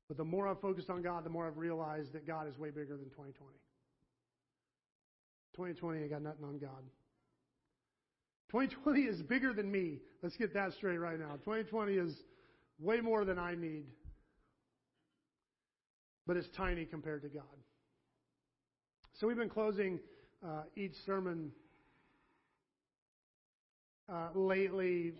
But 0.07 0.17
the 0.17 0.25
more 0.25 0.47
I've 0.47 0.59
focused 0.59 0.89
on 0.89 1.01
God, 1.01 1.23
the 1.23 1.29
more 1.29 1.47
I've 1.47 1.57
realized 1.57 2.13
that 2.13 2.27
God 2.27 2.47
is 2.47 2.57
way 2.57 2.69
bigger 2.69 2.97
than 2.97 3.05
2020. 3.11 3.33
2020, 5.55 6.03
I 6.03 6.07
got 6.07 6.21
nothing 6.21 6.43
on 6.45 6.57
God. 6.59 6.83
2020 8.51 9.01
is 9.01 9.21
bigger 9.21 9.53
than 9.53 9.71
me. 9.71 9.99
Let's 10.21 10.35
get 10.35 10.53
that 10.53 10.73
straight 10.73 10.97
right 10.97 11.19
now. 11.19 11.33
2020 11.45 11.93
is 11.93 12.13
way 12.79 12.99
more 12.99 13.23
than 13.25 13.39
I 13.39 13.55
need 13.55 13.85
but 16.27 16.37
it's 16.37 16.47
tiny 16.55 16.85
compared 16.85 17.21
to 17.23 17.27
God. 17.27 17.43
So 19.19 19.27
we've 19.27 19.37
been 19.37 19.49
closing 19.49 19.99
uh, 20.45 20.63
each 20.75 20.93
sermon 21.05 21.51
uh, 24.11 24.29
lately 24.33 25.13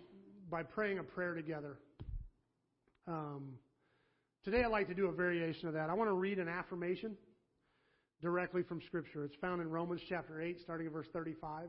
by 0.50 0.62
praying 0.62 0.98
a 0.98 1.02
prayer 1.02 1.34
together. 1.34 1.76
Um, 3.06 3.52
today 4.44 4.64
I'd 4.64 4.70
like 4.70 4.88
to 4.88 4.94
do 4.94 5.06
a 5.06 5.12
variation 5.12 5.68
of 5.68 5.74
that. 5.74 5.90
I 5.90 5.94
want 5.94 6.08
to 6.08 6.14
read 6.14 6.38
an 6.38 6.48
affirmation 6.48 7.16
directly 8.22 8.62
from 8.62 8.80
Scripture. 8.80 9.24
It's 9.24 9.36
found 9.40 9.60
in 9.60 9.68
Romans 9.68 10.00
chapter 10.08 10.40
8, 10.40 10.60
starting 10.62 10.86
at 10.86 10.92
verse 10.92 11.08
35. 11.12 11.68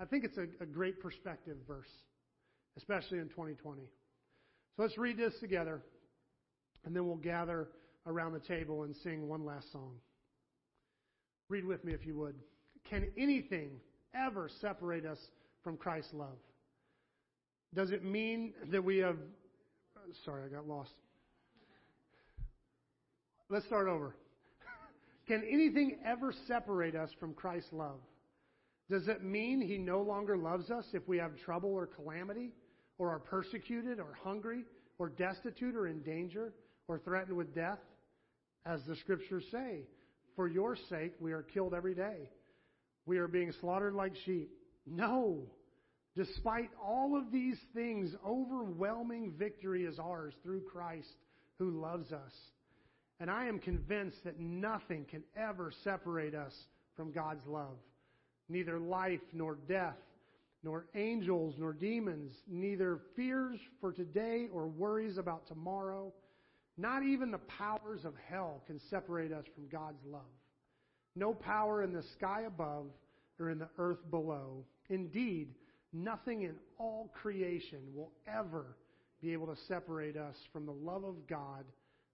I 0.00 0.04
think 0.06 0.24
it's 0.24 0.38
a, 0.38 0.46
a 0.62 0.66
great 0.66 1.00
perspective 1.00 1.56
verse, 1.68 1.90
especially 2.78 3.18
in 3.18 3.28
2020. 3.28 3.82
So 4.76 4.82
let's 4.82 4.96
read 4.96 5.18
this 5.18 5.34
together, 5.38 5.82
and 6.84 6.96
then 6.96 7.06
we'll 7.06 7.16
gather 7.16 7.68
around 8.06 8.32
the 8.32 8.40
table 8.40 8.84
and 8.84 8.96
sing 8.96 9.28
one 9.28 9.44
last 9.44 9.70
song. 9.70 9.92
Read 11.50 11.66
with 11.66 11.84
me 11.84 11.92
if 11.92 12.06
you 12.06 12.16
would. 12.16 12.36
Can 12.88 13.06
anything 13.18 13.72
ever 14.14 14.48
separate 14.60 15.04
us 15.04 15.18
from 15.62 15.76
Christ's 15.76 16.14
love? 16.14 16.38
Does 17.74 17.90
it 17.90 18.04
mean 18.04 18.54
that 18.70 18.82
we 18.82 18.98
have. 18.98 19.16
Sorry, 20.24 20.42
I 20.44 20.48
got 20.48 20.66
lost. 20.66 20.92
Let's 23.50 23.66
start 23.66 23.88
over. 23.88 24.16
Can 25.26 25.42
anything 25.48 25.98
ever 26.04 26.34
separate 26.46 26.94
us 26.94 27.10
from 27.20 27.34
Christ's 27.34 27.72
love? 27.72 28.00
Does 28.90 29.08
it 29.08 29.22
mean 29.22 29.60
he 29.60 29.78
no 29.78 30.02
longer 30.02 30.36
loves 30.36 30.70
us 30.70 30.84
if 30.92 31.06
we 31.08 31.18
have 31.18 31.36
trouble 31.44 31.70
or 31.70 31.86
calamity, 31.86 32.50
or 32.98 33.10
are 33.10 33.20
persecuted, 33.20 33.98
or 33.98 34.18
hungry, 34.22 34.64
or 34.98 35.08
destitute, 35.08 35.74
or 35.74 35.86
in 35.86 36.02
danger, 36.02 36.52
or 36.88 36.98
threatened 36.98 37.36
with 37.36 37.54
death? 37.54 37.78
As 38.66 38.80
the 38.86 38.96
scriptures 38.96 39.44
say, 39.50 39.86
for 40.36 40.48
your 40.48 40.76
sake 40.88 41.14
we 41.20 41.32
are 41.32 41.42
killed 41.42 41.74
every 41.74 41.94
day. 41.94 42.28
We 43.06 43.18
are 43.18 43.28
being 43.28 43.52
slaughtered 43.60 43.94
like 43.94 44.12
sheep. 44.24 44.50
No. 44.86 45.42
Despite 46.14 46.70
all 46.84 47.16
of 47.16 47.32
these 47.32 47.58
things, 47.74 48.14
overwhelming 48.26 49.32
victory 49.38 49.84
is 49.84 49.98
ours 49.98 50.34
through 50.42 50.62
Christ 50.62 51.08
who 51.58 51.80
loves 51.80 52.12
us. 52.12 52.32
And 53.20 53.30
I 53.30 53.46
am 53.46 53.58
convinced 53.58 54.24
that 54.24 54.40
nothing 54.40 55.04
can 55.08 55.22
ever 55.36 55.72
separate 55.84 56.34
us 56.34 56.54
from 56.96 57.12
God's 57.12 57.46
love. 57.46 57.78
Neither 58.48 58.78
life 58.78 59.20
nor 59.32 59.56
death, 59.68 59.96
nor 60.62 60.86
angels 60.94 61.54
nor 61.58 61.72
demons, 61.72 62.32
neither 62.48 63.00
fears 63.16 63.58
for 63.80 63.92
today 63.92 64.48
or 64.52 64.66
worries 64.66 65.18
about 65.18 65.46
tomorrow 65.46 66.12
not 66.78 67.02
even 67.02 67.30
the 67.30 67.38
powers 67.38 68.06
of 68.06 68.14
hell 68.30 68.62
can 68.66 68.80
separate 68.88 69.30
us 69.30 69.44
from 69.54 69.68
God's 69.68 70.02
love. 70.10 70.22
No 71.14 71.34
power 71.34 71.82
in 71.82 71.92
the 71.92 72.02
sky 72.16 72.44
above 72.46 72.86
or 73.38 73.50
in 73.50 73.58
the 73.58 73.68
earth 73.76 73.98
below. 74.10 74.64
Indeed, 74.88 75.54
Nothing 75.92 76.42
in 76.42 76.54
all 76.78 77.10
creation 77.12 77.80
will 77.94 78.12
ever 78.26 78.76
be 79.20 79.32
able 79.32 79.46
to 79.46 79.60
separate 79.68 80.16
us 80.16 80.36
from 80.52 80.64
the 80.64 80.72
love 80.72 81.04
of 81.04 81.26
God 81.28 81.64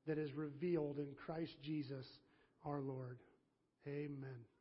that 0.09 0.19
is 0.19 0.33
revealed 0.33 0.99
in 0.99 1.15
Christ 1.15 1.57
Jesus 1.63 2.07
our 2.65 2.81
Lord. 2.81 3.19
Amen. 3.87 4.58